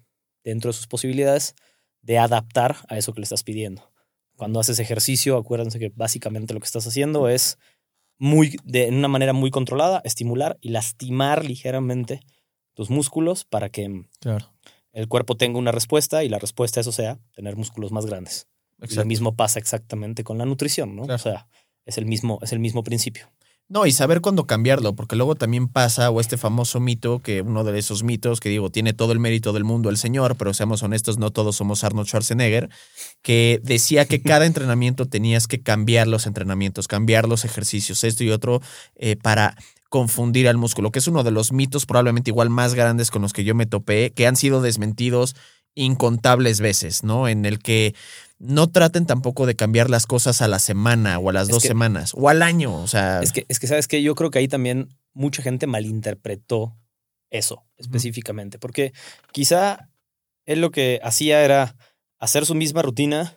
dentro 0.45 0.69
de 0.69 0.75
sus 0.75 0.87
posibilidades 0.87 1.55
de 2.03 2.19
adaptar 2.19 2.77
a 2.89 2.97
eso 2.97 3.13
que 3.13 3.21
le 3.21 3.25
estás 3.25 3.43
pidiendo. 3.43 3.93
Cuando 4.37 4.61
haces 4.61 4.79
ejercicio, 4.79 5.37
acuérdense 5.37 5.79
que 5.79 5.93
básicamente 5.95 6.55
lo 6.55 6.61
que 6.61 6.67
estás 6.67 6.87
haciendo 6.87 7.29
es 7.29 7.59
muy 8.19 8.57
de 8.65 8.89
una 8.89 9.09
manera 9.09 9.33
muy 9.33 9.51
controlada, 9.51 10.01
estimular 10.05 10.59
y 10.61 10.69
lastimar 10.69 11.45
ligeramente 11.45 12.21
tus 12.77 12.91
músculos 12.91 13.45
para 13.45 13.71
que 13.71 14.05
el 14.93 15.09
cuerpo 15.09 15.37
tenga 15.37 15.59
una 15.59 15.73
respuesta 15.73 16.23
y 16.23 16.29
la 16.29 16.39
respuesta 16.39 16.79
a 16.79 16.83
eso 16.83 16.93
sea 16.93 17.19
tener 17.35 17.57
músculos 17.57 17.91
más 17.91 18.07
grandes. 18.07 18.49
lo 18.79 19.05
mismo 19.07 19.35
pasa 19.35 19.59
exactamente 19.59 20.23
con 20.23 20.37
la 20.39 20.45
nutrición, 20.45 20.95
¿no? 20.95 21.03
O 21.03 21.19
sea, 21.19 21.49
es 21.87 21.97
el 21.97 22.05
mismo, 22.05 22.39
es 22.43 22.53
el 22.53 22.61
mismo 22.61 22.85
principio. 22.85 23.33
No, 23.69 23.85
y 23.85 23.91
saber 23.91 24.21
cuándo 24.21 24.47
cambiarlo, 24.47 24.95
porque 24.95 25.17
luego 25.17 25.35
también 25.35 25.67
pasa, 25.67 26.11
o 26.11 26.21
este 26.21 26.37
famoso 26.37 26.79
mito, 26.79 27.21
que 27.21 27.41
uno 27.41 27.65
de 27.65 27.77
esos 27.77 28.05
mitos, 28.05 28.39
que 28.39 28.49
digo, 28.49 28.71
tiene 28.71 28.93
todo 28.93 29.11
el 29.11 29.19
mérito 29.19 29.53
del 29.53 29.65
mundo 29.65 29.89
el 29.89 29.97
señor, 29.97 30.37
pero 30.37 30.55
seamos 30.55 30.85
honestos, 30.85 31.19
no 31.19 31.33
todos 31.33 31.57
somos 31.57 31.83
Arnold 31.83 32.07
Schwarzenegger, 32.07 32.69
que 33.23 33.61
decía 33.65 34.05
que 34.05 34.23
cada 34.23 34.47
entrenamiento 34.47 35.07
tenías 35.07 35.49
que 35.49 35.63
cambiar 35.63 36.07
los 36.07 36.27
entrenamientos, 36.27 36.87
cambiar 36.87 37.27
los 37.27 37.45
ejercicios, 37.45 38.05
esto 38.05 38.23
y 38.23 38.31
otro, 38.31 38.61
eh, 38.95 39.17
para 39.17 39.57
confundir 39.97 40.47
al 40.47 40.59
músculo, 40.59 40.91
que 40.91 40.99
es 40.99 41.09
uno 41.09 41.25
de 41.25 41.31
los 41.31 41.53
mitos 41.53 41.87
probablemente 41.87 42.29
igual 42.31 42.51
más 42.51 42.75
grandes 42.75 43.11
con 43.11 43.23
los 43.23 43.33
que 43.33 43.45
yo 43.45 43.55
me 43.55 43.65
topé, 43.65 44.13
que 44.13 44.27
han 44.27 44.37
sido 44.37 44.61
desmentidos 44.61 45.35
incontables 45.75 46.61
veces, 46.61 47.03
¿no? 47.03 47.29
En 47.29 47.47
el 47.47 47.61
que 47.61 47.95
no 48.39 48.67
traten 48.67 49.07
tampoco 49.07 49.47
de 49.47 49.57
cambiar 49.57 49.89
las 49.89 50.05
cosas 50.05 50.43
a 50.43 50.49
la 50.49 50.59
semana 50.59 51.19
o 51.19 51.31
a 51.31 51.33
las 51.33 51.49
dos 51.49 51.63
semanas 51.63 52.13
o 52.15 52.29
al 52.29 52.43
año. 52.43 52.75
O 52.77 52.87
sea. 52.87 53.21
Es 53.23 53.33
que, 53.33 53.47
es 53.49 53.59
que, 53.59 53.69
¿sabes 53.69 53.89
que 53.89 54.03
Yo 54.03 54.15
creo 54.15 54.31
que 54.31 54.39
ahí 54.39 54.49
también 54.49 54.91
mucha 55.15 55.43
gente 55.43 55.67
malinterpretó 55.67 56.77
eso 57.31 57.65
específicamente, 57.79 58.59
porque 58.59 58.93
quizá 59.33 59.89
él 60.45 60.61
lo 60.61 60.71
que 60.73 61.01
hacía 61.03 61.43
era 61.43 61.75
hacer 62.19 62.45
su 62.45 62.55
misma 62.55 62.83
rutina 62.83 63.35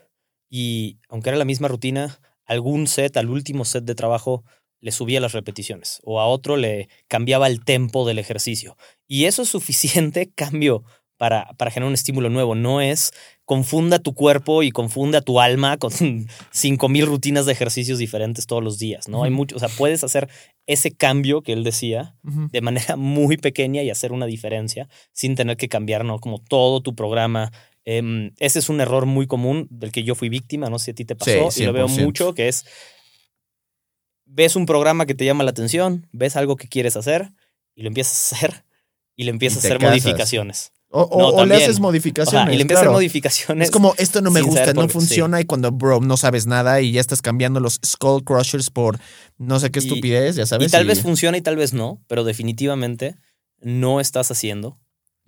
y, 0.50 1.00
aunque 1.08 1.30
era 1.30 1.38
la 1.38 1.46
misma 1.46 1.70
rutina, 1.70 2.20
algún 2.44 2.88
set, 2.88 3.16
al 3.16 3.30
último 3.30 3.64
set 3.64 3.86
de 3.86 3.96
trabajo, 3.96 4.44
le 4.82 4.92
subía 4.92 5.20
las 5.20 5.34
repeticiones 5.34 6.00
o 6.04 6.20
a 6.20 6.28
otro 6.28 6.58
le 6.58 6.90
cambiaba 7.08 7.48
el 7.48 7.64
tempo 7.64 8.08
del 8.08 8.20
ejercicio. 8.20 8.78
Y 9.08 9.26
eso 9.26 9.42
es 9.42 9.50
suficiente 9.50 10.32
cambio 10.36 10.84
para, 11.18 11.52
para 11.58 11.72
generar 11.72 11.90
un 11.90 11.96
estímulo 11.96 12.30
nuevo. 12.30 12.56
No 12.56 12.82
es 12.82 13.12
confunda 13.50 13.98
tu 13.98 14.14
cuerpo 14.14 14.62
y 14.62 14.70
confunda 14.70 15.22
tu 15.22 15.40
alma 15.40 15.78
con 15.78 15.92
5000 16.52 17.08
rutinas 17.08 17.48
de 17.48 17.52
ejercicios 17.52 17.98
diferentes 17.98 18.46
todos 18.46 18.64
los 18.64 18.78
días, 18.78 19.08
¿no? 19.08 19.24
Hay 19.24 19.32
mucho, 19.32 19.56
o 19.56 19.60
sea, 19.60 19.70
puedes 19.70 20.04
hacer 20.04 20.30
ese 20.68 20.92
cambio 20.92 21.42
que 21.42 21.54
él 21.54 21.64
decía 21.64 22.16
de 22.22 22.62
manera 22.62 22.96
muy 22.96 23.38
pequeña 23.38 23.82
y 23.82 23.90
hacer 23.90 24.12
una 24.12 24.28
diferencia 24.28 24.88
sin 25.14 25.34
tener 25.34 25.58
que 25.58 25.68
cambiar, 25.68 26.06
¿no? 26.06 26.20
Como 26.20 26.38
todo 26.38 26.82
tu 26.82 26.94
programa. 26.94 27.52
Em, 27.86 28.34
ese 28.38 28.60
es 28.60 28.70
un 28.70 28.82
error 28.82 29.08
muy 29.08 29.26
común 29.26 29.66
del 29.72 29.92
que 29.92 30.04
yo 30.04 30.14
fui 30.14 30.30
víctima, 30.30 30.70
no 30.70 30.78
sé 30.78 30.86
si 30.86 30.92
a 30.92 30.94
ti 30.94 31.06
te 31.06 31.16
pasó, 31.16 31.50
y 31.60 31.66
lo 31.66 31.74
veo 31.74 31.88
mucho, 31.88 32.36
que 32.36 32.50
es, 32.50 32.66
ves 34.30 34.56
un 34.56 34.66
programa 34.66 35.06
que 35.06 35.16
te 35.16 35.26
llama 35.26 35.44
la 35.44 35.52
atención, 35.52 36.08
ves 36.12 36.36
algo 36.36 36.56
que 36.56 36.68
quieres 36.68 36.96
hacer 36.96 37.34
y 37.76 37.82
lo 37.82 37.88
empiezas 37.88 38.34
a 38.34 38.36
hacer 38.36 38.66
y 39.16 39.24
le 39.24 39.32
empiezas 39.32 39.64
a 39.64 39.68
hacer 39.68 39.82
modificaciones. 39.82 40.72
O, 40.92 41.46
le 41.46 41.56
haces 41.56 41.80
modificaciones. 41.80 42.52
y 42.52 42.58
le 42.58 42.64
empiezas 42.64 42.82
a 42.82 42.86
hacer 42.86 42.94
modificaciones. 42.94 43.68
Es 43.68 43.72
como, 43.72 43.94
esto 43.98 44.22
no 44.22 44.32
me 44.32 44.42
gusta, 44.42 44.74
no 44.74 44.90
funciona. 44.90 45.40
Y 45.40 45.46
cuando, 45.46 45.72
bro, 45.72 46.00
no 46.00 46.18
sabes 46.18 46.48
nada 46.48 46.82
y 46.82 46.94
ya 46.94 47.02
estás 47.02 47.22
cambiando 47.22 47.60
los 47.60 47.80
Skull 47.86 48.24
Crushers 48.24 48.72
por 48.72 49.00
no 49.38 49.60
sé 49.60 49.70
qué 49.70 49.80
estupidez, 49.80 50.36
ya 50.36 50.48
sabes. 50.48 50.70
Y 50.70 50.72
tal 50.72 50.88
vez 50.88 51.02
funciona 51.02 51.38
y 51.38 51.42
tal 51.42 51.58
vez 51.58 51.74
no, 51.74 52.04
pero 52.08 52.24
definitivamente 52.24 53.18
no 53.62 54.00
estás 54.00 54.32
haciendo 54.32 54.80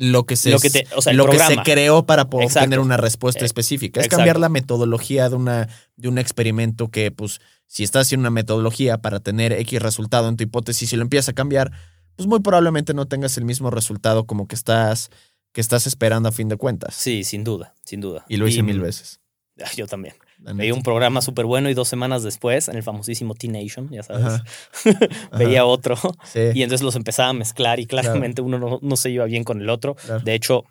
lo 0.01 0.25
que 0.25 0.35
se, 0.35 0.49
lo 0.49 0.59
que, 0.59 0.87
lo 1.13 1.27
que 1.27 1.37
se 1.37 1.57
creó 1.57 2.07
para 2.07 2.27
poder 2.27 2.51
tener 2.51 2.79
una 2.79 2.97
respuesta 2.97 3.41
eh, 3.41 3.45
específica. 3.45 4.01
Es 4.01 4.07
cambiar 4.07 4.39
la 4.39 4.49
metodología 4.49 5.29
de, 5.29 5.35
una, 5.35 5.69
de 5.95 6.07
un 6.07 6.17
experimento 6.17 6.89
que, 6.89 7.11
pues, 7.11 7.39
si 7.67 7.83
estás 7.83 8.07
haciendo 8.07 8.23
una 8.23 8.31
metodología 8.31 8.97
para 8.97 9.19
tener 9.19 9.53
X 9.53 9.79
resultado 9.79 10.27
en 10.27 10.37
tu 10.37 10.43
hipótesis 10.43 10.91
y 10.91 10.95
lo 10.95 11.03
empiezas 11.03 11.29
a 11.29 11.33
cambiar, 11.33 11.71
pues 12.15 12.27
muy 12.27 12.39
probablemente 12.39 12.95
no 12.95 13.05
tengas 13.05 13.37
el 13.37 13.45
mismo 13.45 13.69
resultado 13.69 14.25
como 14.25 14.47
que 14.47 14.55
estás 14.55 15.11
que 15.53 15.61
estás 15.61 15.85
esperando 15.85 16.29
a 16.29 16.31
fin 16.31 16.49
de 16.49 16.57
cuentas. 16.57 16.95
Sí, 16.95 17.23
sin 17.23 17.43
duda, 17.43 17.75
sin 17.85 18.01
duda. 18.01 18.25
Y 18.27 18.37
lo 18.37 18.47
hice 18.47 18.63
mil 18.63 18.79
veces. 18.79 19.19
Yo 19.75 19.85
también. 19.85 20.15
Veía 20.43 20.73
un 20.73 20.81
programa 20.81 21.21
súper 21.21 21.45
bueno 21.45 21.69
y 21.69 21.75
dos 21.75 21.87
semanas 21.87 22.23
después, 22.23 22.67
en 22.67 22.75
el 22.75 22.83
famosísimo 22.83 23.35
T-Nation, 23.35 23.89
ya 23.89 24.01
sabes, 24.01 24.41
veía 25.37 25.65
otro. 25.65 25.95
Y 26.33 26.63
entonces 26.63 26.83
los 26.83 26.95
empezaba 26.95 27.29
a 27.29 27.33
mezclar 27.33 27.79
y 27.79 27.85
claramente 27.85 28.41
uno 28.41 28.79
no, 28.81 28.95
se 28.95 29.11
iba 29.11 29.25
bien 29.25 29.43
con 29.43 29.61
el 29.61 29.69
otro. 29.69 29.95
De 30.23 30.33
hecho, 30.33 30.65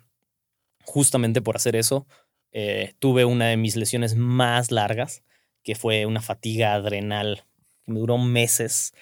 justamente 0.83 1.41
por 1.41 1.55
hacer 1.55 1.75
eso, 1.75 2.05
eh, 2.51 2.93
tuve 2.99 3.23
una 3.23 3.47
de 3.47 3.57
mis 3.57 3.77
lesiones 3.77 4.15
más 4.15 4.71
largas, 4.71 5.23
que 5.63 5.75
fue 5.75 6.05
una 6.05 6.21
fatiga 6.21 6.73
adrenal 6.73 7.43
que 7.85 7.93
me 7.93 7.99
duró 7.99 8.17
meses 8.17 8.93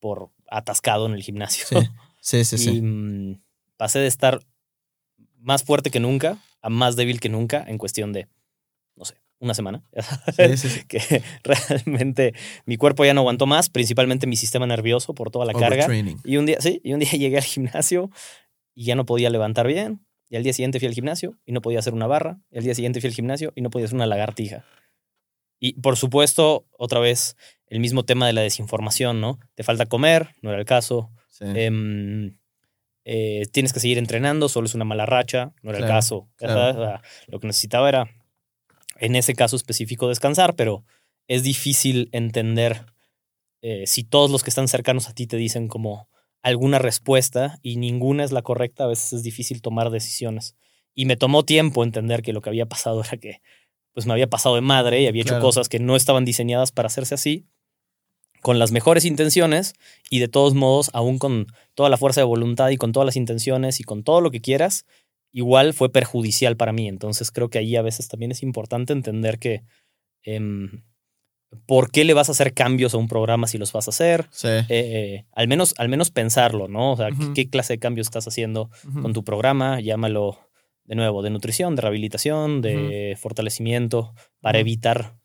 por 0.00 0.30
atascado 0.48 1.06
en 1.06 1.12
el 1.12 1.22
gimnasio. 1.22 1.66
Sí, 2.20 2.44
sí, 2.44 2.58
sí. 2.58 2.70
y 2.76 2.80
mm, 2.80 3.42
pasé 3.76 3.98
de 3.98 4.06
estar 4.06 4.40
más 5.38 5.64
fuerte 5.64 5.90
que 5.90 6.00
nunca 6.00 6.38
a 6.62 6.70
más 6.70 6.96
débil 6.96 7.20
que 7.20 7.28
nunca 7.28 7.62
en 7.66 7.76
cuestión 7.76 8.14
de, 8.14 8.26
una 9.40 9.54
semana. 9.54 9.82
que 10.88 11.22
realmente 11.42 12.34
mi 12.66 12.76
cuerpo 12.76 13.04
ya 13.04 13.14
no 13.14 13.20
aguantó 13.20 13.46
más, 13.46 13.68
principalmente 13.68 14.26
mi 14.26 14.36
sistema 14.36 14.66
nervioso 14.66 15.14
por 15.14 15.30
toda 15.30 15.44
la 15.44 15.52
carga. 15.52 15.86
Y 16.24 16.36
un 16.36 16.46
día, 16.46 16.60
sí, 16.60 16.80
y 16.84 16.92
un 16.92 17.00
día 17.00 17.10
llegué 17.12 17.36
al 17.36 17.44
gimnasio 17.44 18.10
y 18.74 18.84
ya 18.84 18.94
no 18.94 19.06
podía 19.06 19.30
levantar 19.30 19.66
bien. 19.66 20.04
Y 20.30 20.36
al 20.36 20.42
día 20.42 20.52
siguiente 20.52 20.80
fui 20.80 20.88
al 20.88 20.94
gimnasio 20.94 21.36
y 21.44 21.52
no 21.52 21.60
podía 21.60 21.78
hacer 21.78 21.94
una 21.94 22.06
barra. 22.06 22.40
Y 22.50 22.58
al 22.58 22.64
día 22.64 22.74
siguiente 22.74 23.00
fui 23.00 23.08
al 23.08 23.14
gimnasio 23.14 23.52
y 23.54 23.60
no 23.60 23.70
podía 23.70 23.86
hacer 23.86 23.96
una 23.96 24.06
lagartija. 24.06 24.64
Y 25.60 25.74
por 25.80 25.96
supuesto, 25.96 26.66
otra 26.76 26.98
vez, 26.98 27.36
el 27.68 27.80
mismo 27.80 28.04
tema 28.04 28.26
de 28.26 28.32
la 28.32 28.40
desinformación, 28.40 29.20
¿no? 29.20 29.38
Te 29.54 29.62
falta 29.62 29.86
comer, 29.86 30.30
no 30.42 30.50
era 30.50 30.58
el 30.58 30.64
caso. 30.64 31.10
Em, 31.40 32.38
eh, 33.04 33.46
tienes 33.52 33.72
que 33.72 33.80
seguir 33.80 33.98
entrenando, 33.98 34.48
solo 34.48 34.66
es 34.66 34.74
una 34.74 34.84
mala 34.84 35.06
racha, 35.06 35.52
no 35.62 35.70
era 35.70 35.78
el 35.78 35.86
caso. 35.86 36.28
lo 36.40 37.40
que 37.40 37.46
necesitaba 37.46 37.88
era, 37.88 38.10
en 38.98 39.16
ese 39.16 39.34
caso 39.34 39.56
específico, 39.56 40.08
descansar, 40.08 40.54
pero 40.54 40.84
es 41.28 41.42
difícil 41.42 42.08
entender 42.12 42.86
eh, 43.62 43.86
si 43.86 44.04
todos 44.04 44.30
los 44.30 44.42
que 44.42 44.50
están 44.50 44.68
cercanos 44.68 45.08
a 45.08 45.14
ti 45.14 45.26
te 45.26 45.36
dicen 45.36 45.68
como 45.68 46.08
alguna 46.42 46.78
respuesta 46.78 47.58
y 47.62 47.76
ninguna 47.76 48.24
es 48.24 48.32
la 48.32 48.42
correcta, 48.42 48.84
a 48.84 48.88
veces 48.88 49.14
es 49.14 49.22
difícil 49.22 49.62
tomar 49.62 49.90
decisiones. 49.90 50.56
Y 50.94 51.06
me 51.06 51.16
tomó 51.16 51.44
tiempo 51.44 51.82
entender 51.82 52.22
que 52.22 52.32
lo 52.34 52.42
que 52.42 52.50
había 52.50 52.66
pasado 52.66 53.02
era 53.02 53.16
que 53.16 53.40
pues 53.94 54.06
me 54.06 54.12
había 54.12 54.28
pasado 54.28 54.56
de 54.56 54.60
madre 54.60 55.00
y 55.00 55.06
había 55.06 55.22
hecho 55.22 55.30
Claro. 55.30 55.44
cosas 55.44 55.68
que 55.68 55.78
no 55.78 55.96
estaban 55.96 56.24
diseñadas 56.24 56.72
para 56.72 56.88
hacerse 56.88 57.14
así, 57.14 57.46
con 58.42 58.58
las 58.58 58.72
mejores 58.72 59.06
intenciones 59.06 59.72
y 60.10 60.18
de 60.18 60.28
todos 60.28 60.52
modos, 60.54 60.90
aún 60.92 61.18
con 61.18 61.46
toda 61.74 61.88
la 61.88 61.96
fuerza 61.96 62.20
de 62.20 62.26
voluntad 62.26 62.68
y 62.68 62.76
con 62.76 62.92
todas 62.92 63.06
las 63.06 63.16
intenciones 63.16 63.80
y 63.80 63.84
con 63.84 64.04
todo 64.04 64.20
lo 64.20 64.30
que 64.30 64.42
quieras, 64.42 64.84
igual 65.34 65.74
fue 65.74 65.90
perjudicial 65.92 66.56
para 66.56 66.72
mí. 66.72 66.88
Entonces 66.88 67.30
creo 67.30 67.50
que 67.50 67.58
ahí 67.58 67.76
a 67.76 67.82
veces 67.82 68.08
también 68.08 68.30
es 68.32 68.42
importante 68.42 68.92
entender 68.94 69.38
que 69.38 69.62
em, 70.22 70.82
por 71.66 71.90
qué 71.90 72.04
le 72.04 72.14
vas 72.14 72.28
a 72.28 72.32
hacer 72.32 72.54
cambios 72.54 72.94
a 72.94 72.98
un 72.98 73.08
programa 73.08 73.46
si 73.46 73.58
los 73.58 73.72
vas 73.72 73.86
a 73.88 73.90
hacer. 73.90 74.26
Sí. 74.30 74.48
Eh, 74.48 74.64
eh, 74.70 75.26
al, 75.32 75.48
menos, 75.48 75.74
al 75.78 75.88
menos 75.88 76.10
pensarlo, 76.10 76.68
¿no? 76.68 76.92
O 76.92 76.96
sea, 76.96 77.08
¿qué- 77.10 77.24
Ujú. 77.24 77.34
¿qué 77.34 77.50
clase 77.50 77.74
de 77.74 77.78
cambios 77.80 78.06
estás 78.06 78.26
haciendo 78.28 78.70
con 79.02 79.12
tu 79.12 79.22
programa? 79.24 79.80
Llámalo 79.80 80.38
de 80.84 80.94
nuevo, 80.94 81.22
de 81.22 81.30
nutrición, 81.30 81.76
de 81.76 81.82
rehabilitación, 81.82 82.60
de 82.62 83.16
fortalecimiento, 83.20 84.14
para 84.40 84.58
evitar 84.58 85.16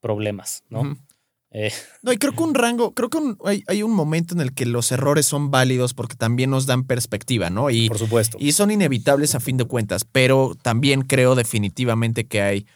problemas, 0.00 0.64
¿no? 0.68 0.96
Eh, 1.50 1.72
No, 2.02 2.12
y 2.12 2.18
creo 2.18 2.32
que 2.32 2.42
un 2.42 2.54
rango, 2.54 2.92
creo 2.94 3.10
que 3.10 3.18
un- 3.18 3.38
hay, 3.44 3.64
hay 3.68 3.82
un 3.82 3.92
momento 3.92 4.34
en 4.34 4.40
el 4.40 4.54
que 4.54 4.66
los 4.66 4.92
errores 4.92 5.26
son 5.26 5.50
válidos 5.50 5.94
porque 5.94 6.16
también 6.16 6.50
nos 6.50 6.66
dan 6.66 6.84
perspectiva, 6.84 7.50
¿no? 7.50 7.70
Y, 7.70 7.88
por 7.88 7.98
supuesto. 7.98 8.36
y 8.40 8.52
son 8.52 8.70
inevitables 8.70 9.34
a 9.34 9.40
fin 9.40 9.56
de 9.56 9.64
cuentas, 9.64 10.04
pero 10.04 10.56
también 10.62 11.02
creo 11.02 11.34
definitivamente 11.34 12.26
que 12.26 12.42
hay 12.42 12.66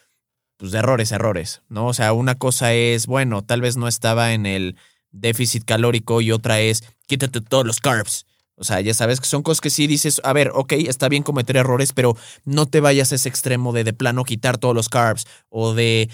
pues, 0.57 0.73
de 0.73 0.79
errores, 0.79 1.13
errores, 1.13 1.63
¿no? 1.69 1.87
O 1.89 1.95
sea, 1.95 2.13
una 2.13 2.37
cosa 2.37 2.73
es, 2.75 3.07
bueno, 3.07 3.43
tal 3.43 3.61
vez 3.61 3.77
no 3.77 3.89
estaba 3.89 4.33
en 4.33 4.47
el 4.47 4.77
déficit 5.11 5.65
calórico 5.65 6.21
y 6.21 6.33
otra 6.33 6.61
es, 6.61 6.85
quítate 7.07 7.41
todos 7.41 7.67
los 7.67 7.81
carbs. 7.81 8.27
O 8.55 8.65
sea, 8.65 8.81
ya 8.81 8.95
sabes 8.95 9.21
que 9.21 9.27
son 9.27 9.43
cosas 9.43 9.61
que 9.61 9.71
sí 9.71 9.87
dices, 9.87 10.21
a 10.25 10.33
ver, 10.33 10.51
ok, 10.55 10.73
está 10.75 11.09
bien 11.09 11.23
cometer 11.23 11.57
errores, 11.57 11.93
pero 11.93 12.17
no 12.45 12.67
te 12.67 12.81
vayas 12.81 13.11
a 13.13 13.17
ese 13.17 13.29
extremo 13.29 13.73
de 13.73 13.83
de 13.85 13.93
plano 13.93 14.25
quitar 14.25 14.59
todos 14.59 14.75
los 14.75 14.89
carbs 14.89 15.27
o 15.49 15.75
de 15.75 16.09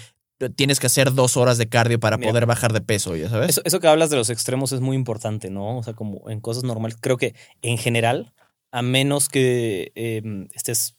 tienes 0.55 0.79
que 0.79 0.87
hacer 0.87 1.13
dos 1.13 1.35
horas 1.37 1.57
de 1.57 1.67
cardio 1.67 1.99
para 1.99 2.17
Mira. 2.17 2.29
poder 2.31 2.45
bajar 2.45 2.71
de 2.73 2.81
peso, 2.81 3.15
ya 3.15 3.29
sabes. 3.29 3.49
Eso, 3.49 3.61
eso 3.65 3.79
que 3.79 3.87
hablas 3.87 4.09
de 4.09 4.15
los 4.17 4.29
extremos 4.29 4.71
es 4.71 4.79
muy 4.79 4.95
importante, 4.95 5.49
¿no? 5.49 5.77
O 5.77 5.83
sea, 5.83 5.93
como 5.93 6.29
en 6.29 6.39
cosas 6.39 6.63
normales. 6.63 6.97
Creo 6.99 7.17
que 7.17 7.35
en 7.61 7.77
general, 7.77 8.33
a 8.71 8.81
menos 8.81 9.27
que 9.27 9.91
eh, 9.95 10.21
estés 10.53 10.95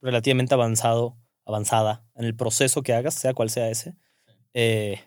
relativamente 0.00 0.54
avanzado, 0.54 1.16
avanzada 1.44 2.04
en 2.14 2.24
el 2.24 2.34
proceso 2.34 2.82
que 2.82 2.94
hagas, 2.94 3.14
sea 3.14 3.34
cual 3.34 3.50
sea 3.50 3.68
ese, 3.68 3.94
eh, 4.54 5.00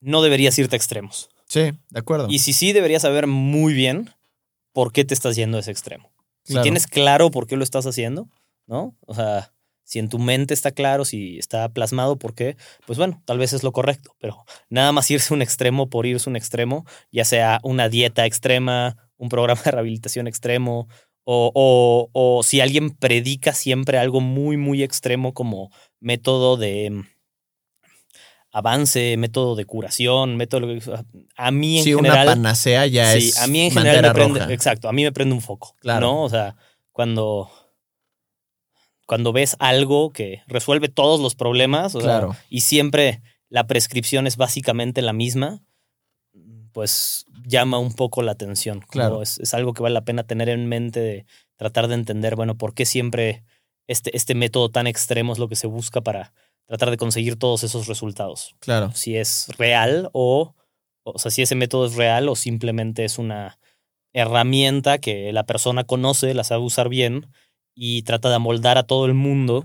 no 0.00 0.22
deberías 0.22 0.58
irte 0.58 0.76
a 0.76 0.78
extremos. 0.78 1.30
Sí, 1.48 1.72
de 1.90 1.98
acuerdo. 1.98 2.26
Y 2.30 2.38
si 2.40 2.52
sí, 2.52 2.72
deberías 2.72 3.02
saber 3.02 3.26
muy 3.26 3.72
bien 3.74 4.10
por 4.72 4.92
qué 4.92 5.04
te 5.04 5.14
estás 5.14 5.34
yendo 5.36 5.56
a 5.56 5.60
ese 5.60 5.70
extremo. 5.70 6.10
Si 6.42 6.52
Claro. 6.52 6.62
tienes 6.64 6.86
claro 6.86 7.30
por 7.30 7.46
qué 7.46 7.56
lo 7.56 7.64
estás 7.64 7.86
haciendo, 7.86 8.28
¿no? 8.66 8.94
O 9.06 9.14
sea, 9.14 9.53
si 9.84 9.98
en 9.98 10.08
tu 10.08 10.18
mente 10.18 10.54
está 10.54 10.72
claro, 10.72 11.04
si 11.04 11.38
está 11.38 11.68
plasmado 11.68 12.16
por 12.18 12.34
qué, 12.34 12.56
pues 12.86 12.98
bueno, 12.98 13.22
tal 13.26 13.38
vez 13.38 13.52
es 13.52 13.62
lo 13.62 13.72
correcto, 13.72 14.16
pero 14.18 14.44
nada 14.70 14.92
más 14.92 15.10
irse 15.10 15.32
a 15.32 15.36
un 15.36 15.42
extremo 15.42 15.88
por 15.90 16.06
irse 16.06 16.28
a 16.28 16.30
un 16.30 16.36
extremo, 16.36 16.84
ya 17.12 17.24
sea 17.24 17.60
una 17.62 17.88
dieta 17.88 18.24
extrema, 18.26 18.96
un 19.16 19.28
programa 19.28 19.60
de 19.62 19.70
rehabilitación 19.70 20.26
extremo, 20.26 20.88
o, 21.26 21.50
o- 21.54 22.10
o 22.12 22.42
si 22.42 22.60
alguien 22.60 22.90
predica 22.90 23.52
siempre 23.54 23.98
algo 23.98 24.20
muy, 24.20 24.56
muy 24.56 24.82
extremo 24.82 25.32
como 25.32 25.70
método 26.00 26.56
de 26.56 26.90
mm, 26.90 27.04
avance, 28.52 29.16
método 29.16 29.56
de 29.56 29.64
curación, 29.64 30.36
método... 30.36 30.68
A 31.36 31.50
mí 31.50 31.78
en 31.78 31.84
sí, 31.84 31.94
general... 31.94 32.26
una 32.28 32.34
panacea 32.34 32.86
ya 32.86 33.12
Sí, 33.12 33.28
es 33.28 33.38
a 33.38 33.46
mí 33.48 33.62
en 33.62 33.70
general 33.72 34.02
me 34.02 34.10
prende, 34.12 34.40
roja. 34.40 34.52
exacto, 34.52 34.88
a 34.88 34.92
mí 34.92 35.02
me 35.02 35.12
prende 35.12 35.34
un 35.34 35.40
foco, 35.40 35.74
Claro. 35.80 36.06
¿no? 36.06 36.22
O 36.22 36.28
sea, 36.28 36.56
cuando 36.92 37.50
cuando 39.06 39.32
ves 39.32 39.56
algo 39.58 40.12
que 40.12 40.42
resuelve 40.46 40.88
todos 40.88 41.20
los 41.20 41.34
problemas, 41.34 41.94
o 41.94 42.00
sea, 42.00 42.18
Claro. 42.20 42.36
y 42.48 42.60
siempre 42.62 43.20
la 43.48 43.66
prescripción 43.66 44.26
es 44.26 44.36
básicamente 44.36 45.02
la 45.02 45.12
misma, 45.12 45.60
pues 46.72 47.26
llama 47.46 47.78
un 47.78 47.92
poco 47.94 48.22
la 48.22 48.32
atención. 48.32 48.80
Como 48.80 48.90
Claro. 48.90 49.22
Es, 49.22 49.38
es 49.38 49.54
algo 49.54 49.74
que 49.74 49.82
vale 49.82 49.94
la 49.94 50.04
pena 50.04 50.24
tener 50.24 50.48
en 50.48 50.66
mente 50.66 51.00
de 51.00 51.26
tratar 51.56 51.88
de 51.88 51.94
entender, 51.94 52.34
bueno, 52.36 52.56
por 52.56 52.74
qué 52.74 52.84
siempre 52.84 53.44
este, 53.86 54.16
este 54.16 54.34
método 54.34 54.70
tan 54.70 54.86
extremo 54.86 55.32
es 55.32 55.38
lo 55.38 55.48
que 55.48 55.56
se 55.56 55.66
busca 55.66 56.00
para 56.00 56.32
tratar 56.66 56.90
de 56.90 56.96
conseguir 56.96 57.36
todos 57.38 57.62
esos 57.62 57.86
resultados 57.86 58.56
Claro. 58.60 58.90
si 58.94 59.16
es 59.16 59.48
real 59.58 60.08
o, 60.14 60.54
o 61.02 61.18
sea, 61.18 61.30
si 61.30 61.42
ese 61.42 61.54
método 61.54 61.84
es 61.86 61.94
real 61.94 62.28
o 62.30 62.34
simplemente 62.36 63.04
es 63.04 63.18
una 63.18 63.58
herramienta 64.14 64.98
que 64.98 65.32
la 65.32 65.44
persona 65.44 65.84
conoce, 65.84 66.32
la 66.34 66.44
sabe 66.44 66.62
usar 66.62 66.88
bien 66.88 67.26
y 67.74 68.02
trata 68.02 68.28
de 68.28 68.36
amoldar 68.36 68.78
a 68.78 68.84
todo 68.84 69.06
el 69.06 69.14
mundo 69.14 69.64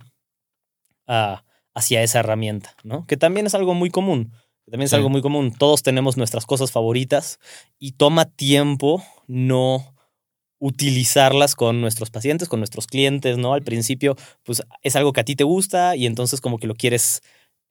a- 1.07 1.43
hacia 1.73 2.03
esa 2.03 2.19
herramienta, 2.19 2.75
¿no? 2.83 3.05
Que 3.07 3.17
también 3.17 3.45
es 3.45 3.55
algo 3.55 3.73
muy 3.73 3.89
común. 3.89 4.31
que 4.65 4.71
También 4.71 4.85
es 4.85 4.89
Sí. 4.91 4.95
algo 4.97 5.09
muy 5.09 5.21
común. 5.21 5.51
Todos 5.51 5.81
tenemos 5.81 6.15
nuestras 6.17 6.45
cosas 6.45 6.71
favoritas 6.71 7.39
y 7.79 7.93
toma 7.93 8.25
tiempo 8.25 9.03
no 9.27 9.95
utilizarlas 10.59 11.55
con 11.55 11.81
nuestros 11.81 12.09
pacientes, 12.11 12.49
con 12.49 12.59
nuestros 12.59 12.85
clientes, 12.85 13.37
¿no? 13.37 13.53
Al 13.53 13.63
principio, 13.63 14.15
pues 14.43 14.61
es 14.83 14.95
algo 14.95 15.13
que 15.13 15.21
a 15.21 15.23
ti 15.23 15.35
te 15.35 15.43
gusta 15.45 15.95
y 15.95 16.05
entonces 16.05 16.41
como 16.41 16.57
que 16.59 16.67
lo 16.67 16.75
quieres 16.75 17.21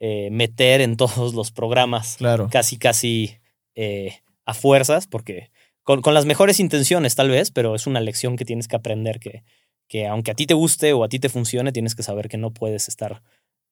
eh, 0.01 0.29
meter 0.31 0.81
en 0.81 0.97
todos 0.97 1.35
los 1.35 1.51
programas 1.53 2.17
Claro. 2.17 2.49
casi, 2.51 2.79
casi 2.79 3.37
eh, 3.75 4.21
a 4.45 4.55
fuerzas, 4.55 5.07
porque 5.07 5.51
con, 5.83 6.03
con 6.03 6.15
las 6.15 6.25
mejores 6.25 6.61
intenciones 6.61 7.15
tal 7.15 7.29
vez, 7.29 7.51
pero 7.51 7.75
es 7.75 7.87
una 7.87 8.01
lección 8.01 8.37
que 8.37 8.45
tienes 8.45 8.69
que 8.69 8.77
aprender 8.77 9.21
que, 9.21 9.45
que 9.89 10.07
aunque 10.07 10.31
a 10.31 10.35
ti 10.35 10.47
te 10.47 10.55
guste 10.55 10.93
o 10.93 11.03
a 11.03 11.09
ti 11.09 11.19
te 11.19 11.29
funcione, 11.29 11.73
tienes 11.73 11.95
que 11.95 12.03
saber 12.03 12.29
que 12.29 12.37
no 12.37 12.53
puedes 12.53 12.89
estar 12.89 13.23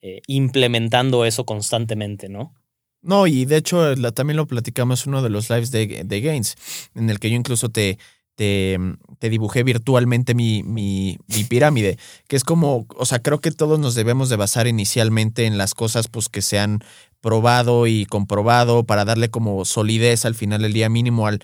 eh, 0.03 0.23
implementando 0.27 1.25
eso 1.25 1.45
constantemente, 1.45 2.29
¿no? 2.29 2.55
No, 3.03 3.27
y 3.27 3.45
de 3.45 3.59
hecho 3.59 3.95
también 4.13 4.37
lo 4.37 4.47
platicamos 4.47 5.07
en 5.07 5.11
uno 5.11 5.23
de 5.23 5.31
los 5.31 5.49
lives 5.49 5.71
de, 5.71 6.03
de 6.05 6.21
Gains, 6.21 6.57
en 6.95 7.09
el 7.09 7.21
que 7.21 7.31
yo 7.31 7.37
incluso 7.37 7.69
te, 7.69 7.99
te, 8.35 8.79
te 9.19 9.31
dibujé 9.31 9.63
virtualmente 9.63 10.35
mi, 10.35 10.63
mi, 10.63 11.19
mi 11.29 11.45
pirámide, 11.45 11.99
que 12.27 12.37
es 12.37 12.45
como, 12.45 12.87
o 12.97 13.07
sea, 13.07 13.21
creo 13.21 13.41
que 13.41 13.53
todos 13.53 13.79
nos 13.79 13.95
debemos 13.95 14.29
de 14.29 14.37
basar 14.37 14.67
inicialmente 14.67 15.47
en 15.47 15.57
las 15.57 15.75
cosas 15.75 16.09
pues 16.09 16.29
que 16.29 16.43
se 16.43 16.59
han 16.59 16.83
probado 17.21 17.87
y 17.87 18.07
comprobado 18.07 18.85
para 18.85 19.05
darle 19.05 19.31
como 19.31 19.65
solidez 19.65 20.25
al 20.25 20.35
final 20.35 20.63
del 20.63 20.73
día 20.73 20.89
mínimo 20.89 21.27
al 21.27 21.41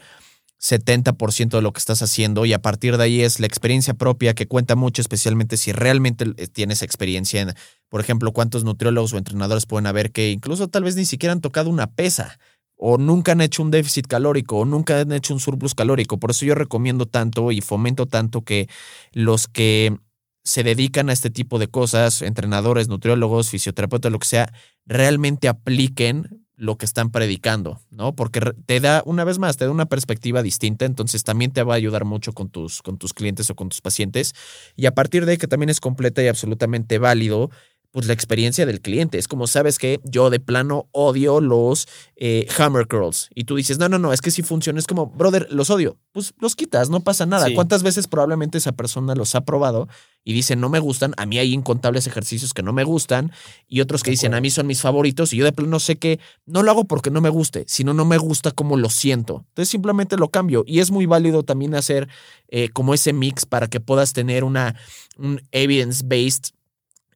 70% 0.62 1.56
de 1.56 1.62
lo 1.62 1.72
que 1.72 1.80
estás 1.80 2.02
haciendo 2.02 2.46
y 2.46 2.52
a 2.52 2.62
partir 2.62 2.96
de 2.96 3.04
ahí 3.04 3.20
es 3.22 3.40
la 3.40 3.46
experiencia 3.46 3.94
propia 3.94 4.34
que 4.34 4.46
cuenta 4.46 4.76
mucho, 4.76 5.02
especialmente 5.02 5.56
si 5.56 5.72
realmente 5.72 6.24
eh, 6.36 6.46
tienes 6.46 6.82
experiencia 6.82 7.40
en, 7.42 7.54
por 7.88 8.00
ejemplo, 8.00 8.32
cuántos 8.32 8.62
nutriólogos 8.62 9.12
o 9.12 9.18
entrenadores 9.18 9.66
pueden 9.66 9.86
haber 9.86 10.12
que 10.12 10.30
incluso 10.30 10.68
tal 10.68 10.84
vez 10.84 10.94
ni 10.94 11.04
siquiera 11.04 11.32
han 11.32 11.40
tocado 11.40 11.68
una 11.68 11.88
pesa 11.88 12.38
o 12.76 12.96
nunca 12.96 13.32
han 13.32 13.40
hecho 13.40 13.62
un 13.62 13.72
déficit 13.72 14.06
calórico 14.06 14.58
o 14.58 14.64
nunca 14.64 15.00
han 15.00 15.12
hecho 15.12 15.34
un 15.34 15.40
surplus 15.40 15.74
calórico. 15.74 16.18
Por 16.18 16.30
eso 16.30 16.44
yo 16.46 16.54
recomiendo 16.54 17.06
tanto 17.06 17.50
y 17.50 17.60
fomento 17.60 18.06
tanto 18.06 18.42
que 18.42 18.68
los 19.12 19.48
que 19.48 19.96
se 20.44 20.62
dedican 20.62 21.08
a 21.08 21.12
este 21.12 21.30
tipo 21.30 21.58
de 21.58 21.68
cosas, 21.68 22.22
entrenadores, 22.22 22.88
nutriólogos, 22.88 23.50
fisioterapeutas, 23.50 24.10
lo 24.10 24.18
que 24.18 24.26
sea, 24.26 24.52
realmente 24.84 25.48
apliquen 25.48 26.41
lo 26.62 26.76
que 26.76 26.86
están 26.86 27.10
predicando, 27.10 27.80
¿no? 27.90 28.14
Porque 28.14 28.40
te 28.66 28.78
da, 28.78 29.02
una 29.04 29.24
vez 29.24 29.40
más, 29.40 29.56
te 29.56 29.64
da 29.64 29.72
una 29.72 29.86
perspectiva 29.86 30.44
distinta, 30.44 30.84
entonces 30.84 31.24
también 31.24 31.50
te 31.50 31.64
va 31.64 31.74
a 31.74 31.76
ayudar 31.76 32.04
mucho 32.04 32.32
con 32.32 32.50
tus, 32.50 32.82
con 32.82 32.98
tus 32.98 33.12
clientes 33.12 33.50
o 33.50 33.56
con 33.56 33.68
tus 33.68 33.80
pacientes. 33.80 34.32
Y 34.76 34.86
a 34.86 34.94
partir 34.94 35.26
de 35.26 35.32
ahí 35.32 35.38
que 35.38 35.48
también 35.48 35.70
es 35.70 35.80
completa 35.80 36.22
y 36.22 36.28
absolutamente 36.28 36.98
válido, 36.98 37.50
pues 37.90 38.06
la 38.06 38.12
experiencia 38.12 38.64
del 38.64 38.80
cliente. 38.80 39.18
Es 39.18 39.26
como, 39.26 39.48
sabes 39.48 39.80
que 39.80 39.98
yo 40.04 40.30
de 40.30 40.38
plano 40.38 40.88
odio 40.92 41.40
los 41.40 41.88
eh, 42.14 42.46
hammer 42.56 42.86
curls. 42.86 43.28
Y 43.34 43.42
tú 43.42 43.56
dices, 43.56 43.78
no, 43.78 43.88
no, 43.88 43.98
no, 43.98 44.12
es 44.12 44.20
que 44.20 44.30
si 44.30 44.44
funciona. 44.44 44.78
Es 44.78 44.86
como, 44.86 45.06
brother, 45.06 45.48
los 45.50 45.68
odio. 45.68 45.98
Pues 46.12 46.32
los 46.38 46.54
quitas, 46.54 46.90
no 46.90 47.00
pasa 47.00 47.26
nada. 47.26 47.46
Sí. 47.46 47.54
¿Cuántas 47.54 47.82
veces 47.82 48.06
probablemente 48.06 48.58
esa 48.58 48.70
persona 48.70 49.16
los 49.16 49.34
ha 49.34 49.40
probado 49.40 49.88
y 50.24 50.32
dice, 50.32 50.56
no 50.56 50.68
me 50.68 50.78
gustan? 50.78 51.14
A 51.16 51.26
mí 51.26 51.38
hay 51.38 51.52
incontables 51.52 52.06
ejercicios 52.06 52.54
que 52.54 52.62
no 52.62 52.72
me 52.72 52.84
gustan 52.84 53.32
y 53.68 53.80
otros 53.80 54.02
que 54.02 54.10
De 54.10 54.12
dicen, 54.12 54.28
acuerdo. 54.28 54.38
a 54.38 54.40
mí 54.42 54.50
son 54.50 54.66
mis 54.66 54.80
favoritos. 54.80 55.32
Y 55.32 55.38
yo 55.38 55.44
de 55.44 55.52
plano 55.52 55.80
sé 55.80 55.96
que 55.96 56.20
no 56.46 56.62
lo 56.62 56.70
hago 56.70 56.84
porque 56.84 57.10
no 57.10 57.20
me 57.20 57.28
guste, 57.28 57.64
sino 57.66 57.92
no 57.94 58.04
me 58.04 58.18
gusta 58.18 58.50
como 58.52 58.76
lo 58.76 58.88
siento. 58.90 59.44
Entonces 59.48 59.68
simplemente 59.68 60.16
lo 60.16 60.28
cambio. 60.28 60.62
Y 60.66 60.80
es 60.80 60.90
muy 60.90 61.06
válido 61.06 61.42
también 61.42 61.74
hacer 61.74 62.08
eh, 62.48 62.68
como 62.68 62.94
ese 62.94 63.12
mix 63.12 63.46
para 63.46 63.66
que 63.66 63.80
puedas 63.80 64.12
tener 64.12 64.44
una, 64.44 64.76
un 65.16 65.40
evidence-based 65.50 66.52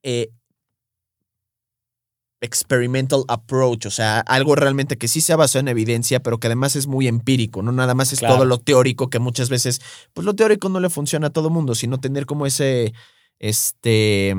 eh, 0.02 0.30
experimental 2.40 3.24
approach, 3.28 3.86
o 3.86 3.90
sea, 3.90 4.20
algo 4.20 4.54
realmente 4.54 4.98
que 4.98 5.08
sí 5.08 5.20
se 5.20 5.32
ha 5.32 5.36
basado 5.36 5.60
en 5.60 5.68
evidencia, 5.68 6.20
pero 6.20 6.38
que 6.38 6.48
además 6.48 6.76
es 6.76 6.86
muy 6.86 7.08
empírico, 7.08 7.62
no 7.62 7.72
nada 7.72 7.94
más 7.94 8.12
es 8.12 8.18
Claro. 8.18 8.34
todo 8.36 8.44
lo 8.44 8.58
teórico 8.58 9.08
que 9.08 9.18
muchas 9.18 9.48
veces, 9.48 9.80
pues 10.12 10.24
lo 10.24 10.34
teórico 10.34 10.68
no 10.68 10.80
le 10.80 10.90
funciona 10.90 11.28
a 11.28 11.30
todo 11.30 11.50
mundo, 11.50 11.74
sino 11.74 11.98
tener 11.98 12.26
como 12.26 12.46
ese, 12.46 12.92
este, 13.38 14.34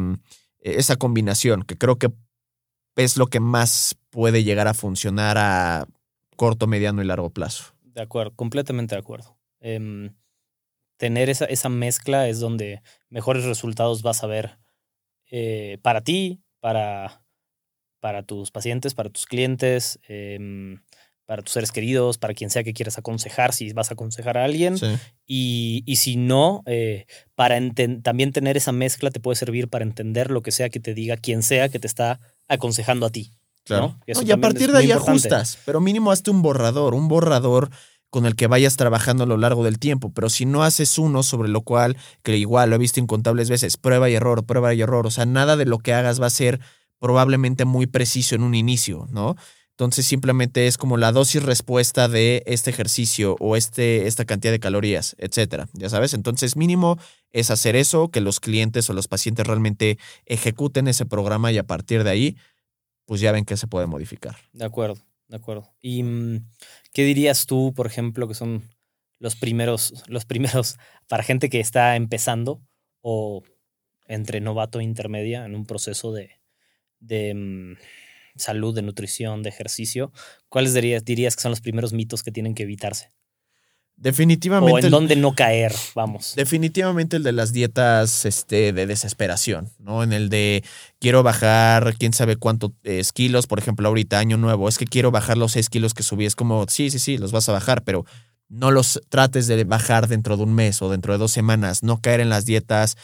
esa 0.59 0.95
combinación, 0.97 1.63
que 1.63 1.77
creo 1.77 1.97
que 1.97 2.11
es 2.95 3.17
lo 3.17 3.27
que 3.27 3.39
más 3.39 3.95
puede 4.09 4.43
llegar 4.43 4.67
a 4.67 4.73
funcionar 4.73 5.37
a 5.37 5.87
corto, 6.35 6.67
mediano 6.67 7.01
y 7.01 7.05
largo 7.05 7.31
plazo. 7.31 7.73
De 7.83 8.01
acuerdo, 8.01 8.33
completamente 8.35 8.95
de 8.95 8.99
acuerdo. 8.99 9.37
Em, 9.59 10.15
tener 10.97 11.29
esa, 11.29 11.45
esa 11.45 11.69
mezcla 11.69 12.27
es 12.27 12.39
donde 12.39 12.81
mejores 13.09 13.43
resultados 13.43 14.01
vas 14.03 14.23
a 14.23 14.27
ver 14.27 14.59
eh, 15.29 15.77
para 15.81 16.01
ti, 16.01 16.41
para, 16.59 17.23
para 18.07 18.23
tus 18.23 18.51
pacientes, 18.51 18.93
para 18.93 19.09
tus 19.09 19.25
clientes, 19.25 19.99
em, 20.07 20.79
para 21.25 21.41
tus 21.41 21.51
seres 21.51 21.73
queridos, 21.73 22.17
para 22.17 22.33
quien 22.33 22.49
sea 22.49 22.63
que 22.63 22.71
quieras 22.71 22.97
aconsejar, 22.97 23.51
si 23.51 23.73
vas 23.73 23.91
a 23.91 23.95
aconsejar 23.95 24.37
a 24.37 24.45
alguien. 24.45 24.77
Sí. 24.77 24.95
Y, 25.25 25.83
y 25.85 25.97
si 25.97 26.15
no, 26.15 26.63
eh, 26.67 27.05
para 27.35 27.59
también 28.01 28.31
tener 28.31 28.55
esa 28.55 28.71
mezcla 28.71 29.11
te 29.11 29.19
puede 29.19 29.35
servir 29.35 29.67
para 29.67 29.83
entender 29.83 30.31
lo 30.31 30.41
que 30.41 30.53
sea 30.53 30.69
que 30.69 30.79
te 30.79 30.93
diga 30.93 31.17
quien 31.17 31.43
sea 31.43 31.67
que 31.67 31.79
te 31.79 31.87
está 31.87 32.21
aconsejando 32.47 33.05
a 33.05 33.09
ti. 33.09 33.33
Claro. 33.65 33.97
¿no? 34.07 34.21
Y 34.23 34.31
a 34.31 34.37
partir 34.37 34.71
de 34.71 34.77
ahí 34.77 34.85
importante. 34.85 35.27
ajustas, 35.27 35.57
pero 35.65 35.81
mínimo 35.81 36.13
hazte 36.13 36.31
un 36.31 36.41
borrador, 36.41 36.93
un 36.93 37.09
borrador 37.09 37.71
con 38.09 38.25
el 38.25 38.37
que 38.37 38.47
vayas 38.47 38.77
trabajando 38.77 39.25
a 39.25 39.27
lo 39.27 39.35
largo 39.35 39.65
del 39.65 39.79
tiempo. 39.79 40.13
Pero 40.13 40.29
si 40.29 40.45
no 40.45 40.63
haces 40.63 40.97
uno 40.97 41.23
sobre 41.23 41.49
lo 41.49 41.59
cual, 41.59 41.97
que 42.23 42.37
igual 42.37 42.69
lo 42.69 42.77
he 42.77 42.79
visto 42.79 43.01
incontables 43.01 43.49
veces, 43.49 43.75
prueba 43.75 44.09
y 44.09 44.13
error, 44.13 44.45
prueba 44.45 44.73
y 44.73 44.79
error. 44.79 45.05
O 45.05 45.11
sea, 45.11 45.25
nada 45.25 45.57
de 45.57 45.65
lo 45.65 45.79
que 45.79 45.93
hagas 45.93 46.21
va 46.21 46.27
a 46.27 46.29
ser 46.29 46.61
probablemente 46.99 47.65
muy 47.65 47.87
preciso 47.87 48.35
en 48.35 48.43
un 48.43 48.55
inicio, 48.55 49.07
¿no? 49.11 49.35
Entonces 49.77 50.07
simplemente 50.07 50.65
es 50.65 50.75
como 50.75 50.97
la 50.97 51.11
dosis 51.11 51.43
respuesta 51.43 52.07
de 52.07 52.41
este 52.47 52.71
ejercicio 52.71 53.35
o 53.39 53.55
este, 53.55 54.07
esta 54.07 54.25
cantidad 54.25 54.51
de 54.51 54.59
calorías, 54.59 55.15
etcétera. 55.19 55.69
Ya 55.73 55.87
sabes, 55.87 56.15
entonces 56.15 56.55
mínimo 56.55 56.97
es 57.29 57.51
hacer 57.51 57.75
eso, 57.75 58.09
que 58.09 58.19
los 58.19 58.39
clientes 58.39 58.89
o 58.89 58.93
los 58.93 59.07
pacientes 59.07 59.45
realmente 59.45 59.99
ejecuten 60.25 60.87
ese 60.87 61.05
programa 61.05 61.51
y 61.51 61.59
a 61.59 61.63
partir 61.63 62.03
de 62.03 62.09
ahí, 62.09 62.37
pues 63.05 63.21
ya 63.21 63.31
ven 63.31 63.45
que 63.45 63.55
se 63.55 63.67
puede 63.67 63.85
modificar. 63.85 64.35
De 64.51 64.65
acuerdo, 64.65 64.97
de 65.27 65.35
acuerdo. 65.35 65.71
¿Y 65.79 66.01
mm, 66.01 66.49
qué 66.91 67.03
dirías 67.03 67.45
tú, 67.45 67.71
por 67.75 67.85
ejemplo, 67.85 68.27
que 68.27 68.33
son 68.33 68.63
los 69.19 69.35
primeros, 69.35 70.03
los 70.07 70.25
primeros 70.25 70.77
para 71.07 71.21
gente 71.21 71.49
que 71.49 71.59
está 71.59 71.95
empezando 71.95 72.61
o 73.01 73.43
entre 74.07 74.41
novato 74.41 74.79
e 74.79 74.83
intermedia 74.83 75.45
en 75.45 75.53
un 75.53 75.67
proceso 75.67 76.11
de, 76.13 76.31
de 76.99 77.33
mm, 77.33 77.77
salud, 78.37 78.75
de 78.75 78.81
nutrición, 78.81 79.43
de 79.43 79.49
ejercicio? 79.49 80.11
¿Cuáles 80.49 80.73
dirías, 80.73 81.03
dirías 81.05 81.35
que 81.35 81.41
son 81.41 81.51
los 81.51 81.61
primeros 81.61 81.93
mitos 81.93 82.23
que 82.23 82.31
tienen 82.31 82.53
que 82.55 82.63
evitarse? 82.63 83.11
Definitivamente. 83.99 84.73
O 84.73 84.77
en 84.77 84.85
el- 84.85 84.91
dónde 84.91 85.15
no 85.15 85.33
caer, 85.33 85.73
vamos. 85.95 86.33
Definitivamente 86.35 87.17
el 87.17 87.23
de 87.23 87.31
las 87.31 87.51
dietas 87.51 88.25
este, 88.25 88.71
de 88.71 88.85
desesperación, 88.85 89.71
¿no? 89.79 90.03
En 90.03 90.13
el 90.13 90.29
de 90.29 90.63
quiero 90.99 91.23
bajar 91.23 91.95
quién 91.97 92.13
sabe 92.13 92.35
cuántos 92.35 92.71
kilos, 93.13 93.47
por 93.47 93.57
ejemplo, 93.57 93.87
ahorita 93.87 94.19
año 94.19 94.37
nuevo, 94.37 94.69
es 94.69 94.77
que 94.77 94.85
quiero 94.85 95.09
bajar 95.09 95.37
los 95.39 95.53
6 95.53 95.69
kilos 95.69 95.95
que 95.95 96.03
subí, 96.03 96.27
es 96.27 96.35
como, 96.35 96.67
sí, 96.69 96.91
sí, 96.91 96.99
sí, 96.99 97.17
los 97.17 97.31
vas 97.31 97.49
a 97.49 97.53
bajar, 97.53 97.83
pero 97.83 98.05
no 98.49 98.69
los 98.69 99.01
trates 99.09 99.47
de 99.47 99.63
bajar 99.63 100.07
dentro 100.07 100.37
de 100.37 100.43
un 100.43 100.53
mes 100.53 100.79
o 100.83 100.89
dentro 100.91 101.13
de 101.13 101.17
dos 101.19 101.31
semanas, 101.31 101.81
no 101.81 101.99
caer 101.99 102.19
en 102.19 102.29
las 102.29 102.45
dietas 102.45 102.97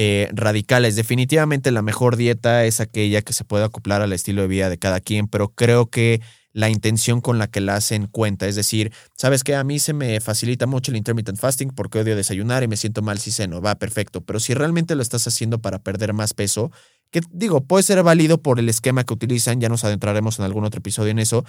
eh, 0.00 0.30
radicales. 0.32 0.94
Definitivamente 0.94 1.72
la 1.72 1.82
mejor 1.82 2.14
dieta 2.14 2.64
es 2.64 2.78
aquella 2.78 3.20
que 3.20 3.32
se 3.32 3.42
puede 3.42 3.64
acoplar 3.64 4.00
al 4.00 4.12
estilo 4.12 4.42
de 4.42 4.46
vida 4.46 4.70
de 4.70 4.78
cada 4.78 5.00
quien, 5.00 5.26
pero 5.26 5.48
creo 5.48 5.86
que 5.90 6.20
la 6.52 6.70
intención 6.70 7.20
con 7.20 7.36
la 7.38 7.48
que 7.48 7.60
la 7.60 7.74
hacen 7.74 8.06
cuenta, 8.06 8.46
es 8.46 8.54
decir, 8.54 8.92
¿sabes 9.16 9.42
qué? 9.42 9.56
A 9.56 9.64
mí 9.64 9.80
se 9.80 9.94
me 9.94 10.20
facilita 10.20 10.68
mucho 10.68 10.92
el 10.92 10.98
intermittent 10.98 11.36
fasting 11.36 11.70
porque 11.70 11.98
odio 11.98 12.14
desayunar 12.14 12.62
y 12.62 12.68
me 12.68 12.76
siento 12.76 13.02
mal 13.02 13.18
si 13.18 13.32
ceno, 13.32 13.60
va 13.60 13.74
perfecto, 13.74 14.20
pero 14.20 14.38
si 14.38 14.54
realmente 14.54 14.94
lo 14.94 15.02
estás 15.02 15.26
haciendo 15.26 15.58
para 15.58 15.80
perder 15.80 16.12
más 16.12 16.32
peso, 16.32 16.70
que 17.10 17.20
digo, 17.32 17.64
puede 17.64 17.82
ser 17.82 18.00
válido 18.04 18.40
por 18.40 18.60
el 18.60 18.68
esquema 18.68 19.02
que 19.02 19.14
utilizan, 19.14 19.60
ya 19.60 19.68
nos 19.68 19.82
adentraremos 19.82 20.38
en 20.38 20.44
algún 20.44 20.64
otro 20.64 20.78
episodio 20.78 21.10
en 21.10 21.18
eso, 21.18 21.44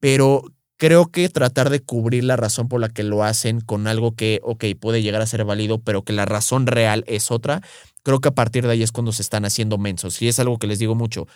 pero 0.00 0.44
creo 0.80 1.10
que 1.10 1.28
tratar 1.28 1.68
de 1.68 1.80
cubrir 1.80 2.24
la 2.24 2.36
razón 2.36 2.66
por 2.66 2.80
la 2.80 2.88
que 2.88 3.02
lo 3.02 3.22
hacen 3.22 3.60
con 3.60 3.86
algo 3.86 4.16
que, 4.16 4.40
ok, 4.42 4.64
puede 4.80 5.02
llegar 5.02 5.20
a 5.20 5.26
ser 5.26 5.44
válido, 5.44 5.78
pero 5.78 6.04
que 6.04 6.14
la 6.14 6.24
razón 6.24 6.66
real 6.66 7.04
es 7.06 7.30
otra, 7.30 7.60
creo 8.02 8.20
que 8.20 8.30
a 8.30 8.34
partir 8.34 8.64
de 8.64 8.72
ahí 8.72 8.82
es 8.82 8.90
cuando 8.90 9.12
se 9.12 9.20
están 9.20 9.44
haciendo 9.44 9.76
mensos. 9.76 10.22
Y 10.22 10.28
es 10.28 10.40
algo 10.40 10.58
que 10.58 10.66
les 10.66 10.78
digo 10.78 10.94
mucho. 10.94 11.28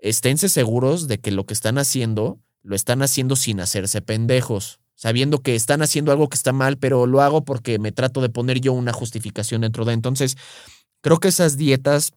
Esténse 0.00 0.48
seguros 0.48 1.06
de 1.06 1.18
que 1.20 1.30
lo 1.30 1.46
que 1.46 1.54
están 1.54 1.78
haciendo, 1.78 2.40
lo 2.64 2.74
están 2.74 3.00
haciendo 3.02 3.36
sin 3.36 3.60
hacerse 3.60 4.02
pendejos, 4.02 4.80
sabiendo 4.96 5.38
que 5.38 5.54
están 5.54 5.82
haciendo 5.82 6.10
algo 6.10 6.28
que 6.28 6.36
está 6.36 6.52
mal, 6.52 6.76
pero 6.76 7.06
lo 7.06 7.22
hago 7.22 7.44
porque 7.44 7.78
me 7.78 7.92
trato 7.92 8.20
de 8.20 8.28
poner 8.28 8.60
yo 8.60 8.72
una 8.72 8.92
justificación 8.92 9.60
dentro 9.60 9.84
de. 9.84 9.92
Entonces, 9.92 10.36
creo 11.00 11.20
que 11.20 11.28
esas 11.28 11.56
dietas 11.56 12.12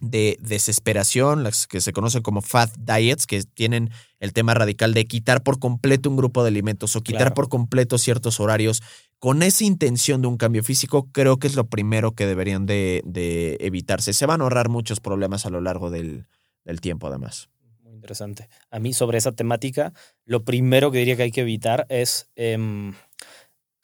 de 0.00 0.36
desesperación, 0.40 1.42
las 1.44 1.66
que 1.66 1.80
se 1.80 1.92
conocen 1.92 2.22
como 2.22 2.42
fat 2.42 2.74
diets, 2.76 3.26
que 3.26 3.42
tienen 3.42 3.90
el 4.18 4.32
tema 4.32 4.54
radical 4.54 4.92
de 4.92 5.06
quitar 5.06 5.42
por 5.42 5.58
completo 5.58 6.10
un 6.10 6.16
grupo 6.16 6.42
de 6.42 6.48
alimentos 6.48 6.96
o 6.96 7.02
quitar 7.02 7.22
Claro. 7.22 7.34
por 7.34 7.48
completo 7.48 7.98
ciertos 7.98 8.40
horarios, 8.40 8.82
con 9.18 9.42
esa 9.42 9.64
intención 9.64 10.20
de 10.20 10.28
un 10.28 10.36
cambio 10.36 10.62
físico, 10.62 11.08
creo 11.12 11.38
que 11.38 11.46
es 11.46 11.54
lo 11.54 11.66
primero 11.68 12.12
que 12.12 12.26
deberían 12.26 12.66
de, 12.66 13.02
de 13.06 13.56
evitarse. 13.60 14.12
Se 14.12 14.26
van 14.26 14.40
a 14.40 14.44
ahorrar 14.44 14.68
muchos 14.68 15.00
problemas 15.00 15.46
a 15.46 15.50
lo 15.50 15.60
largo 15.60 15.90
del, 15.90 16.26
del 16.64 16.80
tiempo, 16.80 17.06
además. 17.06 17.48
Muy 17.82 17.94
interesante. 17.94 18.48
A 18.70 18.78
mí 18.80 18.92
sobre 18.92 19.16
esa 19.18 19.32
temática, 19.32 19.92
lo 20.26 20.44
primero 20.44 20.90
que 20.90 20.98
diría 20.98 21.16
que 21.16 21.22
hay 21.22 21.30
que 21.30 21.40
evitar 21.42 21.86
es 21.88 22.30
em, 22.36 22.92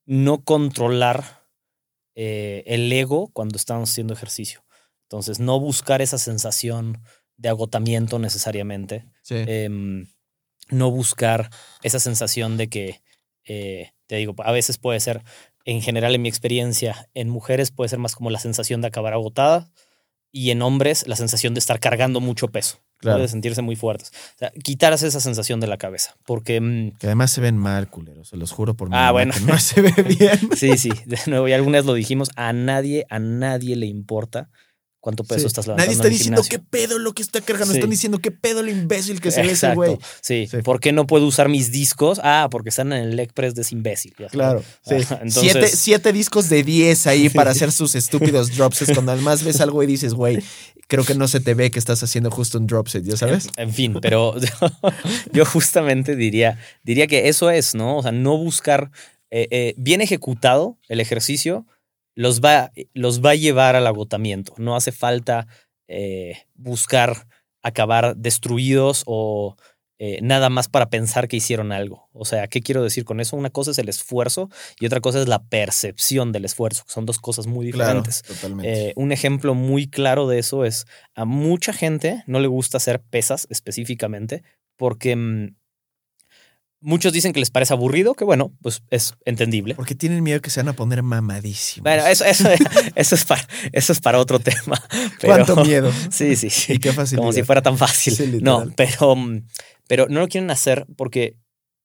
no 0.05 0.43
controlar 0.45 1.47
eh, 2.15 2.65
el 2.67 2.93
ego 2.93 3.31
cuando 3.33 3.57
estamos 3.57 3.91
haciendo 3.91 4.13
ejercicio. 4.13 4.63
Entonces, 5.11 5.41
no 5.41 5.59
buscar 5.59 6.01
esa 6.03 6.19
sensación 6.19 7.03
de 7.37 7.49
agotamiento 7.49 8.21
necesariamente. 8.21 9.07
Sí. 9.23 9.35
Em, 9.39 10.07
no 10.71 10.93
buscar 10.93 11.51
esa 11.83 11.99
sensación 11.99 12.57
de 12.57 12.69
que, 12.69 13.03
eh, 13.45 13.91
te 14.07 14.17
digo, 14.17 14.37
a 14.39 14.53
veces 14.53 14.79
puede 14.79 15.01
ser, 15.01 15.25
en 15.65 15.83
general 15.83 16.15
en 16.15 16.23
mi 16.23 16.29
experiencia, 16.29 17.09
en 17.15 17.29
mujeres 17.29 17.73
puede 17.73 17.89
ser 17.89 17.99
más 17.99 18.15
como 18.15 18.31
la 18.31 18.39
sensación 18.39 18.83
de 18.83 18.87
acabar 18.87 19.13
agotada 19.13 19.69
y 20.31 20.53
en 20.53 20.63
hombres 20.63 21.05
la 21.09 21.17
sensación 21.17 21.55
de 21.55 21.59
estar 21.59 21.81
cargando 21.81 22.21
mucho 22.21 22.47
peso. 22.49 22.79
Claro. 22.99 23.17
Puede 23.19 23.29
sentirse 23.29 23.63
muy 23.63 23.75
fuertes. 23.75 24.13
O 24.37 24.39
sea, 24.39 24.53
quitarse 24.63 25.09
esa 25.09 25.19
sensación 25.19 25.59
de 25.59 25.67
la 25.67 25.77
cabeza. 25.77 26.15
Porque, 26.25 26.61
mm, 26.61 26.99
Que 26.99 27.07
además 27.09 27.33
se 27.33 27.41
ven 27.41 27.57
mal, 27.57 27.89
culeros, 27.91 28.29
se 28.29 28.37
los 28.37 28.53
juro 28.53 28.75
por 28.75 28.91
mi 28.91 28.95
Ah, 28.97 29.11
bueno. 29.11 29.33
que 29.33 29.41
no 29.41 29.59
se 29.59 29.81
ve 29.83 29.91
bien. 30.21 30.39
sí, 30.55 30.79
sí, 30.79 30.91
de 31.07 31.19
nuevo, 31.27 31.49
y 31.49 31.53
alguna 31.53 31.79
vez 31.79 31.87
lo 31.87 31.95
dijimos, 31.95 32.31
a 32.37 32.53
nadie, 32.53 33.07
a 33.11 33.19
nadie 33.19 33.75
le 33.75 33.87
importa 33.87 34.51
cuánto 35.01 35.25
peso 35.25 35.41
Sí. 35.41 35.47
estás 35.47 35.67
levantando. 35.67 35.87
Nadie 35.87 35.93
está 35.97 36.07
en 36.09 36.13
el 36.13 36.19
diciendo 36.19 36.43
gimnasio. 36.43 36.59
qué 36.61 36.67
pedo 36.71 36.99
lo 36.99 37.13
que 37.13 37.23
está 37.23 37.41
cargando. 37.41 37.73
Sí. 37.73 37.79
Están 37.79 37.91
diciendo 37.91 38.19
qué 38.19 38.31
pedo 38.31 38.61
el 38.61 38.69
imbécil 38.69 39.21
que 39.21 39.31
se 39.31 39.43
ve 39.43 39.53
ese 39.53 39.75
güey. 39.75 39.97
Sí. 40.21 40.47
Sí. 40.51 40.59
¿Por 40.63 40.79
qué 40.81 40.93
no 40.93 41.07
puedo 41.07 41.27
usar 41.27 41.49
mis 41.49 41.73
discos? 41.73 42.21
Ah, 42.23 42.49
porque 42.51 42.69
están 42.69 42.93
en 42.93 43.03
el 43.05 43.17
leg 43.17 43.33
press 43.33 43.55
de 43.55 43.63
ese 43.63 43.75
imbécil. 43.75 44.15
ya. 44.19 44.29
Claro, 44.29 44.63
sí. 44.87 44.95
Ajá, 44.97 45.15
entonces- 45.23 45.53
siete, 45.53 45.67
siete 45.69 46.13
discos 46.13 46.49
de 46.49 46.63
10 46.63 47.07
ahí 47.07 47.29
para 47.31 47.51
hacer 47.51 47.73
sus 47.73 47.95
estúpidos 47.95 48.55
dropsets. 48.57 48.93
Cuando 48.93 49.13
además 49.13 49.43
ves 49.43 49.61
algo 49.61 49.83
y 49.83 49.87
dices, 49.87 50.15
güey, 50.15 50.39
creo 50.87 51.05
que 51.05 51.15
no 51.15 51.29
se 51.29 51.41
te 51.41 51.55
ve 51.55 51.71
que 51.71 51.79
estás 51.79 52.03
haciendo 52.03 52.31
justo 52.31 52.59
un 52.59 52.67
dropset, 52.67 53.05
¿ya 53.05 53.17
sabes? 53.17 53.49
En 53.57 53.73
fin, 53.73 53.97
pero 54.03 54.35
yo 55.33 55.45
justamente 55.45 56.17
diría, 56.17 56.59
diría 56.83 57.07
que 57.07 57.29
eso 57.29 57.51
es, 57.51 57.75
¿no? 57.75 57.99
O 57.99 58.03
sea, 58.03 58.13
no 58.13 58.37
buscar 58.37 58.91
eh, 59.31 59.47
eh, 59.51 59.75
bien 59.77 60.01
ejecutado 60.01 60.77
el 60.89 61.01
ejercicio 61.01 61.65
los 62.21 62.43
va, 62.43 62.71
los 62.93 63.25
va 63.25 63.31
a 63.31 63.35
llevar 63.35 63.77
al 63.77 63.87
agotamiento. 63.87 64.53
No 64.59 64.77
hace 64.77 64.93
falta 64.93 65.47
eh, 65.89 66.37
buscar 66.55 67.27
acabar 67.63 68.15
destruidos 68.15 69.05
o 69.07 69.57
eh, 69.99 70.19
nada 70.21 70.51
más 70.51 70.69
para 70.69 70.91
pensar 70.91 71.29
que 71.29 71.39
hicieron 71.39 71.73
algo. 71.73 72.11
O 72.13 72.27
sea, 72.27 72.47
¿qué 72.47 72.61
quiero 72.61 72.83
decir 72.83 73.07
con 73.07 73.21
eso? 73.21 73.39
Una 73.39 73.49
cosa 73.49 73.71
es 73.71 73.79
el 73.79 73.89
esfuerzo 73.89 74.51
y 74.79 74.85
otra 74.85 75.01
cosa 75.01 75.19
es 75.19 75.29
la 75.29 75.43
percepción 75.45 76.31
del 76.31 76.45
esfuerzo, 76.45 76.85
que 76.85 76.93
son 76.93 77.07
dos 77.07 77.19
cosas 77.19 77.47
muy 77.47 77.65
diferentes. 77.65 78.21
totalmente. 78.23 78.89
Eh, 78.89 78.93
un 78.97 79.13
ejemplo 79.13 79.55
muy 79.55 79.89
claro 79.89 80.29
de 80.29 80.41
eso 80.41 80.67
es 80.67 80.85
a 81.15 81.25
mucha 81.25 81.73
gente 81.73 82.23
no 82.27 82.41
le 82.41 82.49
gusta 82.49 82.77
hacer 82.77 83.01
pesas 83.01 83.47
específicamente 83.49 84.43
porque 84.77 85.17
mm, 85.17 85.57
muchos 86.81 87.13
dicen 87.13 87.33
que 87.33 87.41
les 87.41 87.51
parece 87.51 87.73
aburrido, 87.75 88.15
que 88.15 88.25
bueno, 88.25 88.53
pues 88.63 88.83
es 88.91 89.15
entendible. 89.25 89.75
Porque 89.75 89.95
tienen 89.95 90.23
miedo 90.23 90.41
que 90.41 90.51
se 90.51 90.61
van 90.61 90.69
a 90.69 90.73
poner 90.73 91.03
mamadísimos. 91.03 91.85
Bueno, 91.85 92.07
eso, 92.07 92.25
eso, 92.25 92.49
eso, 92.95 93.15
es, 93.15 93.25
para, 93.25 93.47
eso 93.73 93.93
es 93.93 94.01
para 94.01 94.19
otro 94.19 94.39
tema. 94.39 94.83
pero- 95.21 95.35
¿Cuánto 95.45 95.57
miedo? 95.65 95.93
Sí, 96.11 96.37
sí, 96.37 96.51
sí. 96.51 96.75
Y 96.75 96.79
qué 96.79 96.93
facilidad. 96.93 97.23
Como 97.23 97.33
si 97.33 97.43
fuera 97.43 97.63
tan 97.63 97.77
fácil. 97.79 98.15
Sí, 98.15 98.39
no, 98.43 98.71
pero, 98.77 99.15
mm, 99.17 99.47
pero 99.89 100.07
no 100.09 100.21
lo 100.21 100.29
quieren 100.29 100.51
hacer 100.51 100.87
porque 100.97 101.37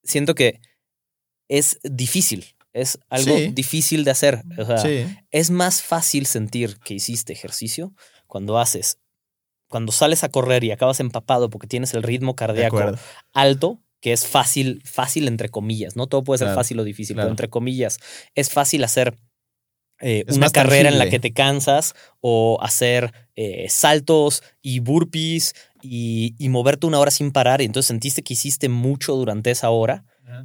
siento 0.04 0.36
que 0.36 0.60
es 1.50 1.80
difícil. 1.84 2.46
Es 2.74 3.00
algo 3.10 3.38
Sí. 3.38 3.48
difícil 3.54 4.04
de 4.04 4.12
hacer. 4.12 4.44
O 4.58 4.66
sea, 4.66 4.78
Sí. 4.80 5.06
es 5.32 5.50
más 5.50 5.82
fácil 5.82 6.26
sentir 6.26 6.78
que 6.80 6.94
hiciste 6.96 7.32
ejercicio 7.34 7.94
cuando 8.28 8.58
haces, 8.60 8.98
cuando 9.70 9.92
sales 9.92 10.24
a 10.24 10.30
correr 10.30 10.64
y 10.64 10.72
acabas 10.72 11.00
empapado 11.00 11.50
porque 11.50 11.68
tienes 11.68 11.94
el 11.94 12.04
ritmo 12.04 12.36
cardíaco 12.36 12.82
alto, 13.34 13.82
que 14.06 14.14
es 14.14 14.28
fácil, 14.28 14.84
fácil 14.86 15.28
entre 15.28 15.50
comillas. 15.50 15.96
No 15.96 16.06
todo 16.06 16.24
puede 16.24 16.38
ser 16.38 16.46
Claro, 16.50 16.60
fácil 16.60 16.80
o 16.80 16.84
difícil, 16.84 17.16
claro. 17.16 17.26
pero 17.26 17.32
entre 17.32 17.50
comillas 17.50 17.98
es 18.36 18.52
fácil 18.52 18.84
hacer 18.84 19.18
eh, 20.00 20.26
una 20.28 20.52
carrera 20.52 20.90
en 20.90 21.00
la 21.00 21.10
que 21.10 21.20
te 21.20 21.34
cansas 21.34 21.96
o 22.22 22.60
hacer 22.62 23.12
eh, 23.36 23.66
saltos 23.68 24.44
y 24.62 24.78
burpees 24.78 25.56
y, 25.82 26.36
y 26.38 26.50
moverte 26.50 26.86
una 26.86 27.00
hora 27.00 27.10
sin 27.10 27.32
parar 27.32 27.62
y 27.62 27.66
entonces 27.66 27.88
sentiste 27.88 28.22
que 28.22 28.36
hiciste 28.36 28.70
mucho 28.70 29.16
durante 29.16 29.50
esa 29.50 29.72
hora, 29.72 30.04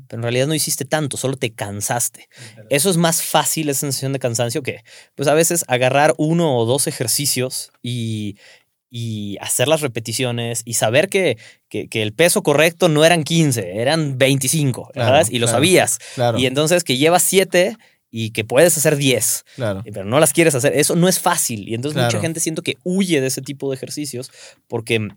pero 0.08 0.20
en 0.20 0.22
realidad 0.22 0.46
no 0.46 0.54
hiciste 0.54 0.86
tanto, 0.86 1.16
solo 1.18 1.36
te 1.36 1.52
cansaste. 1.52 2.28
Eso 2.70 2.88
es 2.90 2.96
más 2.96 3.22
fácil, 3.22 3.68
esa 3.68 3.80
sensación 3.80 4.14
de 4.14 4.18
cansancio, 4.18 4.62
que 4.62 4.84
pues 5.14 5.28
a 5.28 5.34
veces 5.34 5.64
agarrar 5.68 6.14
uno 6.16 6.56
o 6.56 6.64
dos 6.64 6.86
ejercicios 6.86 7.72
y, 7.82 8.36
y 8.90 9.38
hacer 9.40 9.68
las 9.68 9.80
repeticiones 9.80 10.62
y 10.64 10.74
saber 10.74 11.08
que, 11.08 11.38
que, 11.68 11.88
que 11.88 12.02
el 12.02 12.12
peso 12.12 12.42
correcto 12.42 12.88
no 12.88 13.04
eran 13.04 13.22
15, 13.22 13.80
eran 13.80 14.18
25, 14.18 14.90
Claro, 14.92 15.08
¿sabes? 15.08 15.30
Y 15.30 15.38
lo 15.38 15.46
claro, 15.46 15.58
sabías. 15.58 15.98
Claro. 16.16 16.38
Y 16.38 16.46
entonces 16.46 16.82
que 16.82 16.96
llevas 16.96 17.22
7 17.22 17.76
y 18.10 18.30
que 18.30 18.44
puedes 18.44 18.76
hacer 18.76 18.96
10, 18.96 19.44
claro. 19.54 19.82
pero 19.84 20.04
no 20.04 20.18
las 20.18 20.32
quieres 20.32 20.56
hacer, 20.56 20.76
eso 20.76 20.96
no 20.96 21.08
es 21.08 21.20
fácil. 21.20 21.68
Y 21.68 21.74
entonces 21.74 22.02
mucha 22.02 22.20
gente 22.20 22.40
siento 22.40 22.62
que 22.62 22.76
huye 22.82 23.20
de 23.20 23.28
ese 23.28 23.40
tipo 23.40 23.70
de 23.70 23.76
ejercicios 23.76 24.32
porque 24.66 25.08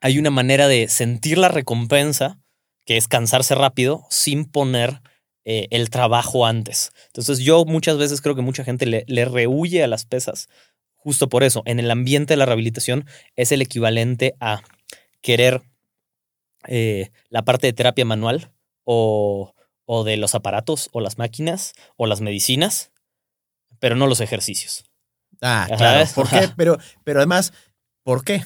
hay 0.00 0.18
una 0.18 0.30
manera 0.30 0.66
de 0.66 0.88
sentir 0.88 1.38
la 1.38 1.48
recompensa, 1.48 2.40
que 2.84 2.96
es 2.96 3.06
cansarse 3.06 3.54
rápido, 3.54 4.04
sin 4.10 4.44
poner 4.44 5.00
eh, 5.44 5.68
el 5.70 5.90
trabajo 5.90 6.46
antes. 6.46 6.90
Entonces 7.06 7.38
yo 7.38 7.64
muchas 7.64 7.98
veces 7.98 8.20
creo 8.20 8.34
que 8.34 8.42
mucha 8.42 8.64
gente 8.64 8.86
le, 8.86 9.04
le 9.06 9.24
rehuye 9.24 9.84
a 9.84 9.86
las 9.86 10.04
pesas 10.04 10.48
justo 10.98 11.28
por 11.28 11.42
eso. 11.42 11.62
En 11.64 11.80
el 11.80 11.90
ambiente 11.90 12.34
de 12.34 12.38
la 12.38 12.46
rehabilitación 12.46 13.06
es 13.34 13.52
el 13.52 13.62
equivalente 13.62 14.34
a 14.40 14.62
querer 15.22 15.62
eh, 16.66 17.10
la 17.30 17.42
parte 17.42 17.66
de 17.66 17.72
terapia 17.72 18.04
manual 18.04 18.52
o, 18.84 19.54
o 19.86 20.04
de 20.04 20.16
los 20.16 20.34
aparatos 20.34 20.90
o 20.92 21.00
las 21.00 21.16
máquinas 21.16 21.72
o 21.96 22.06
las 22.06 22.20
medicinas, 22.20 22.92
pero 23.78 23.96
no 23.96 24.06
los 24.06 24.20
ejercicios. 24.20 24.84
Ah, 25.40 25.68
claro. 25.76 26.08
¿Por 26.14 26.28
qué? 26.28 26.48
Pero, 26.56 26.78
pero 27.04 27.20
además, 27.20 27.52
¿por 28.02 28.24
qué? 28.24 28.44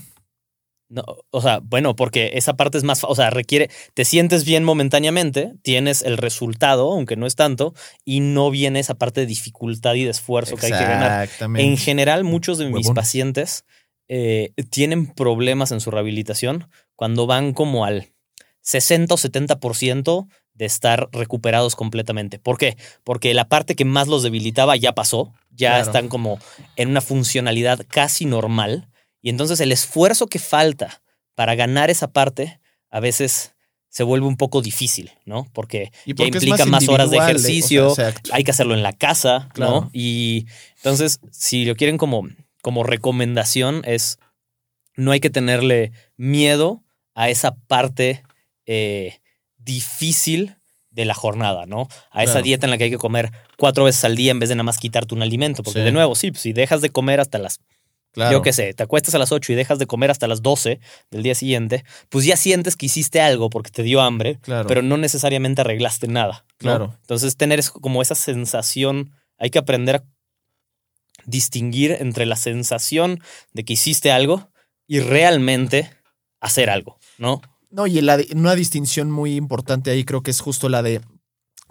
No, 0.92 1.02
o 1.30 1.40
sea, 1.40 1.60
bueno, 1.62 1.96
porque 1.96 2.32
esa 2.34 2.52
parte 2.54 2.76
es 2.76 2.84
más, 2.84 3.02
o 3.02 3.14
sea, 3.14 3.30
requiere, 3.30 3.70
te 3.94 4.04
sientes 4.04 4.44
bien 4.44 4.62
momentáneamente, 4.62 5.54
tienes 5.62 6.02
el 6.02 6.18
resultado, 6.18 6.92
aunque 6.92 7.16
no 7.16 7.26
es 7.26 7.34
tanto, 7.34 7.72
y 8.04 8.20
no 8.20 8.50
viene 8.50 8.78
esa 8.80 8.94
parte 8.94 9.20
de 9.20 9.26
dificultad 9.26 9.94
y 9.94 10.04
de 10.04 10.10
esfuerzo 10.10 10.56
que 10.56 10.66
hay 10.66 10.72
que 10.72 10.78
ganar. 10.84 11.24
Exactamente. 11.24 11.66
En 11.66 11.78
general, 11.78 12.24
muchos 12.24 12.58
de 12.58 12.68
mis 12.68 12.90
pacientes 12.90 13.64
eh, 14.08 14.52
tienen 14.68 15.06
problemas 15.06 15.72
en 15.72 15.80
su 15.80 15.90
rehabilitación 15.90 16.68
cuando 16.94 17.26
van 17.26 17.54
como 17.54 17.86
al 17.86 18.08
60 18.60 19.14
o 19.14 19.16
70% 19.16 20.26
de 20.54 20.64
estar 20.66 21.08
recuperados 21.12 21.74
completamente. 21.74 22.38
¿Por 22.38 22.58
qué? 22.58 22.76
Porque 23.04 23.32
la 23.32 23.48
parte 23.48 23.74
que 23.74 23.86
más 23.86 24.08
los 24.08 24.22
debilitaba 24.22 24.76
ya 24.76 24.92
pasó, 24.92 25.32
ya 25.50 25.70
Claro. 25.70 25.84
están 25.84 26.08
como 26.08 26.38
en 26.76 26.90
una 26.90 27.00
funcionalidad 27.00 27.80
casi 27.88 28.26
normal. 28.26 28.88
Y 29.22 29.30
entonces 29.30 29.60
el 29.60 29.72
esfuerzo 29.72 30.26
que 30.26 30.38
falta 30.38 31.02
para 31.34 31.54
ganar 31.54 31.88
esa 31.90 32.12
parte 32.12 32.60
a 32.90 33.00
veces 33.00 33.54
se 33.88 34.02
vuelve 34.04 34.26
un 34.26 34.36
poco 34.36 34.62
difícil, 34.62 35.10
¿no? 35.26 35.46
Porque 35.52 35.92
Y 36.06 36.10
ya 36.14 36.24
porque 36.24 36.38
implica 36.38 36.64
más, 36.66 36.88
horas 36.88 37.10
de 37.10 37.16
individual, 37.18 37.30
ejercicio, 37.30 37.88
o 37.90 37.94
sea, 37.94 38.08
exacto. 38.08 38.30
hay 38.34 38.42
que 38.44 38.50
hacerlo 38.50 38.74
en 38.74 38.82
la 38.82 38.92
casa, 38.94 39.48
Claro. 39.54 39.72
¿no? 39.82 39.90
Y 39.92 40.46
entonces, 40.76 41.20
si 41.30 41.64
lo 41.66 41.76
quieren 41.76 41.98
como, 41.98 42.26
como 42.62 42.84
recomendación, 42.84 43.82
es 43.84 44.18
no 44.96 45.10
hay 45.12 45.20
que 45.20 45.30
tenerle 45.30 45.92
miedo 46.16 46.82
a 47.14 47.28
esa 47.28 47.54
parte 47.66 48.22
eh, 48.66 49.18
difícil 49.58 50.56
de 50.90 51.04
la 51.06 51.14
jornada, 51.14 51.64
¿no? 51.66 51.88
A 52.10 52.22
esa 52.22 52.32
Claro. 52.34 52.44
dieta 52.44 52.66
en 52.66 52.70
la 52.70 52.78
que 52.78 52.84
hay 52.84 52.90
que 52.90 52.98
comer 52.98 53.30
cuatro 53.56 53.84
veces 53.84 54.04
al 54.04 54.16
día 54.16 54.30
en 54.30 54.38
vez 54.38 54.48
de 54.50 54.54
nada 54.56 54.64
más 54.64 54.78
quitarte 54.78 55.14
un 55.14 55.22
alimento. 55.22 55.62
Porque 55.62 55.80
Sí. 55.80 55.84
de 55.84 55.92
nuevo, 55.92 56.14
sí, 56.14 56.30
pues, 56.30 56.42
si 56.42 56.52
dejas 56.52 56.80
de 56.82 56.90
comer 56.90 57.20
hasta 57.20 57.38
las 57.38 57.60
Claro. 58.12 58.32
yo 58.32 58.42
qué 58.42 58.52
sé, 58.52 58.74
te 58.74 58.82
acuestas 58.82 59.14
a 59.14 59.18
las 59.18 59.32
8 59.32 59.52
y 59.52 59.56
dejas 59.56 59.78
de 59.78 59.86
comer 59.86 60.10
hasta 60.10 60.28
las 60.28 60.42
12 60.42 60.80
del 61.10 61.22
día 61.22 61.34
siguiente, 61.34 61.82
pues 62.10 62.26
ya 62.26 62.36
sientes 62.36 62.76
que 62.76 62.86
hiciste 62.86 63.20
algo 63.22 63.48
porque 63.48 63.70
te 63.70 63.82
dio 63.82 64.02
hambre, 64.02 64.38
Claro. 64.42 64.68
pero 64.68 64.82
no 64.82 64.98
necesariamente 64.98 65.62
arreglaste 65.62 66.08
nada. 66.08 66.44
¿no? 66.50 66.56
Claro. 66.58 66.96
Entonces, 67.00 67.36
tener 67.36 67.62
como 67.80 68.02
esa 68.02 68.14
sensación, 68.14 69.12
hay 69.38 69.48
que 69.50 69.58
aprender 69.58 69.96
a 69.96 70.04
distinguir 71.24 71.96
entre 72.00 72.26
la 72.26 72.36
sensación 72.36 73.20
de 73.52 73.64
que 73.64 73.74
hiciste 73.74 74.10
algo 74.10 74.50
y 74.86 75.00
realmente 75.00 75.90
hacer 76.40 76.68
algo, 76.70 76.98
¿no? 77.18 77.40
No, 77.70 77.86
y 77.86 78.00
la, 78.00 78.18
una 78.34 78.54
distinción 78.54 79.10
muy 79.10 79.36
importante 79.36 79.90
ahí 79.90 80.04
creo 80.04 80.22
que 80.22 80.30
es 80.30 80.40
justo 80.40 80.68
la 80.68 80.82
de 80.82 81.00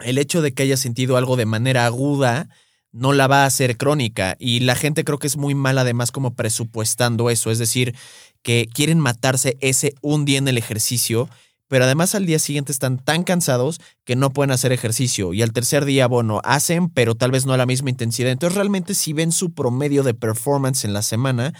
el 0.00 0.18
hecho 0.18 0.42
de 0.42 0.52
que 0.52 0.64
haya 0.64 0.76
sentido 0.76 1.16
algo 1.16 1.36
de 1.36 1.46
manera 1.46 1.86
aguda 1.86 2.48
no 2.92 3.12
la 3.12 3.26
va 3.26 3.42
a 3.42 3.46
hacer 3.46 3.76
crónica. 3.76 4.36
Y 4.38 4.60
la 4.60 4.74
gente 4.74 5.04
creo 5.04 5.18
que 5.18 5.26
es 5.26 5.36
muy 5.36 5.54
mal 5.54 5.78
además 5.78 6.12
como 6.12 6.34
presupuestando 6.34 7.30
eso. 7.30 7.50
Es 7.50 7.58
decir, 7.58 7.94
que 8.42 8.68
quieren 8.72 9.00
matarse 9.00 9.56
ese 9.60 9.94
un 10.02 10.24
día 10.24 10.38
en 10.38 10.48
el 10.48 10.58
ejercicio, 10.58 11.28
pero 11.68 11.84
además 11.84 12.14
al 12.14 12.26
día 12.26 12.38
siguiente 12.38 12.70
están 12.70 12.98
tan 12.98 13.24
cansados 13.24 13.80
que 14.04 14.14
no 14.14 14.30
pueden 14.30 14.50
hacer 14.50 14.72
ejercicio. 14.72 15.32
Y 15.32 15.40
al 15.40 15.52
tercer 15.52 15.86
día, 15.86 16.06
bueno, 16.06 16.40
hacen, 16.44 16.90
pero 16.90 17.14
tal 17.14 17.30
vez 17.30 17.46
no 17.46 17.54
a 17.54 17.56
la 17.56 17.66
misma 17.66 17.88
intensidad. 17.88 18.30
Entonces 18.30 18.56
realmente 18.56 18.94
si 18.94 19.14
ven 19.14 19.32
su 19.32 19.54
promedio 19.54 20.02
de 20.02 20.12
performance 20.12 20.84
en 20.84 20.92
la 20.92 21.00
semana, 21.00 21.54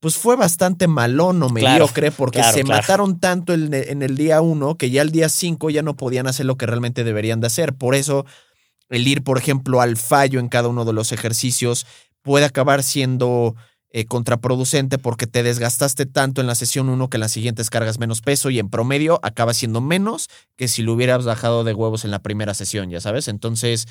pues 0.00 0.16
fue 0.16 0.36
bastante 0.36 0.88
malón 0.88 1.42
o 1.42 1.48
Claro, 1.48 1.84
mediocre 1.84 2.10
porque 2.10 2.38
claro, 2.40 2.54
se 2.56 2.62
claro. 2.64 2.80
mataron 2.82 3.20
tanto 3.20 3.52
en, 3.52 3.72
en 3.74 4.02
el 4.02 4.16
día 4.16 4.40
uno 4.40 4.76
que 4.76 4.90
ya 4.90 5.02
el 5.02 5.10
día 5.12 5.28
cinco 5.28 5.70
ya 5.70 5.82
no 5.82 5.96
podían 5.96 6.26
hacer 6.26 6.46
lo 6.46 6.56
que 6.56 6.66
realmente 6.66 7.04
deberían 7.04 7.40
de 7.40 7.48
hacer. 7.48 7.74
Por 7.74 7.94
eso 7.94 8.24
el 8.88 9.06
ir, 9.06 9.22
por 9.22 9.38
ejemplo, 9.38 9.80
al 9.80 9.96
fallo 9.96 10.40
en 10.40 10.48
cada 10.48 10.68
uno 10.68 10.84
de 10.84 10.92
los 10.92 11.12
ejercicios 11.12 11.86
puede 12.22 12.44
acabar 12.44 12.82
siendo 12.82 13.54
eh, 13.90 14.04
contraproducente 14.04 14.98
porque 14.98 15.26
te 15.26 15.42
desgastaste 15.42 16.04
tanto 16.04 16.40
en 16.40 16.46
la 16.46 16.54
sesión 16.54 16.90
1 16.90 17.08
que 17.08 17.16
en 17.16 17.22
las 17.22 17.32
siguientes 17.32 17.70
cargas 17.70 17.98
menos 17.98 18.20
peso 18.20 18.50
y 18.50 18.58
en 18.58 18.68
promedio 18.68 19.18
acaba 19.22 19.54
siendo 19.54 19.80
menos 19.80 20.28
que 20.56 20.68
si 20.68 20.82
lo 20.82 20.92
hubieras 20.92 21.24
bajado 21.24 21.64
de 21.64 21.72
huevos 21.72 22.04
en 22.04 22.10
la 22.10 22.18
primera 22.18 22.52
sesión, 22.52 22.90
ya 22.90 23.00
sabes. 23.00 23.28
Entonces, 23.28 23.86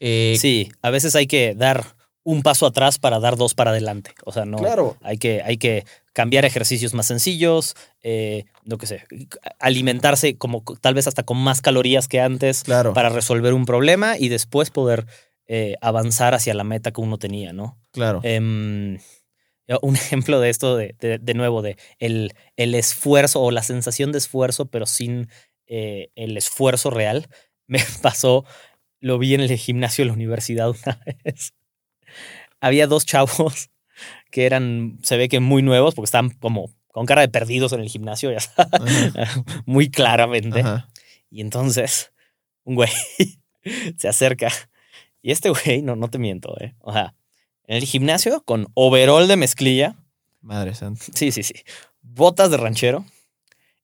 eh, 0.00 0.36
Sí, 0.38 0.70
a 0.82 0.90
veces 0.90 1.16
hay 1.16 1.26
que 1.26 1.54
dar 1.54 1.96
un 2.24 2.42
paso 2.42 2.66
atrás 2.66 2.98
para 2.98 3.20
dar 3.20 3.36
dos 3.36 3.54
para 3.54 3.70
adelante. 3.70 4.12
O 4.24 4.32
sea, 4.32 4.44
no. 4.44 4.58
claro. 4.58 4.98
Hay 5.02 5.16
que, 5.16 5.42
hay 5.42 5.56
que 5.56 5.86
cambiar 6.18 6.44
ejercicios 6.44 6.94
más 6.94 7.06
sencillos, 7.06 7.76
eh, 8.02 8.46
no 8.64 8.76
qué 8.76 8.86
sé, 8.88 9.04
alimentarse 9.60 10.36
como 10.36 10.64
tal 10.80 10.94
vez 10.94 11.06
hasta 11.06 11.22
con 11.22 11.36
más 11.38 11.60
calorías 11.60 12.08
que 12.08 12.20
antes 12.20 12.64
Claro. 12.64 12.92
para 12.92 13.08
resolver 13.08 13.54
un 13.54 13.64
problema 13.66 14.18
y 14.18 14.28
después 14.28 14.70
poder 14.70 15.06
eh, 15.46 15.76
avanzar 15.80 16.34
hacia 16.34 16.54
la 16.54 16.64
meta 16.64 16.90
que 16.90 17.00
uno 17.00 17.18
tenía, 17.18 17.52
¿no? 17.52 17.78
Claro. 17.92 18.18
Em, 18.24 18.98
un 19.82 19.94
ejemplo 19.94 20.40
de 20.40 20.50
esto, 20.50 20.76
de, 20.76 20.96
de- 20.98 21.18
de 21.18 21.34
nuevo, 21.34 21.62
de 21.62 21.76
el, 22.00 22.32
el 22.56 22.74
esfuerzo 22.74 23.40
o 23.40 23.52
la 23.52 23.62
sensación 23.62 24.10
de 24.10 24.18
esfuerzo, 24.18 24.66
pero 24.66 24.86
sin 24.86 25.28
eh, 25.68 26.10
el 26.16 26.36
esfuerzo 26.36 26.90
real, 26.90 27.28
me 27.68 27.78
pasó, 28.02 28.44
lo 29.00 29.18
vi 29.18 29.34
en 29.34 29.42
el 29.42 29.56
gimnasio 29.56 30.02
de 30.02 30.08
la 30.08 30.14
universidad 30.14 30.70
una 30.70 31.00
vez. 31.24 31.54
Había 32.60 32.88
dos 32.88 33.06
chavos 33.06 33.70
que 34.30 34.46
eran, 34.46 34.98
se 35.02 35.16
ve 35.16 35.28
que 35.28 35.40
muy 35.40 35.62
nuevos, 35.62 35.94
porque 35.94 36.06
estaban 36.06 36.30
como 36.30 36.70
con 36.88 37.06
cara 37.06 37.20
de 37.22 37.28
perdidos 37.28 37.72
en 37.72 37.80
el 37.80 37.88
gimnasio, 37.88 38.30
ya 38.32 38.40
sabes, 38.40 38.70
muy 39.66 39.90
claramente. 39.90 40.60
ajá. 40.60 40.88
Y 41.30 41.40
entonces, 41.42 42.12
un 42.64 42.74
güey 42.74 42.90
se 43.98 44.08
acerca. 44.08 44.48
Y 45.22 45.30
este 45.32 45.50
güey, 45.50 45.82
no, 45.82 45.96
no 45.96 46.08
te 46.08 46.18
miento, 46.18 46.56
¿eh? 46.60 46.74
O 46.80 46.92
sea, 46.92 47.14
en 47.66 47.76
el 47.76 47.84
gimnasio 47.84 48.42
con 48.44 48.68
overall 48.74 49.28
de 49.28 49.36
mezclilla. 49.36 49.96
Madre 50.40 50.74
santa. 50.74 51.04
Sí, 51.14 51.32
sí, 51.32 51.42
sí. 51.42 51.54
Botas 52.00 52.50
de 52.50 52.56
ranchero. 52.56 53.04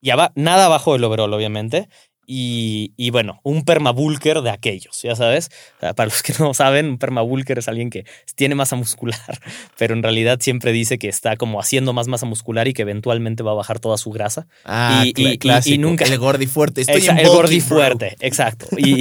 Y 0.00 0.10
aba- 0.10 0.32
nada 0.34 0.66
abajo 0.66 0.92
del 0.94 1.04
overall, 1.04 1.32
obviamente. 1.34 1.88
Y, 2.26 2.92
y 2.96 3.10
bueno, 3.10 3.40
un 3.42 3.64
permabulker 3.64 4.40
de 4.40 4.50
aquellos, 4.50 5.02
ya 5.02 5.14
sabes. 5.14 5.50
O 5.76 5.80
sea, 5.80 5.94
para 5.94 6.06
los 6.08 6.22
que 6.22 6.32
no 6.38 6.54
saben, 6.54 6.86
un 6.86 6.98
permabulker 6.98 7.58
es 7.58 7.68
alguien 7.68 7.90
que 7.90 8.04
tiene 8.34 8.54
masa 8.54 8.76
muscular, 8.76 9.18
pero 9.78 9.94
en 9.94 10.02
realidad 10.02 10.38
siempre 10.40 10.72
dice 10.72 10.98
que 10.98 11.08
está 11.08 11.36
como 11.36 11.60
haciendo 11.60 11.92
más 11.92 12.08
masa 12.08 12.26
muscular 12.26 12.66
y 12.68 12.72
que 12.72 12.82
eventualmente 12.82 13.42
va 13.42 13.50
a 13.52 13.54
bajar 13.54 13.78
toda 13.80 13.98
su 13.98 14.10
grasa. 14.10 14.46
Ah, 14.64 15.02
Y- 15.04 15.12
cla- 15.12 15.30
y- 15.30 15.32
y- 15.34 15.38
clásico. 15.38 15.74
y 15.74 15.78
nunca- 15.78 16.04
El 16.06 16.18
gordi 16.18 16.46
fuerte. 16.46 16.80
Estoy 16.80 17.00
Exa- 17.02 17.10
en 17.12 17.18
el 17.18 17.28
gordi 17.28 17.60
fuerte, 17.60 18.16
exacto. 18.20 18.66
Y, 18.78 18.94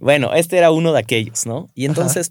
bueno, 0.00 0.32
este 0.34 0.58
era 0.58 0.70
uno 0.70 0.92
de 0.92 1.00
aquellos, 1.00 1.46
¿no? 1.46 1.68
Y 1.74 1.84
entonces, 1.86 2.30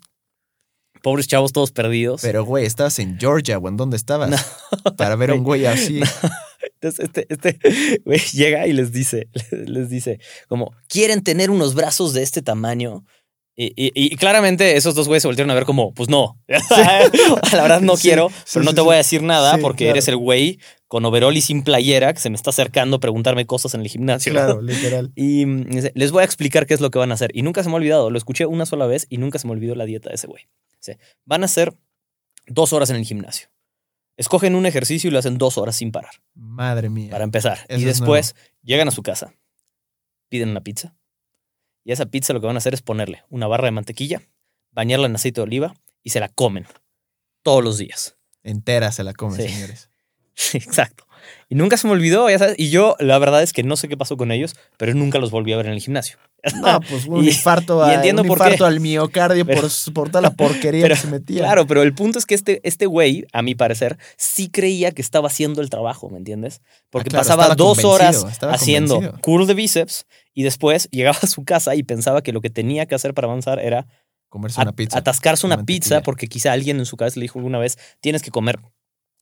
pobres 1.01 1.27
chavos 1.27 1.53
todos 1.53 1.71
perdidos. 1.71 2.21
Pero, 2.21 2.43
güey, 2.43 2.65
estabas 2.65 2.99
en 2.99 3.19
Georgia, 3.19 3.57
¿o 3.57 3.67
en 3.67 3.77
dónde 3.77 3.97
estabas? 3.97 4.45
Para 4.97 5.15
ver 5.15 5.31
a 5.31 5.35
un 5.35 5.43
güey 5.43 5.65
así. 5.65 6.01
Entonces, 6.79 7.05
este, 7.05 7.25
este 7.29 8.01
güey 8.05 8.19
llega 8.33 8.67
y 8.67 8.73
les 8.73 8.91
dice, 8.91 9.27
les 9.51 9.89
dice, 9.89 10.19
como, 10.47 10.73
¿quieren 10.87 11.23
tener 11.23 11.49
unos 11.49 11.73
brazos 11.75 12.13
de 12.13 12.23
este 12.23 12.41
tamaño? 12.41 13.03
Y, 13.59 13.73
y- 13.75 13.91
y 13.95 14.15
claramente 14.17 14.77
esos 14.77 14.93
dos 14.93 15.07
güeyes 15.07 15.23
se 15.23 15.27
volvieron 15.27 15.49
a 15.49 15.55
ver 15.55 15.65
como, 15.65 15.91
pues 15.93 16.09
no. 16.09 16.39
La 16.47 17.61
verdad 17.63 17.81
no 17.81 17.97
Sí, 17.97 18.03
quiero, 18.09 18.29
sí, 18.29 18.35
pero 18.53 18.65
no 18.65 18.71
sí, 18.71 18.75
te 18.75 18.81
voy 18.81 18.93
a 18.93 18.97
decir 18.97 19.23
nada 19.23 19.57
porque 19.57 19.85
claro. 19.85 19.91
eres 19.93 20.07
el 20.07 20.17
güey 20.17 20.59
con 20.87 21.03
overol 21.05 21.35
y 21.35 21.41
sin 21.41 21.63
playera 21.63 22.13
que 22.13 22.19
se 22.19 22.29
me 22.29 22.35
está 22.35 22.51
acercando 22.51 22.97
a 22.97 22.99
preguntarme 22.99 23.47
cosas 23.47 23.73
en 23.73 23.81
el 23.81 23.87
gimnasio. 23.87 24.31
Claro, 24.31 24.61
literal. 24.61 25.11
Y 25.15 25.47
mm, 25.47 25.65
les 25.95 26.11
voy 26.11 26.21
a 26.21 26.25
explicar 26.25 26.67
qué 26.67 26.75
es 26.75 26.81
lo 26.81 26.91
que 26.91 26.99
van 26.99 27.09
a 27.09 27.15
hacer. 27.15 27.31
Y 27.33 27.41
nunca 27.41 27.63
se 27.63 27.69
me 27.69 27.73
ha 27.73 27.77
olvidado, 27.77 28.11
lo 28.11 28.17
escuché 28.19 28.45
una 28.45 28.67
sola 28.67 28.85
vez 28.85 29.07
y 29.09 29.17
nunca 29.17 29.39
se 29.39 29.47
me 29.47 29.53
olvidó 29.53 29.73
la 29.73 29.85
dieta 29.85 30.09
de 30.09 30.15
ese 30.15 30.27
güey. 30.27 30.43
Van 31.25 31.41
a 31.41 31.45
hacer 31.45 31.73
dos 32.45 32.73
horas 32.73 32.91
en 32.91 32.97
el 32.97 33.05
gimnasio. 33.05 33.49
Escogen 34.17 34.55
un 34.55 34.65
ejercicio 34.65 35.07
y 35.09 35.11
lo 35.11 35.19
hacen 35.19 35.37
dos 35.37 35.57
horas 35.57 35.75
sin 35.75 35.91
parar, 35.91 36.11
Madre 36.33 36.89
mía. 36.89 37.11
para 37.11 37.23
empezar. 37.23 37.59
Eso 37.69 37.79
y 37.79 37.83
es 37.83 37.99
después 37.99 38.35
llegan 38.63 38.87
a 38.87 38.91
su 38.91 39.03
casa, 39.03 39.33
piden 40.29 40.49
una 40.49 40.61
pizza. 40.61 40.95
Y 41.83 41.91
a 41.91 41.93
esa 41.93 42.07
pizza 42.07 42.33
lo 42.33 42.41
que 42.41 42.47
van 42.47 42.55
a 42.55 42.59
hacer 42.59 42.73
es 42.73 42.81
ponerle 42.81 43.23
una 43.29 43.47
barra 43.47 43.65
de 43.65 43.71
mantequilla, 43.71 44.21
bañarla 44.71 45.05
en 45.05 45.15
aceite 45.15 45.39
de 45.39 45.43
oliva 45.43 45.73
y 46.03 46.09
se 46.09 46.19
la 46.19 46.27
comen 46.29 46.65
todos 47.43 47.63
los 47.63 47.77
días. 47.77 48.17
Entera 48.43 48.91
se 48.91 49.03
la 49.03 49.13
come, 49.13 49.37
Sí. 49.37 49.47
señores. 49.49 49.89
Sí, 50.33 50.57
exacto. 50.57 51.07
Y 51.49 51.55
nunca 51.55 51.77
se 51.77 51.87
me 51.87 51.93
olvidó, 51.93 52.29
ya 52.29 52.39
sabes. 52.39 52.55
Y 52.57 52.69
yo, 52.69 52.95
la 52.99 53.17
verdad 53.19 53.43
es 53.43 53.53
que 53.53 53.63
no 53.63 53.75
sé 53.77 53.87
qué 53.87 53.97
pasó 53.97 54.17
con 54.17 54.31
ellos, 54.31 54.55
pero 54.77 54.93
nunca 54.93 55.19
los 55.19 55.31
volví 55.31 55.53
a 55.53 55.57
ver 55.57 55.67
en 55.67 55.73
el 55.73 55.79
gimnasio. 55.81 56.17
No, 56.61 56.79
pues 56.89 57.05
un 57.07 57.23
Y- 57.23 57.27
infarto, 57.29 57.85
y 57.85 57.89
a- 57.89 57.95
entiendo 57.95 58.21
un 58.21 58.27
por 58.27 58.37
infarto 58.37 58.59
qué. 58.59 58.65
al 58.65 58.79
miocardio 58.79 59.45
Pero- 59.45 59.61
por, 59.61 59.93
por 59.93 60.09
toda 60.09 60.21
la 60.21 60.31
porquería 60.31 60.83
pero- 60.83 60.95
que 60.95 61.01
se 61.01 61.07
metía. 61.07 61.39
Claro, 61.39 61.67
pero 61.67 61.81
el 61.83 61.93
punto 61.93 62.19
es 62.19 62.25
que 62.25 62.35
este, 62.35 62.61
este 62.63 62.85
güey, 62.85 63.25
a 63.33 63.41
mi 63.41 63.55
parecer, 63.55 63.97
sí 64.17 64.49
creía 64.49 64.91
que 64.91 65.01
estaba 65.01 65.27
haciendo 65.27 65.61
el 65.61 65.69
trabajo, 65.69 66.09
¿me 66.09 66.17
entiendes? 66.17 66.61
Porque 66.89 67.09
Ah, 67.09 67.11
claro, 67.11 67.23
pasaba 67.27 67.55
dos 67.55 67.83
horas 67.83 68.25
haciendo 68.41 68.95
convencido. 68.95 69.21
curl 69.21 69.47
de 69.47 69.53
bíceps 69.55 70.05
y 70.33 70.43
después 70.43 70.87
llegaba 70.91 71.17
a 71.21 71.27
su 71.27 71.43
casa 71.43 71.75
y 71.75 71.83
pensaba 71.83 72.21
que 72.21 72.31
lo 72.31 72.41
que 72.41 72.49
tenía 72.49 72.85
que 72.85 72.95
hacer 72.95 73.13
para 73.13 73.27
avanzar 73.27 73.59
era 73.59 73.87
Comerse 74.29 74.61
una 74.61 74.73
pizza. 74.73 74.97
atascarse 74.99 75.45
una 75.45 75.55
mantequilla. 75.57 75.79
pizza 75.83 76.01
porque 76.01 76.27
quizá 76.27 76.51
alguien 76.51 76.77
en 76.79 76.85
su 76.85 76.97
cabeza 76.97 77.19
le 77.19 77.23
dijo 77.23 77.39
alguna 77.39 77.59
vez, 77.59 77.77
tienes 78.01 78.21
que 78.21 78.29
comer, 78.31 78.59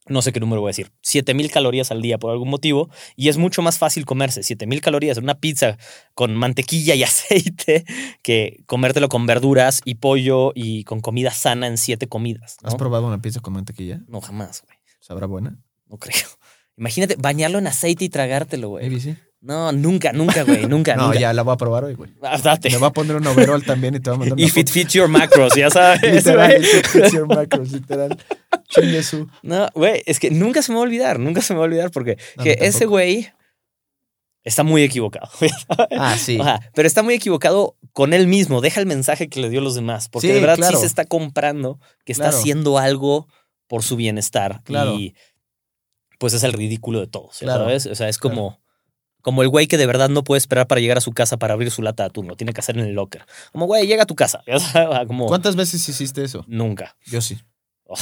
no 0.08 0.22
sé 0.22 0.32
qué 0.32 0.40
número 0.40 0.62
voy 0.62 0.70
a 0.70 0.72
decir, 0.72 0.92
7000 1.02 1.52
calorías 1.52 1.92
al 1.92 2.02
día 2.02 2.18
por 2.18 2.32
algún 2.32 2.50
motivo 2.50 2.90
y 3.16 3.30
es 3.30 3.38
mucho 3.38 3.62
más 3.62 3.78
fácil 3.80 4.06
comerse 4.06 4.44
7000 4.44 4.82
calorías 4.82 5.18
en 5.18 5.24
una 5.24 5.40
pizza 5.40 5.78
con 6.14 6.36
mantequilla 6.36 6.94
y 6.96 7.04
aceite 7.04 7.86
que 8.22 8.64
comértelo 8.68 9.10
con 9.10 9.26
verduras 9.26 9.82
y 9.86 9.96
pollo 9.96 10.52
y 10.56 10.84
con 10.84 11.00
comida 11.02 11.32
sana 11.32 11.68
en 11.68 11.78
siete 11.78 12.08
comidas. 12.08 12.58
¿Has 12.64 12.76
probado 12.76 13.08
una 13.08 13.22
pizza 13.22 13.40
con 13.40 13.54
mantequilla? 13.54 14.02
No, 14.08 14.22
jamás, 14.22 14.62
güey. 14.66 14.78
¿Sabrá 15.00 15.26
buena? 15.28 15.58
No 15.88 15.98
creo. 15.98 16.16
Imagínate 16.78 17.16
bañarlo 17.18 17.58
en 17.60 17.68
aceite 17.68 18.04
y 18.06 18.10
tragártelo, 18.10 18.70
güey. 18.70 19.00
Sí. 19.00 19.16
No, 19.42 19.72
nunca, 19.72 20.12
nunca, 20.12 20.44
güey. 20.44 20.66
Nunca, 20.68 20.96
No, 20.96 21.08
nunca. 21.08 21.20
ya 21.20 21.32
la 21.32 21.44
voy 21.44 21.54
a 21.54 21.58
probar 21.58 21.84
hoy, 21.84 21.94
güey. 21.94 22.12
Ah, 22.24 22.40
date. 22.42 22.72
Me 22.72 22.78
va 22.78 22.88
a 22.88 22.94
poner 22.94 23.16
un 23.16 23.28
overall 23.28 23.64
también 23.64 23.94
y 23.94 24.00
te 24.00 24.10
va 24.10 24.16
a 24.16 24.20
mandar 24.20 24.34
una 24.38 24.44
If 24.46 24.58
it 24.58 24.70
fits 24.70 24.94
your 24.94 25.08
macros, 25.08 25.54
ya 25.56 25.70
sabes. 25.70 26.02
Literal, 26.02 26.48
güey. 26.58 26.64
it's- 26.64 26.96
it's 26.96 27.14
your 27.14 27.28
macros, 27.28 27.72
literal. 27.72 28.18
Chingue 28.68 29.04
su. 29.04 29.28
No, 29.44 29.68
güey, 29.74 30.04
es 30.06 30.20
que 30.20 30.32
nunca 30.32 30.62
se 30.62 30.72
me 30.72 30.76
va 30.78 30.82
a 30.82 30.86
olvidar, 30.88 31.20
nunca 31.20 31.42
se 31.42 31.54
me 31.54 31.60
va 31.60 31.66
a 31.66 31.68
olvidar 31.68 31.92
porque 31.92 32.18
No, 32.38 32.44
que 32.44 32.58
ese 32.62 32.86
güey 32.86 33.30
está 34.44 34.64
muy 34.64 34.84
equivocado. 34.84 35.30
Ah, 35.98 36.18
sí. 36.18 36.40
O 36.40 36.44
sea, 36.44 36.60
pero 36.74 36.88
está 36.88 37.04
muy 37.04 37.14
equivocado 37.16 37.78
con 37.94 38.14
él 38.14 38.28
mismo. 38.28 38.62
Deja 38.62 38.80
el 38.80 38.86
mensaje 38.86 39.28
que 39.30 39.40
le 39.40 39.50
dio 39.50 39.60
a 39.60 39.64
los 39.64 39.76
demás. 39.76 40.10
Porque 40.10 40.28
Sí, 40.28 40.34
de 40.34 40.40
verdad 40.40 40.58
claro. 40.58 40.76
sí 40.76 40.82
se 40.82 40.88
está 40.88 41.06
comprando 41.06 41.80
que 42.06 42.12
está 42.12 42.26
Claro. 42.26 42.38
haciendo 42.38 42.78
algo 42.78 43.28
por 43.68 43.84
su 43.84 43.96
bienestar. 43.96 44.62
Claro. 44.64 44.94
Y 44.96 45.16
pues 46.20 46.34
es 46.34 46.44
el 46.44 46.54
ridículo 46.54 47.00
de 47.00 47.08
todos. 47.08 47.40
¿ya 47.40 47.46
Claro. 47.48 47.64
¿Sabes? 47.66 47.86
O 47.88 47.96
sea, 47.96 48.10
es 48.10 48.18
como. 48.18 48.60
Como 49.22 49.42
el 49.42 49.50
güey 49.50 49.66
que 49.66 49.78
de 49.80 49.88
verdad 49.88 50.08
no 50.10 50.24
puede 50.24 50.38
esperar 50.38 50.68
para 50.68 50.80
llegar 50.80 51.00
a 51.00 51.02
su 51.02 51.12
casa 51.12 51.38
para 51.38 51.56
abrir 51.56 51.72
su 51.72 51.82
lata 51.82 52.04
de 52.04 52.08
atún. 52.10 52.28
Lo 52.28 52.36
tiene 52.36 52.54
que 52.54 52.60
hacer 52.60 52.78
en 52.78 52.86
el 52.86 52.94
locker. 52.94 53.26
Como, 53.52 53.66
güey, 53.66 53.88
llega 53.88 54.04
a 54.04 54.06
tu 54.06 54.14
casa. 54.14 54.44
Como, 55.08 55.26
¿Cuántas 55.26 55.56
veces 55.56 55.90
hiciste 55.90 56.24
eso? 56.24 56.46
Nunca. 56.48 56.96
Yo 57.08 57.22
sí. 57.22 57.40
Oh, 57.86 57.96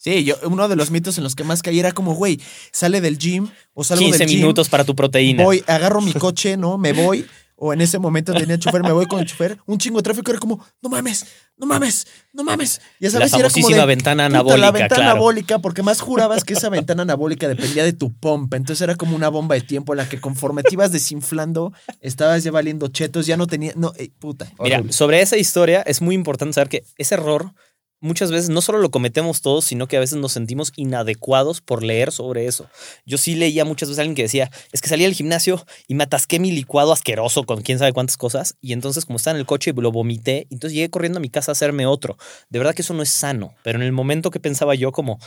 Sí, 0.00 0.24
yo, 0.24 0.36
uno 0.44 0.66
de 0.66 0.76
los 0.76 0.90
mitos 0.90 1.18
en 1.18 1.24
los 1.24 1.36
que 1.36 1.44
más 1.44 1.62
caí 1.62 1.78
era 1.78 1.92
como, 1.92 2.14
güey, 2.14 2.40
sale 2.72 3.02
del 3.02 3.18
gym 3.18 3.48
o 3.74 3.84
salgo 3.84 4.04
15 4.04 4.18
del 4.18 4.28
gym, 4.28 4.40
minutos 4.40 4.70
para 4.70 4.84
tu 4.84 4.96
proteína. 4.96 5.44
voy, 5.44 5.62
agarro 5.66 6.00
mi 6.00 6.12
coche, 6.14 6.56
¿no? 6.56 6.78
Me 6.78 6.94
voy, 6.94 7.26
o 7.54 7.74
en 7.74 7.82
ese 7.82 7.98
momento 7.98 8.32
tenía 8.32 8.58
chofer, 8.58 8.82
me 8.82 8.92
voy 8.92 9.04
con 9.04 9.20
el 9.20 9.26
chofer, 9.26 9.58
un 9.66 9.76
chingo 9.76 9.98
de 9.98 10.04
tráfico, 10.04 10.30
era 10.30 10.40
como, 10.40 10.64
no 10.80 10.88
mames, 10.88 11.26
no 11.58 11.66
mames, 11.66 12.06
no 12.32 12.44
mames. 12.44 12.80
Ya 12.98 13.10
la 13.10 13.28
sabes, 13.28 13.32
y 13.32 13.34
era 13.34 13.48
como 13.50 13.52
famosísima 13.52 13.80
de, 13.80 13.86
ventana 13.86 14.24
anabólica, 14.24 14.56
la 14.56 14.70
ventana 14.70 14.88
claro. 14.88 15.10
anabólica, 15.10 15.58
porque 15.58 15.82
más 15.82 16.00
jurabas 16.00 16.44
que 16.44 16.54
esa 16.54 16.68
ventana 16.70 17.02
anabólica 17.02 17.46
dependía 17.46 17.84
de 17.84 17.92
tu 17.92 18.14
pompa, 18.14 18.56
entonces 18.56 18.80
era 18.80 18.94
como 18.94 19.14
una 19.14 19.28
bomba 19.28 19.54
de 19.54 19.60
tiempo 19.60 19.92
en 19.92 19.98
la 19.98 20.08
que 20.08 20.18
conforme 20.18 20.62
te 20.62 20.72
ibas 20.72 20.92
desinflando, 20.92 21.74
estabas 22.00 22.42
ya 22.42 22.50
valiendo 22.50 22.88
chetos, 22.88 23.26
ya 23.26 23.36
no 23.36 23.46
tenía, 23.46 23.74
no, 23.76 23.92
eh, 23.98 24.08
puta. 24.18 24.50
Mira, 24.60 24.76
horrible. 24.76 24.94
sobre 24.94 25.20
esa 25.20 25.36
historia 25.36 25.82
es 25.82 26.00
muy 26.00 26.14
importante 26.14 26.54
saber 26.54 26.70
que 26.70 26.84
ese 26.96 27.16
error 27.16 27.52
muchas 28.00 28.30
veces 28.30 28.50
no 28.50 28.60
solo 28.60 28.78
lo 28.78 28.90
cometemos 28.90 29.42
todos, 29.42 29.64
sino 29.64 29.86
que 29.86 29.96
a 29.96 30.00
veces 30.00 30.18
nos 30.18 30.32
sentimos 30.32 30.72
inadecuados 30.76 31.60
por 31.60 31.82
leer 31.82 32.12
sobre 32.12 32.46
eso. 32.46 32.68
Yo 33.06 33.18
sí 33.18 33.34
leía 33.34 33.64
muchas 33.64 33.88
veces 33.88 33.98
a 33.98 34.02
alguien 34.02 34.14
que 34.14 34.22
decía, 34.22 34.50
es 34.72 34.80
que 34.80 34.88
salí 34.88 35.04
al 35.04 35.14
gimnasio 35.14 35.64
y 35.86 35.94
me 35.94 36.04
atasqué 36.04 36.38
mi 36.40 36.50
licuado 36.50 36.92
asqueroso 36.92 37.44
con 37.44 37.62
quién 37.62 37.78
sabe 37.78 37.92
cuántas 37.92 38.16
cosas, 38.16 38.56
y 38.60 38.72
entonces 38.72 39.04
como 39.04 39.16
estaba 39.16 39.36
en 39.36 39.40
el 39.40 39.46
coche 39.46 39.72
lo 39.76 39.92
vomité, 39.92 40.46
entonces 40.50 40.74
llegué 40.74 40.90
corriendo 40.90 41.18
a 41.18 41.20
mi 41.22 41.30
casa 41.30 41.50
a 41.50 41.54
hacerme 41.54 41.86
otro. 41.86 42.16
De 42.48 42.58
verdad 42.58 42.74
que 42.74 42.82
eso 42.82 42.94
no 42.94 43.02
es 43.02 43.10
sano, 43.10 43.54
pero 43.62 43.78
en 43.78 43.82
el 43.84 43.92
momento 43.92 44.30
que 44.30 44.40
pensaba 44.40 44.74
yo 44.74 44.92
como... 44.92 45.18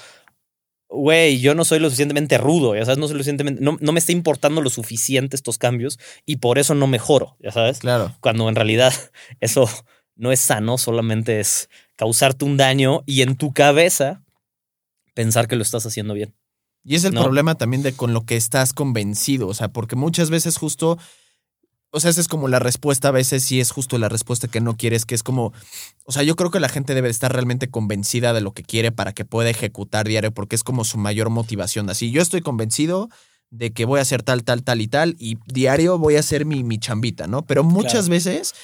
Güey, 0.89 1.39
yo 1.39 1.55
no 1.55 1.65
soy 1.65 1.79
lo 1.79 1.87
suficientemente 1.87 2.37
rudo, 2.37 2.75
ya 2.75 2.85
sabes, 2.85 2.99
no 2.99 3.07
soy 3.07 3.15
lo 3.15 3.23
suficientemente, 3.23 3.63
no, 3.63 3.77
no 3.81 3.91
me 3.93 3.97
está 3.99 4.11
importando 4.11 4.61
lo 4.61 4.69
suficiente 4.69 5.35
estos 5.35 5.57
cambios 5.57 5.97
y 6.23 6.35
por 6.35 6.59
eso 6.59 6.75
no 6.75 6.85
mejoro, 6.85 7.35
ya 7.39 7.51
sabes 7.51 7.79
Claro. 7.79 8.15
cuando 8.19 8.47
en 8.47 8.53
realidad 8.53 8.93
eso 9.39 9.67
no 10.15 10.31
es 10.31 10.39
sano, 10.39 10.77
solamente 10.77 11.39
es 11.39 11.67
causarte 11.95 12.45
un 12.45 12.57
daño 12.57 13.03
y 13.05 13.21
en 13.21 13.35
tu 13.35 13.53
cabeza 13.53 14.23
pensar 15.13 15.47
que 15.47 15.55
lo 15.55 15.61
estás 15.63 15.85
haciendo 15.85 16.13
bien. 16.13 16.33
Y 16.83 16.95
es 16.95 17.03
el 17.05 17.13
No. 17.13 17.21
problema 17.21 17.55
también 17.55 17.81
de 17.83 17.93
con 17.93 18.13
lo 18.13 18.25
que 18.25 18.35
estás 18.35 18.73
convencido, 18.73 19.47
o 19.47 19.53
sea, 19.53 19.69
porque 19.69 19.95
muchas 19.95 20.29
veces 20.29 20.57
justo, 20.57 20.97
o 21.91 21.99
sea, 21.99 22.09
esa 22.09 22.19
es 22.19 22.27
como 22.27 22.47
la 22.49 22.59
respuesta, 22.59 23.07
a 23.09 23.11
veces 23.11 23.43
sí 23.43 23.59
es 23.61 23.71
justo 23.71 23.97
la 23.97 24.09
respuesta 24.09 24.47
que 24.49 24.59
no 24.59 24.75
quieres, 24.75 25.05
que 25.05 25.15
es 25.15 25.23
como, 25.23 25.53
o 26.03 26.11
sea, 26.11 26.23
yo 26.23 26.35
creo 26.35 26.51
que 26.51 26.59
la 26.59 26.67
gente 26.67 26.93
debe 26.93 27.09
estar 27.09 27.31
realmente 27.31 27.69
convencida 27.69 28.33
de 28.33 28.41
lo 28.41 28.53
que 28.53 28.63
quiere 28.63 28.91
para 28.91 29.13
que 29.13 29.23
pueda 29.23 29.49
ejecutar 29.49 30.07
diario, 30.07 30.33
porque 30.33 30.55
es 30.55 30.63
como 30.63 30.83
su 30.83 30.97
mayor 30.97 31.29
motivación. 31.29 31.89
Así, 31.89 32.11
yo 32.11 32.21
estoy 32.21 32.41
convencido 32.41 33.09
de 33.49 33.71
que 33.71 33.85
voy 33.85 33.99
a 33.99 34.01
hacer 34.01 34.23
tal, 34.23 34.43
tal, 34.43 34.63
tal 34.63 34.81
y 34.81 34.87
tal, 34.87 35.15
y 35.19 35.37
diario 35.45 35.99
voy 35.99 36.15
a 36.17 36.19
hacer 36.21 36.43
mi, 36.45 36.63
mi 36.63 36.79
chambita, 36.79 37.27
¿no? 37.27 37.45
Pero 37.45 37.63
muchas 37.63 38.07
Claro. 38.07 38.09
veces 38.09 38.55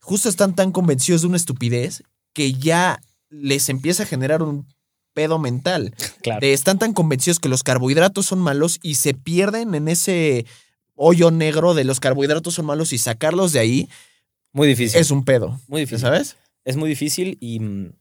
justo 0.00 0.28
están 0.28 0.54
tan 0.54 0.70
convencidos 0.70 1.22
de 1.22 1.28
una 1.28 1.38
estupidez 1.38 2.02
que 2.34 2.52
ya 2.52 3.00
les 3.30 3.68
empieza 3.70 4.02
a 4.02 4.06
generar 4.06 4.42
un 4.42 4.66
pedo 5.14 5.38
mental. 5.38 5.94
Claro. 6.22 6.40
De- 6.40 6.52
están 6.52 6.78
tan 6.78 6.92
convencidos 6.92 7.38
que 7.40 7.48
los 7.48 7.62
carbohidratos 7.62 8.26
son 8.26 8.40
malos 8.40 8.78
y 8.82 8.94
se 8.96 9.14
pierden 9.14 9.74
en 9.74 9.88
ese 9.88 10.44
hoyo 10.96 11.30
negro 11.30 11.74
de 11.74 11.84
los 11.84 12.00
carbohidratos 12.00 12.54
son 12.54 12.66
malos 12.66 12.92
y 12.92 12.98
sacarlos 12.98 13.52
de 13.52 13.58
ahí 13.60 13.88
Muy 14.52 14.66
difícil. 14.68 15.00
es 15.00 15.10
un 15.10 15.24
pedo. 15.24 15.58
muy 15.68 15.80
difícil. 15.82 16.00
¿Sabes? 16.00 16.36
Es 16.64 16.76
muy 16.76 16.88
difícil 16.88 17.36
y, 17.40 17.60
mm, 17.60 17.92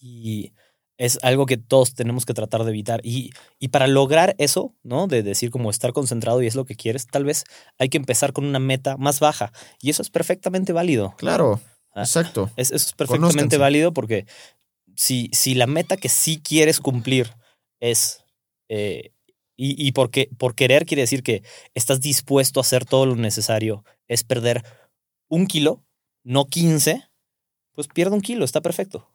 y 0.00 0.52
es 0.98 1.18
algo 1.22 1.46
que 1.46 1.56
todos 1.56 1.94
tenemos 1.94 2.26
que 2.26 2.34
tratar 2.34 2.64
de 2.64 2.70
evitar. 2.70 3.00
Y, 3.04 3.30
y 3.58 3.68
para 3.68 3.86
lograr 3.86 4.34
eso, 4.38 4.74
¿no? 4.82 5.06
De 5.06 5.22
decir 5.22 5.50
como 5.50 5.70
estar 5.70 5.92
concentrado 5.92 6.42
y 6.42 6.46
es 6.46 6.54
lo 6.54 6.64
que 6.64 6.76
quieres, 6.76 7.06
tal 7.06 7.24
vez 7.24 7.44
hay 7.78 7.88
que 7.88 7.98
empezar 7.98 8.32
con 8.32 8.44
una 8.44 8.58
meta 8.58 8.96
más 8.96 9.18
baja. 9.20 9.52
Y 9.80 9.90
eso 9.90 10.02
es 10.02 10.10
perfectamente 10.10 10.72
válido. 10.72 11.14
Claro. 11.18 11.60
Exacto. 11.94 12.50
Es, 12.56 12.70
eso 12.70 12.86
es 12.86 12.92
perfectamente 12.92 13.34
Conózcanse. 13.34 13.58
válido 13.58 13.92
porque 13.92 14.26
si, 14.96 15.28
si 15.32 15.54
la 15.54 15.66
meta 15.66 15.96
que 15.96 16.08
sí 16.08 16.40
quieres 16.42 16.80
cumplir 16.80 17.34
es. 17.80 18.24
eh, 18.68 19.12
y 19.56 19.86
y 19.86 19.92
porque, 19.92 20.30
por 20.38 20.54
querer 20.54 20.86
quiere 20.86 21.02
decir 21.02 21.22
que 21.22 21.42
estás 21.74 22.00
dispuesto 22.00 22.58
a 22.58 22.62
hacer 22.62 22.84
todo 22.86 23.04
lo 23.06 23.16
necesario, 23.16 23.84
es 24.08 24.24
perder 24.24 24.64
un 25.28 25.46
kilo, 25.46 25.84
no 26.24 26.46
15, 26.46 27.04
pues 27.72 27.86
pierde 27.88 28.14
un 28.14 28.22
kilo, 28.22 28.44
está 28.44 28.60
perfecto. 28.62 29.08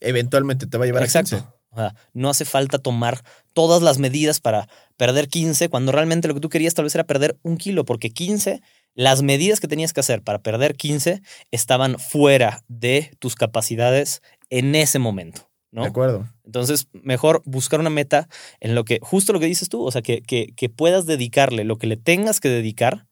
Eventualmente 0.00 0.66
te 0.66 0.78
va 0.78 0.84
a 0.84 0.86
llevar 0.86 1.02
a 1.02 1.04
Exacto. 1.06 1.36
15. 1.36 1.46
O 1.70 1.76
sea, 1.76 1.94
no 2.14 2.28
hace 2.30 2.44
falta 2.44 2.78
tomar 2.78 3.22
todas 3.54 3.80
las 3.82 3.98
medidas 3.98 4.40
para 4.40 4.68
perder 4.96 5.28
15, 5.28 5.68
cuando 5.68 5.92
realmente 5.92 6.28
lo 6.28 6.34
que 6.34 6.40
tú 6.40 6.48
querías 6.48 6.74
tal 6.74 6.84
vez 6.84 6.94
era 6.94 7.04
perder 7.04 7.38
un 7.42 7.56
kilo, 7.56 7.84
porque 7.84 8.10
15, 8.10 8.60
las 8.94 9.22
medidas 9.22 9.60
que 9.60 9.68
tenías 9.68 9.92
que 9.92 10.00
hacer 10.00 10.22
para 10.22 10.40
perder 10.40 10.76
15 10.76 11.22
estaban 11.50 11.98
fuera 11.98 12.62
de 12.68 13.10
tus 13.18 13.34
capacidades 13.34 14.22
en 14.50 14.74
ese 14.74 14.98
momento, 14.98 15.48
¿no? 15.70 15.82
De 15.82 15.88
acuerdo. 15.88 16.28
Entonces, 16.44 16.88
mejor 16.92 17.42
buscar 17.44 17.80
una 17.80 17.90
meta 17.90 18.28
en 18.60 18.74
lo 18.74 18.84
que, 18.84 18.98
justo 19.02 19.32
lo 19.32 19.40
que 19.40 19.46
dices 19.46 19.68
tú, 19.68 19.82
o 19.84 19.90
sea, 19.90 20.02
que, 20.02 20.20
que, 20.22 20.48
que 20.56 20.68
puedas 20.68 21.06
dedicarle 21.06 21.64
lo 21.64 21.78
que 21.78 21.86
le 21.86 21.96
tengas 21.96 22.40
que 22.40 22.48
dedicar 22.50 23.06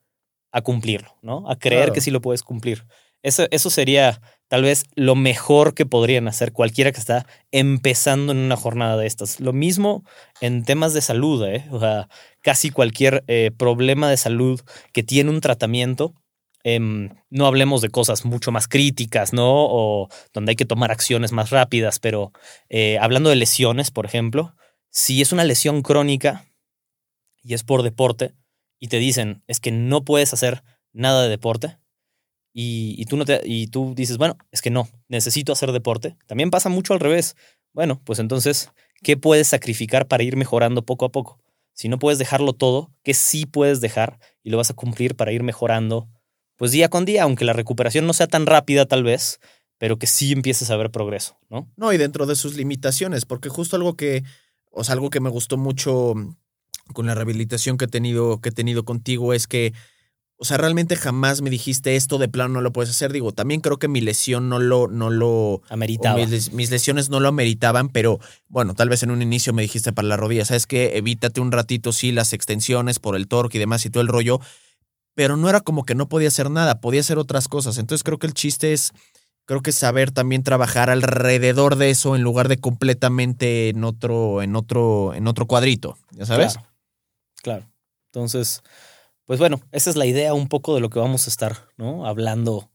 a 0.53 0.63
cumplirlo, 0.63 1.17
¿no? 1.23 1.49
A 1.51 1.57
creer 1.59 1.83
Claro. 1.85 1.93
que 1.95 2.01
sí 2.01 2.11
lo 2.11 2.21
puedes 2.21 2.43
cumplir. 2.43 2.85
Eso, 3.23 3.47
eso 3.51 3.71
sería 3.71 4.21
tal 4.49 4.63
vez 4.63 4.85
lo 4.95 5.15
mejor 5.15 5.75
que 5.75 5.87
podrían 5.87 6.27
hacer 6.27 6.53
cualquiera 6.53 6.91
que 6.91 6.99
está 6.99 7.27
empezando 7.53 8.33
en 8.33 8.39
una 8.39 8.57
jornada 8.57 8.97
de 8.97 9.07
estas. 9.07 9.41
Lo 9.41 9.53
mismo 9.53 10.05
en 10.41 10.65
temas 10.65 10.93
de 10.95 11.03
salud, 11.03 11.47
¿eh? 11.47 11.67
O 11.71 11.79
sea, 11.79 12.09
casi 12.43 12.71
cualquier 12.71 13.25
eh, 13.27 13.51
problema 13.57 14.11
de 14.11 14.17
salud 14.17 14.61
que 14.93 15.03
tiene 15.03 15.31
un 15.31 15.41
tratamiento. 15.41 16.15
em, 16.63 17.09
no 17.31 17.47
hablemos 17.47 17.81
de 17.81 17.89
cosas 17.91 18.25
mucho 18.27 18.53
más 18.53 18.69
críticas, 18.69 19.33
¿no? 19.33 19.47
O 19.49 20.09
donde 20.35 20.51
hay 20.53 20.57
que 20.57 20.67
tomar 20.67 20.91
acciones 20.91 21.33
más 21.33 21.51
rápidas, 21.51 21.99
pero 22.01 22.33
eh, 22.69 22.99
hablando 22.99 23.31
de 23.31 23.37
lesiones, 23.37 23.91
por 23.91 24.05
ejemplo, 24.07 24.55
si 24.91 25.23
es 25.23 25.33
una 25.33 25.45
lesión 25.45 25.83
crónica 25.83 26.45
y 27.43 27.55
es 27.55 27.65
por 27.65 27.83
deporte 27.83 28.35
y 28.79 28.89
te 28.89 28.99
dicen 28.99 29.43
es 29.47 29.61
que 29.61 29.71
no 29.73 30.05
puedes 30.05 30.33
hacer 30.35 30.63
nada 30.93 31.23
de 31.23 31.29
deporte 31.31 31.79
y, 32.53 32.95
y 32.99 33.05
tú, 33.07 33.17
no 33.17 33.25
te, 33.25 33.41
y 33.45 33.69
tú 33.69 33.95
dices, 33.97 34.19
bueno, 34.19 34.37
es 34.51 34.61
que 34.63 34.71
no, 34.71 34.89
necesito 35.09 35.53
hacer 35.53 35.73
deporte, 35.73 36.17
también 36.27 36.51
pasa 36.51 36.69
mucho 36.69 36.93
al 36.95 37.01
revés. 37.01 37.37
Bueno, 37.73 38.01
pues 38.05 38.19
entonces, 38.19 38.71
¿qué 39.03 39.17
puedes 39.17 39.49
sacrificar 39.49 40.09
para 40.09 40.25
ir 40.25 40.37
mejorando 40.37 40.83
poco 40.85 41.05
a 41.05 41.11
poco? 41.11 41.39
Si 41.73 41.89
no 41.89 41.99
puedes 41.99 42.19
dejarlo 42.19 42.53
todo, 42.53 42.93
¿qué 43.03 43.15
sí 43.15 43.47
puedes 43.47 43.81
dejar 43.81 44.19
y 44.43 44.51
lo 44.51 44.57
vas 44.57 44.71
a 44.71 44.75
cumplir 44.75 45.17
para 45.17 45.33
ir 45.33 45.43
mejorando? 45.43 46.09
Pues 46.57 46.73
día 46.73 46.89
con 46.89 47.05
día, 47.05 47.23
aunque 47.23 47.45
la 47.45 47.53
recuperación 47.53 48.07
no 48.07 48.13
sea 48.13 48.27
tan 48.27 48.47
rápida 48.47 48.87
tal 48.87 49.03
vez, 49.03 49.41
pero 49.79 49.99
que 49.99 50.07
sí 50.07 50.33
empieces 50.33 50.71
a 50.71 50.77
ver 50.77 50.91
progreso, 50.91 51.39
¿no? 51.49 51.71
No, 51.77 51.93
y 51.93 51.97
dentro 51.97 52.27
de 52.27 52.37
sus 52.37 52.55
limitaciones, 52.55 53.25
porque 53.25 53.49
justo 53.49 53.77
algo 53.77 53.97
que 53.97 54.25
o 54.71 54.83
algo 54.89 55.11
que 55.11 55.21
me 55.21 55.31
gustó 55.31 55.57
mucho 55.57 56.15
con 56.93 57.07
la 57.07 57.15
rehabilitación 57.15 57.77
que 57.77 57.87
he 57.87 57.89
tenido, 57.89 58.41
que 58.41 58.51
he 58.51 58.53
tenido 58.53 58.85
contigo 58.85 59.33
es 59.33 59.47
que, 59.47 59.73
o 60.43 60.47
sea, 60.47 60.57
realmente 60.57 60.97
jamás 60.97 61.43
me 61.43 61.51
dijiste 61.51 61.97
esto 61.97 62.17
de 62.17 62.27
plano 62.27 62.55
no 62.55 62.61
lo 62.63 62.73
puedes 62.73 62.89
hacer. 62.89 63.13
Digo, 63.13 63.31
también 63.31 63.61
creo 63.61 63.79
que 63.79 63.89
mi 63.89 64.01
lesión 64.01 64.49
no 64.49 64.59
lo, 64.59 64.89
no 64.89 65.11
lo 65.11 65.61
ameritaba. 65.69 66.17
Mis, 66.17 66.51
mis, 66.53 66.71
lesiones 66.71 67.11
no 67.11 67.21
lo 67.21 67.29
ameritaban, 67.29 67.91
pero 67.91 68.21
bueno, 68.49 68.75
tal 68.75 68.89
vez 68.89 69.03
en 69.03 69.11
un 69.11 69.21
inicio 69.21 69.53
me 69.53 69.61
dijiste 69.61 69.93
para 69.93 70.09
la 70.09 70.17
rodilla, 70.17 70.47
sabes 70.47 70.67
que 70.67 70.97
evítate 70.97 71.43
un 71.43 71.53
ratito, 71.53 71.93
sí, 71.93 72.11
las 72.11 72.33
extensiones 72.33 72.99
por 72.99 73.17
el 73.17 73.29
torque 73.29 73.59
y 73.59 73.61
demás 73.61 73.85
y 73.85 73.91
todo 73.91 74.01
el 74.01 74.09
rollo, 74.09 74.41
pero 75.15 75.37
no 75.37 75.51
era 75.51 75.61
como 75.61 75.85
que 75.85 75.95
no 75.95 76.09
podía 76.09 76.29
hacer 76.29 76.51
nada, 76.51 76.81
podía 76.81 77.01
hacer 77.01 77.19
otras 77.19 77.47
cosas. 77.47 77.77
Entonces 77.77 78.03
creo 78.03 78.19
que 78.19 78.27
el 78.27 78.33
chiste 78.33 78.73
es 78.73 78.95
creo 79.45 79.61
que 79.61 79.73
saber 79.73 80.11
también 80.11 80.43
trabajar 80.43 80.89
alrededor 80.89 81.77
de 81.77 81.91
eso 81.91 82.17
en 82.17 82.23
lugar 82.23 82.49
de 82.49 82.57
completamente 82.57 83.69
en 83.69 83.85
otro, 83.85 84.41
en 84.41 84.57
otro, 84.57 85.13
en 85.13 85.27
otro 85.27 85.47
cuadrito, 85.47 85.99
¿ya 86.13 86.25
sabes? 86.25 86.55
Claro, 86.55 86.69
claro. 87.43 87.67
Entonces, 88.07 88.63
pues 89.31 89.39
bueno, 89.39 89.61
esa 89.71 89.91
es 89.91 89.95
la 89.95 90.07
idea 90.07 90.35
un 90.35 90.49
poco 90.49 90.75
de 90.75 90.81
lo 90.81 90.91
que 90.91 90.99
vamos 90.99 91.29
a 91.29 91.31
estar, 91.31 91.69
¿no? 91.77 92.05
Hablando 92.05 92.69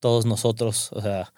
todos 0.00 0.26
nosotros, 0.26 0.90
o 0.92 1.00
sea, 1.00 1.32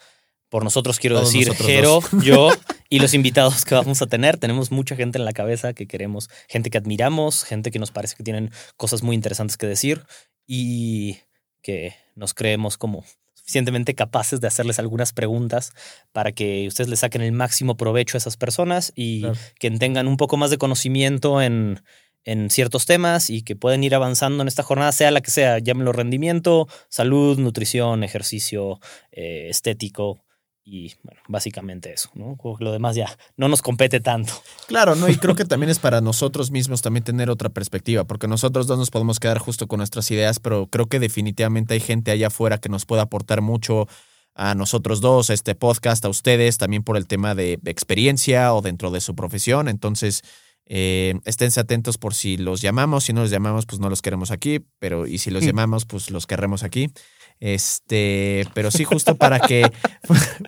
por 0.48 0.64
nosotros 0.64 0.98
quiero 0.98 1.14
Todos 1.14 1.32
decir, 1.32 1.46
nosotros 1.46 1.68
Jero, 1.68 2.00
dos. 2.10 2.24
yo 2.24 2.48
y 2.90 2.98
los 2.98 3.14
invitados 3.14 3.64
que 3.64 3.76
vamos 3.76 4.02
a 4.02 4.06
tener. 4.08 4.38
Tenemos 4.38 4.72
mucha 4.72 4.96
gente 4.96 5.18
en 5.18 5.24
la 5.24 5.30
cabeza 5.32 5.72
que 5.72 5.86
queremos, 5.86 6.28
gente 6.48 6.68
que 6.70 6.78
admiramos, 6.78 7.44
gente 7.44 7.70
que 7.70 7.78
nos 7.78 7.92
parece 7.92 8.16
que 8.16 8.24
tienen 8.24 8.50
cosas 8.76 9.04
muy 9.04 9.14
interesantes 9.14 9.56
que 9.56 9.68
decir 9.68 10.04
y 10.48 11.18
que 11.62 11.94
nos 12.16 12.34
creemos 12.34 12.76
como 12.76 13.04
suficientemente 13.34 13.94
capaces 13.94 14.40
de 14.40 14.48
hacerles 14.48 14.80
algunas 14.80 15.12
preguntas 15.12 15.74
para 16.10 16.32
que 16.32 16.66
ustedes 16.66 16.90
le 16.90 16.96
saquen 16.96 17.22
el 17.22 17.30
máximo 17.30 17.76
provecho 17.76 18.16
a 18.16 18.18
esas 18.18 18.36
personas 18.36 18.92
y 18.96 19.20
Claro. 19.20 19.36
que 19.60 19.70
tengan 19.70 20.08
un 20.08 20.16
poco 20.16 20.36
más 20.36 20.50
de 20.50 20.58
conocimiento 20.58 21.40
en, 21.40 21.84
en 22.26 22.50
ciertos 22.50 22.84
temas 22.84 23.30
y 23.30 23.42
que 23.42 23.56
pueden 23.56 23.84
ir 23.84 23.94
avanzando 23.94 24.42
en 24.42 24.48
esta 24.48 24.64
jornada, 24.64 24.92
sea 24.92 25.10
la 25.10 25.22
que 25.22 25.30
sea, 25.30 25.58
llámenlo 25.60 25.92
rendimiento, 25.92 26.68
salud, 26.88 27.38
nutrición, 27.38 28.02
ejercicio, 28.02 28.80
eh, 29.12 29.46
estético 29.48 30.20
y 30.64 30.92
bueno, 31.04 31.20
básicamente 31.28 31.92
eso, 31.92 32.10
¿no? 32.14 32.36
Lo 32.58 32.72
demás 32.72 32.96
ya 32.96 33.16
no 33.36 33.48
nos 33.48 33.62
compete 33.62 34.00
tanto. 34.00 34.32
Claro, 34.66 34.96
¿no? 34.96 35.08
Y 35.08 35.16
creo 35.16 35.36
que 35.36 35.44
también 35.46 35.70
es 35.70 35.78
para 35.78 36.00
nosotros 36.00 36.50
mismos 36.50 36.82
también 36.82 37.04
tener 37.04 37.30
otra 37.30 37.48
perspectiva, 37.48 38.02
porque 38.02 38.26
nosotros 38.26 38.66
dos 38.66 38.76
nos 38.76 38.90
podemos 38.90 39.20
quedar 39.20 39.38
justo 39.38 39.68
con 39.68 39.78
nuestras 39.78 40.10
ideas, 40.10 40.40
pero 40.40 40.66
creo 40.66 40.86
que 40.86 40.98
definitivamente 40.98 41.74
hay 41.74 41.80
gente 41.80 42.10
allá 42.10 42.26
afuera 42.26 42.58
que 42.58 42.68
nos 42.68 42.84
puede 42.84 43.02
aportar 43.02 43.40
mucho 43.40 43.86
a 44.34 44.56
nosotros 44.56 45.00
dos, 45.00 45.30
a 45.30 45.34
este 45.34 45.54
podcast, 45.54 46.04
a 46.04 46.08
ustedes, 46.08 46.58
también 46.58 46.82
por 46.82 46.96
el 46.96 47.06
tema 47.06 47.36
de 47.36 47.60
experiencia 47.64 48.52
o 48.52 48.60
dentro 48.60 48.90
de 48.90 49.00
su 49.00 49.14
profesión. 49.14 49.68
Entonces, 49.68 50.24
eh, 50.66 51.14
esténse 51.24 51.60
atentos 51.60 51.96
por 51.96 52.14
si 52.14 52.36
los 52.36 52.60
llamamos. 52.60 53.04
Si 53.04 53.12
no 53.12 53.22
los 53.22 53.30
llamamos, 53.30 53.66
pues 53.66 53.80
no 53.80 53.88
los 53.88 54.02
queremos 54.02 54.30
aquí, 54.30 54.60
pero 54.78 55.06
y 55.06 55.18
si 55.18 55.30
los 55.30 55.44
llamamos, 55.44 55.86
pues 55.86 56.10
los 56.10 56.26
querremos 56.26 56.62
aquí. 56.62 56.90
Este, 57.38 58.46
pero 58.54 58.70
sí, 58.70 58.84
justo 58.84 59.16
para 59.16 59.40
que. 59.40 59.70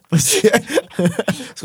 Pues, 0.09 0.41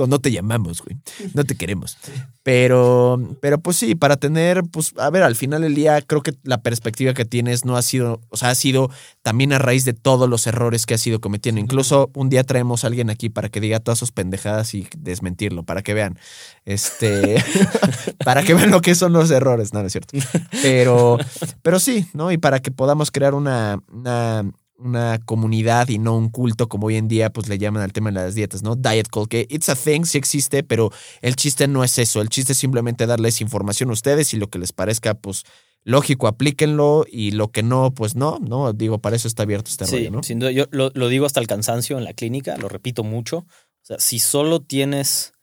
no 0.08 0.20
te 0.20 0.32
llamamos, 0.32 0.82
güey. 0.82 0.98
No 1.34 1.44
te 1.44 1.56
queremos. 1.56 1.98
Pero, 2.44 3.20
pero 3.40 3.60
pues 3.60 3.78
sí, 3.78 3.96
para 3.96 4.18
tener, 4.18 4.64
pues, 4.64 4.94
a 4.98 5.10
ver, 5.10 5.24
al 5.24 5.36
final 5.36 5.62
del 5.62 5.76
día, 5.76 6.02
creo 6.02 6.22
que 6.22 6.34
la 6.44 6.62
perspectiva 6.62 7.14
que 7.14 7.24
tienes 7.24 7.64
no 7.64 7.78
ha 7.78 7.82
sido, 7.82 8.20
o 8.30 8.38
sea, 8.38 8.50
ha 8.50 8.56
sido 8.56 8.90
también 9.22 9.54
a 9.54 9.60
raíz 9.60 9.86
de 9.86 9.94
todos 9.94 10.30
los 10.30 10.46
errores 10.46 10.86
que 10.86 10.96
has 10.96 11.08
ido 11.08 11.22
cometiendo. 11.22 11.62
Incluso 11.62 12.12
un 12.16 12.30
día 12.30 12.44
traemos 12.44 12.84
a 12.84 12.88
alguien 12.88 13.10
aquí 13.10 13.30
para 13.30 13.50
que 13.50 13.62
diga 13.62 13.80
todas 13.80 14.00
sus 14.00 14.12
pendejadas 14.12 14.74
y 14.74 14.88
desmentirlo, 14.98 15.64
para 15.64 15.84
que 15.84 15.94
vean. 15.94 16.20
Este, 16.66 17.42
para 18.26 18.44
que 18.44 18.54
vean 18.54 18.72
lo 18.72 18.82
que 18.82 18.96
son 18.96 19.14
los 19.14 19.32
errores, 19.32 19.74
no, 19.74 19.82
no 19.82 19.88
es 19.88 19.94
cierto. 19.94 20.18
Pero, 20.62 21.18
pero 21.62 21.80
sí, 21.80 22.08
¿no? 22.14 22.32
Y 22.32 22.38
para 22.38 22.62
que 22.62 22.72
podamos 22.72 23.12
crear 23.12 23.34
una, 23.36 23.80
una, 23.92 24.52
una 24.84 25.20
comunidad 25.26 25.90
y 25.90 25.98
no 25.98 26.16
un 26.18 26.30
culto 26.30 26.68
como 26.68 26.88
hoy 26.88 26.96
en 26.98 27.08
día 27.08 27.32
pues 27.32 27.48
le 27.48 27.58
llaman 27.58 27.82
al 27.82 27.94
tema 27.94 28.12
de 28.12 28.16
las 28.16 28.36
dietas, 28.36 28.64
¿no? 28.64 28.76
Diet 28.76 29.10
cult, 29.10 29.30
que 29.30 29.48
it's 29.50 29.70
a 29.70 29.76
thing, 29.76 30.04
sí 30.04 30.18
existe, 30.18 30.64
pero 30.64 30.92
el 31.22 31.36
chiste 31.36 31.68
no 31.68 31.84
es 31.84 31.98
eso, 31.98 32.22
el 32.22 32.30
chiste 32.30 32.54
es 32.54 32.58
simplemente 32.58 33.06
darles 33.06 33.42
información 33.42 33.90
a 33.90 33.94
ustedes 33.94 34.34
y 34.34 34.38
lo 34.38 34.48
que 34.48 34.60
les 34.60 34.74
parezca 34.74 35.14
pues 35.14 35.44
lógico, 35.84 36.28
aplíquenlo 36.28 37.06
y 37.10 37.32
lo 37.32 37.52
que 37.52 37.64
no, 37.64 37.94
pues 37.94 38.16
no, 38.16 38.40
no, 38.40 38.74
digo, 38.74 39.00
para 39.00 39.16
eso 39.16 39.28
está 39.28 39.44
abierto 39.44 39.70
este 39.70 39.86
Sí, 39.86 39.98
rollo, 39.98 40.12
¿no? 40.12 40.24
sin 40.24 40.40
duda. 40.40 40.52
Yo 40.52 40.66
lo, 40.72 40.92
lo 40.94 41.08
digo 41.10 41.26
hasta 41.26 41.40
el 41.40 41.48
cansancio 41.48 41.98
en 41.98 42.04
la 42.06 42.14
clínica, 42.14 42.58
lo 42.58 42.70
repito 42.70 43.04
mucho. 43.04 43.40
O 43.40 43.86
sea, 43.86 44.00
si 44.00 44.20
solo 44.20 44.62
tienes 44.62 45.34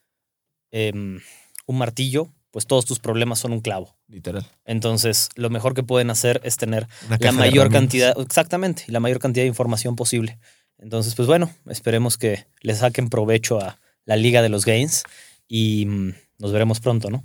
em, 0.70 1.20
un 1.66 1.78
martillo, 1.78 2.32
pues 2.51 2.66
todos 2.66 2.86
tus 2.86 2.99
problemas 2.99 3.38
son 3.38 3.53
un 3.53 3.61
clavo. 3.61 3.97
Literal. 4.11 4.44
Entonces, 4.64 5.28
lo 5.36 5.50
mejor 5.50 5.74
que 5.74 5.84
pueden 5.84 6.11
hacer 6.11 6.40
es 6.42 6.56
tener 6.56 6.88
la 7.20 7.30
mayor 7.30 7.70
cantidad, 7.70 8.12
exactamente, 8.20 8.84
la 8.88 8.98
mayor 8.98 9.20
cantidad 9.20 9.44
de 9.44 9.48
información 9.48 9.94
posible. 9.94 10.38
Entonces, 10.78 11.14
pues 11.14 11.28
bueno, 11.28 11.50
esperemos 11.68 12.18
que 12.18 12.46
le 12.61 12.74
saquen 12.74 13.08
provecho 13.08 13.61
a 13.61 13.78
la 14.04 14.16
Liga 14.16 14.42
de 14.42 14.48
los 14.48 14.64
Gains 14.64 15.04
y 15.46 15.86
mm, 15.86 16.14
nos 16.38 16.52
veremos 16.52 16.80
pronto, 16.80 17.08
¿no? 17.08 17.22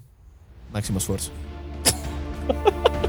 Máximo 0.72 1.00
esfuerzo. 1.00 1.32